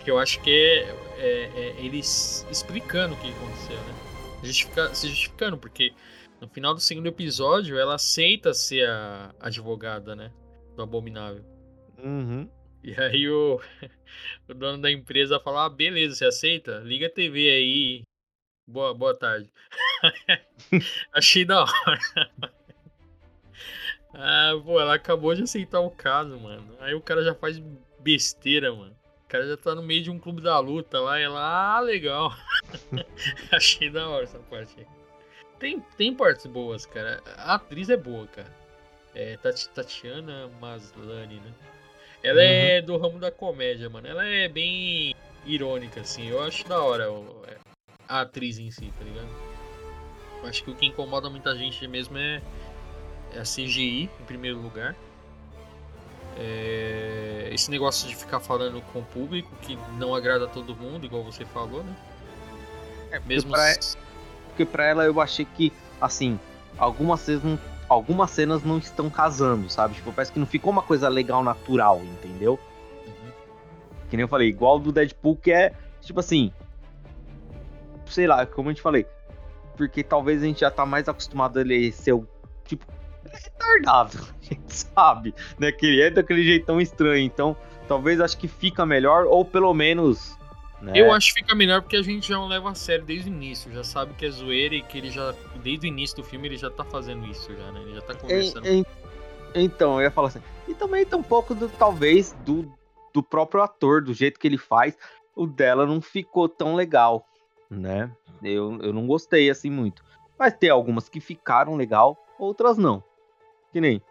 [0.03, 3.95] Que eu acho que é, é, é eles explicando o que aconteceu, né?
[4.43, 5.93] Justifica, se justificando, porque
[6.39, 10.31] no final do segundo episódio ela aceita ser a advogada, né?
[10.75, 11.43] Do Abominável.
[11.97, 12.49] Uhum.
[12.83, 13.59] E aí o,
[14.47, 16.79] o dono da empresa fala, ah, beleza, você aceita?
[16.85, 18.03] Liga a TV aí.
[18.67, 19.51] Boa, boa tarde.
[21.11, 22.53] Achei da hora.
[24.17, 26.65] Ah, pô, ela acabou de aceitar o caso, mano.
[26.79, 27.61] Aí o cara já faz
[27.99, 28.95] besteira, mano.
[29.25, 31.39] O cara já tá no meio de um clube da luta lá e ela,
[31.75, 32.33] ah, legal.
[33.51, 34.87] Achei da hora essa parte aí.
[35.59, 37.21] Tem, tem partes boas, cara.
[37.37, 38.51] A atriz é boa, cara.
[39.13, 39.37] É
[39.73, 41.53] Tatiana Maslany, né?
[42.23, 42.77] Ela é uhum.
[42.77, 44.07] é do ramo da comédia, mano.
[44.07, 45.13] Ela é bem
[45.45, 46.27] irônica, assim.
[46.27, 47.05] Eu acho da hora
[47.47, 47.57] é,
[48.07, 49.29] a atriz em si, tá ligado?
[50.43, 52.41] Acho que o que incomoda muita gente mesmo é
[53.37, 54.95] a CGI, em primeiro lugar.
[56.37, 57.49] É...
[57.51, 61.23] Esse negócio de ficar falando com o público que não agrada a todo mundo, igual
[61.23, 61.95] você falou, né?
[63.11, 63.99] É, mesmo porque pra,
[64.47, 65.71] porque pra ela eu achei que,
[66.01, 66.39] assim,
[66.77, 67.57] algumas vezes não
[67.87, 69.95] algumas cenas não estão casando, sabe?
[69.95, 72.59] Tipo, parece que não ficou uma coisa legal, natural, entendeu?
[73.05, 73.31] Uhum.
[74.09, 76.51] Que nem eu falei, igual do Deadpool, que é, tipo assim.
[78.07, 79.05] Sei lá, como eu te falei.
[79.75, 82.27] Porque talvez a gente já tá mais acostumado a ele ser o.
[82.63, 82.85] Tipo,
[83.35, 85.71] retardado, a gente sabe, né?
[85.71, 87.23] Que ele é daquele jeitão estranho.
[87.23, 87.55] Então,
[87.87, 90.37] talvez acho que fica melhor, ou pelo menos
[90.81, 90.91] né?
[90.93, 93.33] Eu acho que fica melhor porque a gente já não leva a sério desde o
[93.33, 95.33] início, já sabe que é zoeira e que ele já,
[95.63, 97.81] desde o início do filme, ele já tá fazendo isso já, né?
[97.81, 98.85] Ele já tá conversando.
[99.55, 102.71] Então, eu ia falar assim, e também tá um pouco, do, talvez, do,
[103.13, 104.97] do próprio ator, do jeito que ele faz,
[105.33, 107.25] o dela não ficou tão legal,
[107.69, 108.11] né?
[108.43, 110.03] Eu, eu não gostei, assim, muito.
[110.37, 113.01] Mas tem algumas que ficaram legal, outras não.
[113.75, 114.01] Que nem.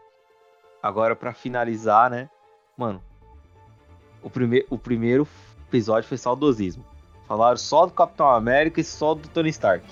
[0.83, 2.29] Agora, para finalizar, né?
[2.77, 3.03] Mano,
[4.23, 5.27] o, prime o primeiro
[5.67, 6.85] episódio foi saudosismo.
[7.27, 9.83] Falaram só do Capitão América e só do Tony Stark.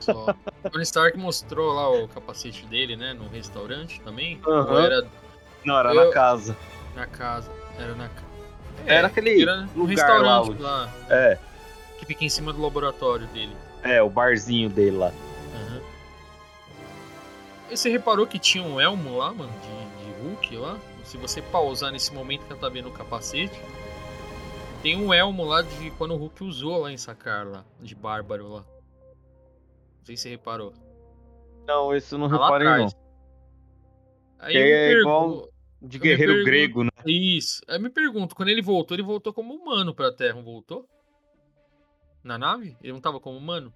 [0.00, 0.34] Só.
[0.72, 3.12] Tony Stark mostrou lá o capacete dele, né?
[3.12, 4.40] No restaurante também.
[4.46, 5.06] Ou era
[5.66, 6.56] Não, era Eu- na casa.
[6.96, 7.52] na casa?
[7.78, 8.26] Era na casa.
[8.86, 10.84] Era aquele Era no lugar restaurante lá.
[10.86, 11.38] lá, É,
[11.98, 13.54] que fica em cima do laboratório dele.
[13.82, 15.12] é, o barzinho dele lá.
[17.70, 20.78] Você reparou que tinha um elmo lá, mano, de, de Hulk lá?
[21.04, 23.58] Se você pausar nesse momento que ela tá vendo o capacete,
[24.82, 28.48] tem um elmo lá de quando o Hulk usou lá em Sakar lá, de Bárbaro
[28.48, 28.60] lá.
[28.60, 30.72] Não sei se você reparou.
[31.66, 32.88] Não, isso não Tá reparei não.
[34.38, 35.48] Aí é pergunto- igual
[35.82, 36.90] De guerreiro pergunto- grego, né?
[37.06, 37.60] Isso.
[37.68, 40.86] Aí eu me pergunto, quando ele voltou, ele voltou como humano pra Terra, não voltou?
[42.22, 42.76] Na nave?
[42.82, 43.72] Ele não tava como humano?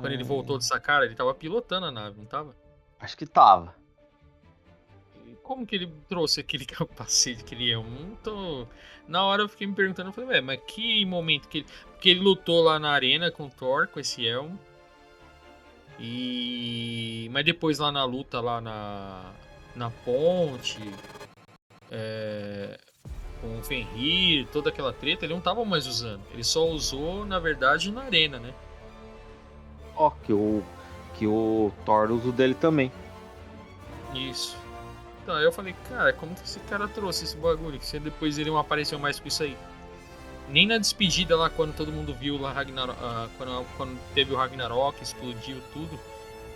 [0.00, 2.54] Quando ele voltou de Sakara, ele tava pilotando a nave, não tava?
[3.00, 3.74] Acho que tava.
[5.26, 7.90] E Como que ele trouxe aquele capacete, aquele elmo?
[7.90, 8.66] Não tô...
[9.06, 11.66] Na hora eu fiquei me perguntando, eu falei, ué, mas que momento que ele...
[11.92, 14.58] Porque ele lutou lá na arena com o Thor, com esse elmo.
[15.98, 17.28] E...
[17.32, 19.32] Mas depois lá na luta, lá na,
[19.76, 20.80] na ponte,
[21.90, 22.78] é,
[23.40, 26.22] com o Fenrir, toda aquela treta, ele não tava mais usando.
[26.32, 28.54] Ele só usou, na verdade, na arena, né?
[29.96, 30.62] Ó, que o,
[31.14, 32.90] que o Thor usa o dele também.
[34.14, 34.56] Isso.
[35.22, 37.78] Então, aí eu falei, cara, como que esse cara trouxe esse bagulho?
[37.78, 39.56] Que se depois ele não apareceu mais com isso aí.
[40.48, 44.36] Nem na despedida lá, quando todo mundo viu lá Ragnarok, ah, quando, quando teve o
[44.36, 45.98] Ragnarok, explodiu tudo.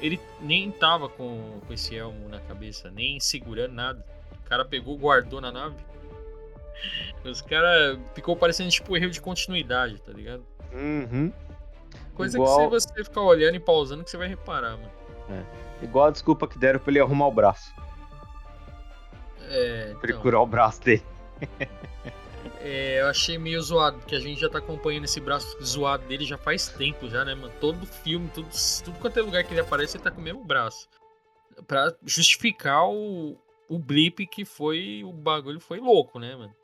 [0.01, 4.05] Ele nem tava com, com esse elmo na cabeça, nem segurando nada.
[4.45, 5.77] O cara pegou, guardou na nave.
[7.25, 10.45] Os caras ficou parecendo tipo erro de continuidade, tá ligado?
[10.73, 11.33] Uhum.
[12.19, 15.47] Coisa Igual- que se você ficar olhando e pausando que você vai reparar, mano.
[15.81, 17.73] Igual a desculpa que deram pra ele arrumar o braço.
[19.49, 20.21] É, Pra ele então.
[20.21, 21.03] curar o braço dele.
[22.61, 26.25] É, eu achei meio zoado, porque a gente já tá acompanhando esse braço zoado dele
[26.25, 27.53] já faz tempo já, né, mano?
[27.61, 28.49] Todo filme, tudo,
[28.85, 30.89] tudo quanto é lugar que ele aparece, ele tá com o mesmo braço.
[31.67, 33.37] Pra justificar o,
[33.69, 36.55] o blip que foi, o bagulho foi louco, né, mano?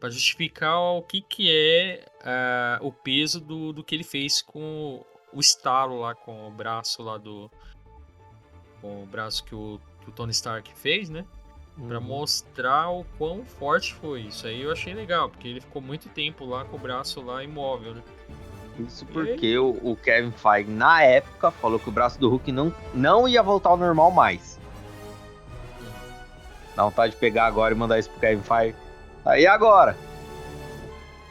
[0.00, 5.04] Pra justificar o que que é ah, o peso do, do que ele fez com
[5.32, 7.50] o estalo lá, com o braço lá do...
[8.80, 11.24] Com o braço que o, que o Tony Stark fez, né?
[11.86, 12.04] Pra Uhum.
[12.04, 14.46] mostrar o quão forte foi isso.
[14.46, 17.94] Aí eu achei legal, porque ele ficou muito tempo lá com o braço lá imóvel,
[17.94, 18.02] né?
[18.78, 22.74] Isso porque o, o Kevin Feige, na época, falou que o braço do Hulk não,
[22.94, 24.58] não ia voltar ao normal mais.
[26.74, 28.76] Dá vontade de pegar agora e mandar isso pro Kevin Feige.
[29.24, 29.96] Aí agora?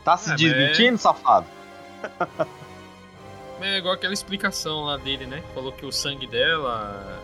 [0.04, 1.48] Tá se Ah, mas desmentindo, safado?
[3.62, 5.42] É igual aquela explicação lá dele, né?
[5.54, 7.22] Falou que o sangue dela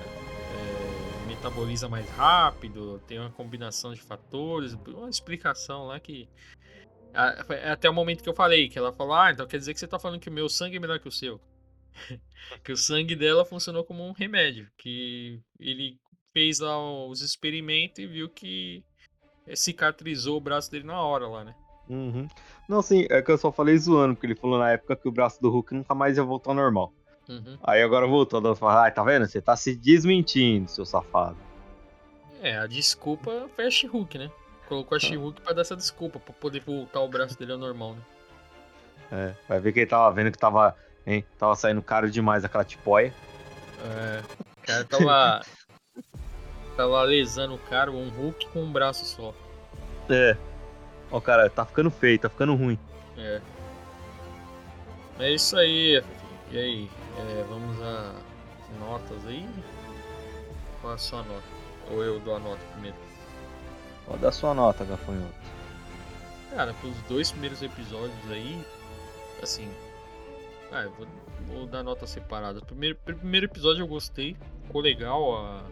[0.52, 6.28] é, metaboliza mais rápido, tem uma combinação de fatores, uma explicação lá que.
[7.72, 9.88] Até o momento que eu falei, que ela falou, ah, então quer dizer que você
[9.88, 11.40] tá falando que o meu sangue é melhor que o seu.
[12.62, 15.98] que o sangue dela funcionou como um remédio, que ele
[16.34, 16.78] fez lá
[17.08, 18.84] os experimentos e viu que
[19.54, 21.56] cicatrizou o braço dele na hora lá, né?
[21.90, 22.28] Uhum.
[22.68, 25.12] Não, sim, é que eu só falei zoando, porque ele falou na época que o
[25.12, 26.94] braço do Hulk nunca mais ia voltar ao normal.
[27.30, 27.58] Uhum.
[27.64, 29.28] Aí agora voltou, dando falar, ah, tá vendo?
[29.28, 31.38] Você tá se desmentindo, seu safado.
[32.42, 34.32] É, a desculpa foi a She-Hulk, né?
[34.68, 37.94] Colocou a She-Hulk pra dar essa desculpa, pra poder voltar o braço dele ao normal,
[37.94, 38.02] né?
[39.12, 42.64] É, vai ver que ele tava vendo que tava, hein, tava saindo caro demais aquela
[42.64, 43.14] tipóia.
[43.84, 44.22] É,
[44.58, 45.42] o cara tava.
[46.76, 49.34] tava lesando o cara, um Hulk com um braço só.
[50.10, 50.36] É.
[51.12, 52.78] Ó, cara, tá ficando feio, tá ficando ruim.
[53.18, 53.42] É.
[55.20, 56.04] É isso aí.
[56.52, 56.90] E aí?
[57.18, 58.14] É, vamos a
[58.80, 59.48] notas aí?
[60.82, 61.44] Qual a sua nota?
[61.92, 62.98] Ou eu dou a nota primeiro?
[64.06, 65.34] Pode dar sua nota, Gafanhoto.
[66.52, 68.64] Cara, pros dois primeiros episódios aí,
[69.42, 69.70] assim.
[70.72, 71.08] Ah, eu vou,
[71.48, 72.62] vou dar nota separada.
[72.62, 74.36] Primeiro, primeiro episódio eu gostei,
[74.66, 75.64] ficou legal a,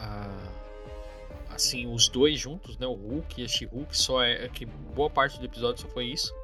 [0.00, 2.86] a- assim, os dois juntos, né?
[2.86, 6.06] O Hulk e a She-Hulk, só é, é que boa parte do episódio só foi
[6.06, 6.34] isso.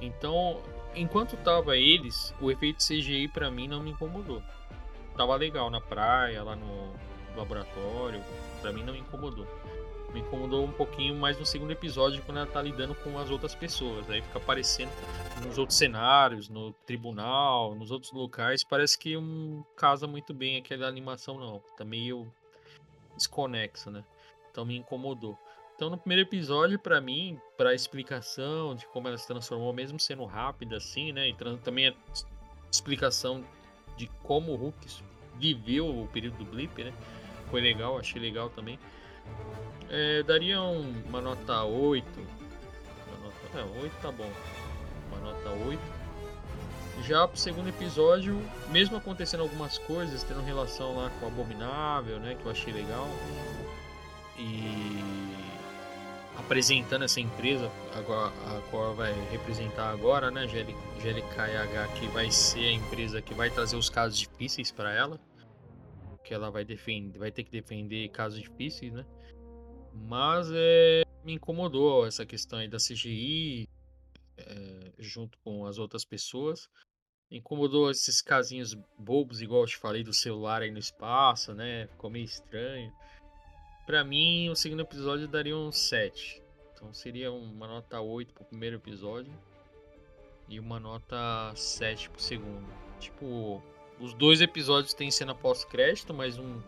[0.00, 0.60] Então,
[0.94, 4.42] enquanto tava eles, o efeito CGI pra mim não me incomodou.
[5.16, 6.92] Tava legal na praia, lá no
[7.36, 8.22] laboratório,
[8.60, 9.46] pra mim não me incomodou
[10.12, 13.54] me incomodou um pouquinho mais no segundo episódio quando ela tá lidando com as outras
[13.54, 14.08] pessoas.
[14.08, 14.90] Aí fica aparecendo
[15.46, 20.86] nos outros cenários, no tribunal, nos outros locais, parece que não casa muito bem aquela
[20.88, 21.62] animação não.
[21.76, 22.32] Tá meio
[23.18, 24.02] desconexo, né?
[24.50, 25.38] Então me incomodou.
[25.76, 30.24] Então no primeiro episódio, pra mim, pra explicação de como ela se transformou, mesmo sendo
[30.24, 31.28] rápida assim, né?
[31.28, 31.94] E também a
[32.70, 33.44] explicação
[33.96, 34.86] de como o Hulk
[35.36, 36.92] viveu o período do blip, né?
[37.50, 38.78] Foi legal, achei legal também.
[39.88, 42.04] É, daria um, uma nota 8.
[42.18, 44.30] Uma nota, é, 8 tá bom.
[45.10, 45.97] Uma nota 8.
[47.02, 52.34] Já pro segundo episódio, mesmo acontecendo algumas coisas, tendo relação lá com o Abominável, né?
[52.34, 53.08] Que eu achei legal.
[54.38, 54.98] E
[56.36, 60.46] apresentando essa empresa, agora, a qual vai representar agora, né?
[60.46, 65.20] GLKH, que vai ser a empresa que vai trazer os casos difíceis para ela.
[66.24, 69.04] Que ela vai defender, vai ter que defender casos difíceis, né?
[69.92, 73.68] Mas é, me incomodou essa questão aí da CGI
[74.36, 76.68] é, junto com as outras pessoas.
[77.30, 81.86] Incomodou esses casinhos bobos, igual eu te falei, do celular aí no espaço, né?
[81.88, 82.92] Ficou meio estranho.
[83.86, 86.42] Pra mim, o segundo episódio daria um 7.
[86.72, 89.32] Então seria uma nota 8 pro primeiro episódio.
[90.48, 92.66] E uma nota 7 pro segundo.
[92.98, 93.62] Tipo,
[94.00, 96.60] os dois episódios têm cena pós-crédito, mas um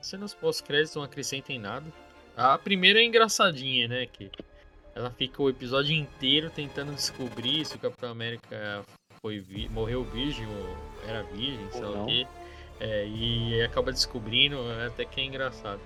[0.00, 1.92] cenas pós-créditos não acrescentem nada.
[2.36, 4.06] A primeira é engraçadinha, né?
[4.06, 4.30] Que
[4.94, 8.84] ela fica o episódio inteiro tentando descobrir se o Capitão América
[9.20, 10.76] foi vi morreu virgem ou
[11.08, 12.26] era virgem, sei lá o quê.
[12.80, 15.80] É, e acaba descobrindo, até que é engraçado.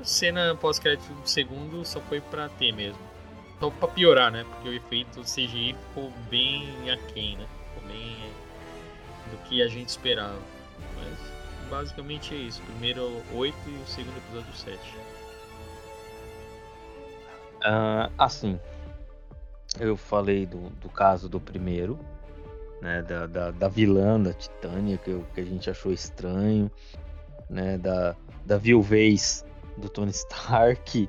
[0.00, 3.00] A cena pós-crédito do segundo só foi pra ter mesmo.
[3.58, 4.44] Só pra piorar, né?
[4.44, 7.46] Porque o efeito CGI ficou bem aquém, né?
[7.74, 8.16] Ficou bem
[9.30, 10.38] do que a gente esperava.
[10.96, 12.62] Mas basicamente é isso.
[12.62, 14.78] Primeiro 8 e o segundo episódio 7.
[17.56, 18.60] Uh, assim,
[19.80, 21.98] eu falei do, do caso do primeiro,
[22.80, 26.70] né, da, da, da vilã da Titânia, que, que a gente achou estranho,
[27.48, 29.44] né, da, da viuvez
[29.76, 31.08] do Tony Stark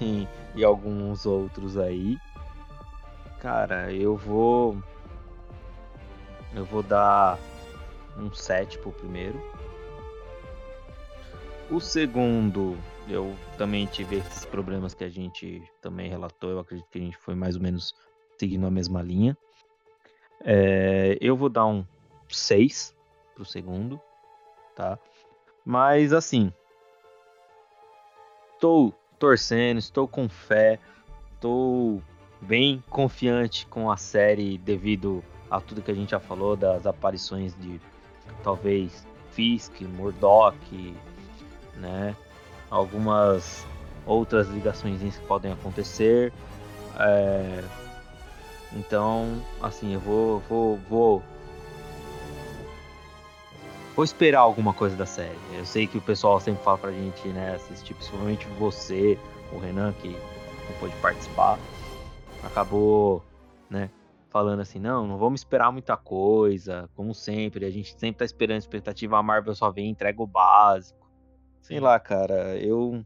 [0.00, 2.16] e, e, alguns outros aí.
[3.40, 4.76] Cara, eu vou.
[6.54, 7.38] Eu vou dar
[8.16, 9.40] um 7 pro primeiro.
[11.70, 12.76] O segundo,
[13.08, 16.50] eu também tive esses problemas que a gente também relatou.
[16.50, 17.94] Eu acredito que a gente foi mais ou menos
[18.36, 19.36] seguindo a mesma linha.
[20.42, 21.84] É, eu vou dar um
[22.28, 22.94] 6
[23.34, 24.00] pro segundo,
[24.74, 24.98] tá?
[25.64, 26.52] Mas assim,
[28.54, 30.78] estou torcendo, estou com fé,
[31.34, 32.02] estou
[32.40, 37.54] bem confiante com a série devido a tudo que a gente já falou das aparições
[37.58, 37.80] de
[38.42, 40.56] talvez Fisk, Murdoch,
[41.76, 42.16] né?
[42.70, 43.66] Algumas
[44.06, 46.32] outras ligações que podem acontecer.
[46.98, 47.64] É...
[48.72, 51.22] Então, assim, eu vou, vou, vou,
[53.96, 55.38] vou esperar alguma coisa da série.
[55.52, 59.18] Eu sei que o pessoal sempre fala pra gente, né, assistir, principalmente você,
[59.52, 61.58] o Renan, que não pôde participar,
[62.44, 63.24] acabou,
[63.68, 63.90] né,
[64.30, 68.58] falando assim, não, não vamos esperar muita coisa, como sempre, a gente sempre tá esperando
[68.58, 71.10] expectativa, a Marvel só vem e entrega o básico.
[71.60, 73.04] Sei lá, cara, eu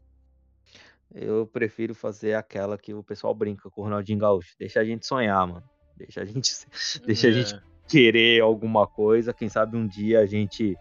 [1.13, 4.55] eu prefiro fazer aquela que o pessoal brinca com o Ronaldinho Gaúcho.
[4.59, 5.63] Deixa a gente sonhar, mano.
[5.95, 6.51] Deixa a gente,
[7.05, 7.29] deixa é.
[7.29, 7.55] a gente
[7.87, 9.33] querer alguma coisa.
[9.33, 10.77] Quem sabe um dia a gente,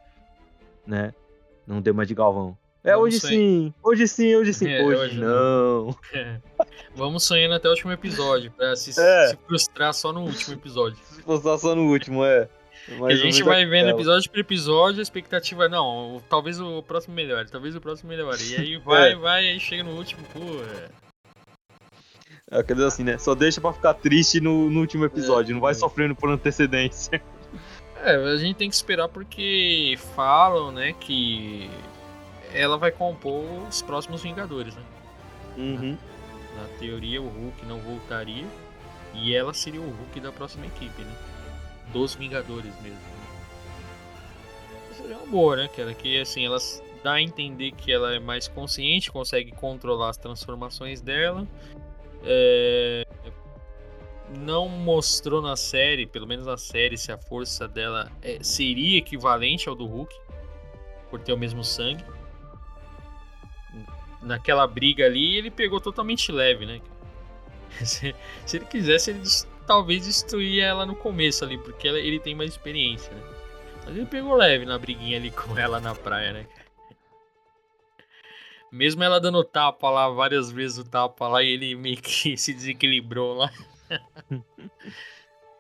[0.86, 1.14] né,
[1.66, 2.56] não dê uma de Galvão.
[2.82, 3.38] É, Vamos hoje sonhar.
[3.38, 4.68] sim, hoje sim, hoje sim.
[4.68, 5.96] É, hoje, hoje, não.
[6.12, 6.38] É.
[6.94, 9.28] Vamos sonhando até o último episódio, pra se, é.
[9.28, 10.98] se frustrar só no último episódio.
[11.04, 12.48] Se frustrar só no último, é.
[13.06, 17.74] A gente vai vendo episódio por episódio, a expectativa, não, talvez o próximo melhore, talvez
[17.74, 18.42] o próximo melhore.
[18.50, 19.16] E aí vai, é.
[19.16, 20.40] vai, aí chega no último, pô.
[22.50, 23.16] É, quer dizer assim, né?
[23.16, 25.74] Só deixa pra ficar triste no, no último episódio, é, não vai é.
[25.74, 27.22] sofrendo por antecedência.
[28.06, 31.70] É, a gente tem que esperar porque falam, né, que
[32.52, 34.82] ela vai compor os próximos Vingadores, né?
[35.56, 35.96] Uhum.
[36.54, 38.44] Na, na teoria, o Hulk não voltaria
[39.14, 41.14] e ela seria o Hulk da próxima equipe, né?
[41.94, 42.98] Dos Vingadores mesmo.
[42.98, 43.14] Né?
[44.96, 45.94] Seria uma boa, né, cara?
[45.94, 46.58] Que assim, ela
[47.02, 51.46] dá a entender que ela é mais consciente, consegue controlar as transformações dela.
[52.24, 53.06] É...
[54.40, 59.68] Não mostrou na série, pelo menos na série, se a força dela é, seria equivalente
[59.68, 60.12] ao do Hulk,
[61.08, 62.04] por ter o mesmo sangue.
[64.20, 66.80] Naquela briga ali, ele pegou totalmente leve, né?
[67.84, 68.14] Se,
[68.46, 69.20] se ele quisesse, ele
[69.66, 73.22] talvez destruir ela no começo ali, porque ela, ele tem mais experiência, né?
[73.84, 76.46] Mas ele pegou leve na briguinha ali com ela na praia, né?
[78.70, 82.52] Mesmo ela dando tapa lá, várias vezes o tapa lá, e ele meio que se
[82.52, 83.50] desequilibrou lá.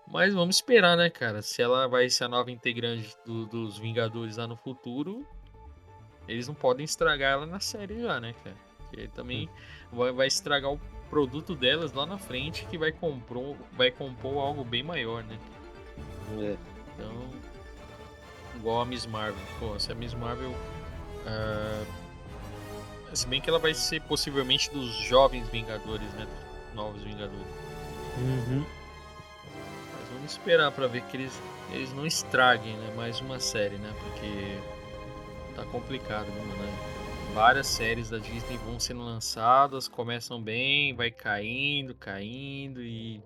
[0.08, 1.40] Mas vamos esperar, né, cara?
[1.40, 5.26] Se ela vai ser a nova integrante do, dos Vingadores lá no futuro,
[6.28, 8.56] eles não podem estragar ela na série já, né, cara?
[8.94, 9.48] Porque também
[9.92, 10.80] vai, vai estragar o
[11.10, 15.38] produto delas lá na frente que vai compor, vai compor algo bem maior, né?
[16.38, 16.56] É.
[16.94, 17.30] Então,
[18.54, 19.42] igual a Miss Marvel.
[19.58, 21.86] Pô, se a Miss Marvel uh,
[23.12, 26.26] Se bem que ela vai ser possivelmente dos jovens Vingadores, né?
[26.74, 27.46] Novos Vingadores.
[28.18, 28.64] Uhum.
[29.98, 31.42] Mas vamos esperar para ver que eles,
[31.72, 32.94] eles não estraguem né?
[32.96, 33.92] mais uma série, né?
[34.00, 34.58] Porque
[35.56, 37.03] tá complicado, né, mano?
[37.34, 43.20] Várias séries da Disney vão sendo lançadas, começam bem, vai caindo, caindo e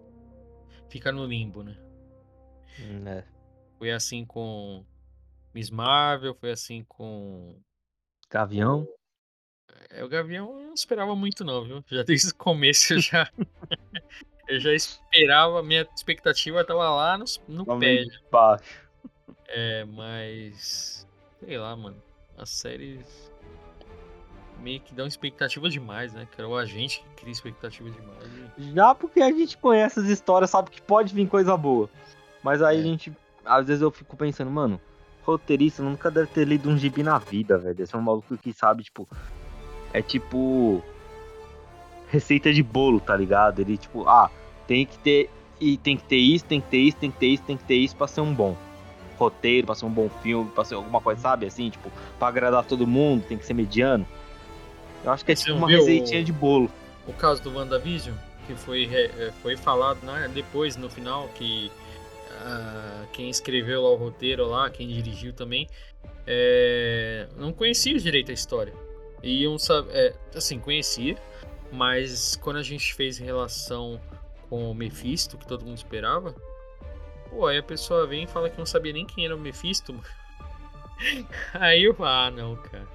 [0.88, 1.76] fica no limbo, né?
[2.80, 3.22] Hum, É.
[3.78, 4.82] Foi assim com
[5.54, 7.60] Miss Marvel, foi assim com
[8.30, 8.88] Gavião.
[9.90, 11.84] É, o Gavião eu não esperava muito não, viu?
[11.86, 13.30] Já desde o começo eu já
[14.48, 18.04] eu já esperava, minha expectativa tava lá no, no pé.
[18.32, 18.88] baixo.
[19.48, 21.06] É, mas
[21.40, 22.02] sei lá, mano.
[22.38, 23.30] As séries
[24.60, 26.26] meio que dão expectativa demais, né?
[26.34, 28.18] Que era o agente que cria expectativa demais.
[28.58, 31.88] e- Já porque a gente conhece as histórias, sabe que pode vir coisa boa.
[32.42, 32.80] Mas aí É.
[32.80, 33.12] a gente.
[33.44, 34.80] Às vezes eu fico pensando, mano,
[35.24, 37.82] roteirista nunca deve ter lido um gibi na vida, velho.
[37.82, 39.08] Esse é um maluco que sabe, tipo.
[39.92, 40.82] É tipo.
[42.10, 43.60] Receita de bolo, tá ligado?
[43.60, 44.30] Ele, tipo, ah,
[44.66, 45.30] tem que ter.
[45.60, 47.64] E tem que ter isso, tem que ter isso, tem que ter isso, tem que
[47.64, 48.56] ter isso pra ser um bom
[49.18, 51.46] roteiro, pra ser um bom filme, pra ser alguma coisa, sabe?
[51.46, 54.06] Assim, tipo, pra agradar todo mundo, tem que ser mediano.
[55.04, 56.70] Eu acho que é tipo uma receitinha o- de bolo.
[57.06, 58.14] O caso do WandaVision,
[58.46, 61.70] que foi, eh, foi falado né, depois, no final, que
[62.40, 65.66] ah, quem escreveu lá o roteiro lá, quem dirigiu também,
[66.26, 68.72] eh, não conhecia direito a história.
[69.22, 71.16] E iam sab- eh, assim, conhecia,
[71.72, 74.00] mas quando a gente fez relação
[74.48, 76.34] com o Mephisto, que todo mundo esperava,
[77.30, 79.94] pô, aí a pessoa vem e fala que não sabia nem quem era o Mephisto.
[81.54, 82.86] Aí eu, ah, não, cara.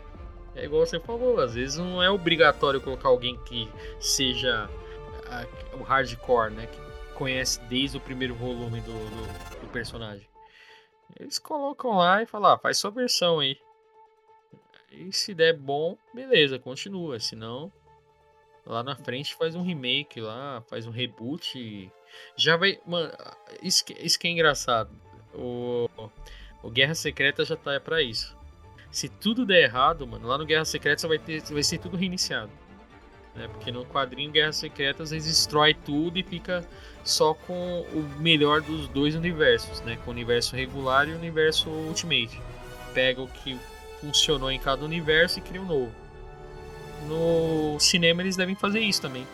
[0.55, 3.67] É igual você falou, às vezes não é obrigatório colocar alguém que
[3.99, 4.69] seja
[5.27, 6.67] ah, o hardcore, né?
[6.67, 10.27] Que conhece desde o primeiro volume do, do, do personagem.
[11.19, 13.57] Eles colocam lá e falam, ah, faz sua versão aí.
[14.91, 17.19] E se der bom, beleza, continua.
[17.19, 17.71] Senão,
[18.65, 21.91] lá na frente faz um remake lá, faz um reboot.
[22.35, 22.79] Já vai.
[22.85, 23.11] Mano,
[23.61, 24.91] isso que, isso que é engraçado.
[25.33, 25.89] O,
[26.61, 28.37] o Guerra Secreta já tá pra isso.
[28.93, 32.51] Se tudo der errado, mano, lá no Guerra Secreta vai, ter, vai ser tudo reiniciado.
[33.35, 33.47] Né?
[33.47, 36.63] Porque no quadrinho Guerra Secreta eles destrói tudo e fica
[37.03, 39.97] só com o melhor dos dois universos, né?
[40.05, 42.39] Com o universo regular e o universo Ultimate.
[42.93, 43.57] Pega o que
[43.99, 45.91] funcionou em cada universo e cria um novo.
[47.07, 49.25] No cinema eles devem fazer isso também.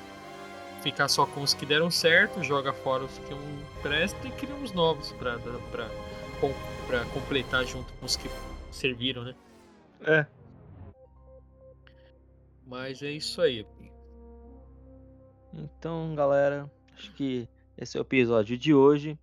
[0.82, 3.42] Ficar só com os que deram certo, joga fora os que não
[3.82, 5.38] prestam e cria uns novos pra
[7.14, 8.30] completar junto com os que
[8.72, 9.36] serviram, né?
[10.02, 10.26] É.
[12.66, 13.66] Mas é isso aí.
[15.54, 17.48] Então, galera, acho que
[17.78, 19.18] esse é o episódio de hoje.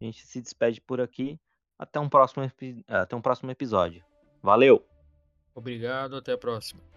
[0.00, 1.38] A gente se despede por aqui.
[1.78, 2.44] Até um próximo,
[2.88, 4.04] até um próximo episódio.
[4.42, 4.84] Valeu!
[5.54, 6.87] Obrigado, até a próxima.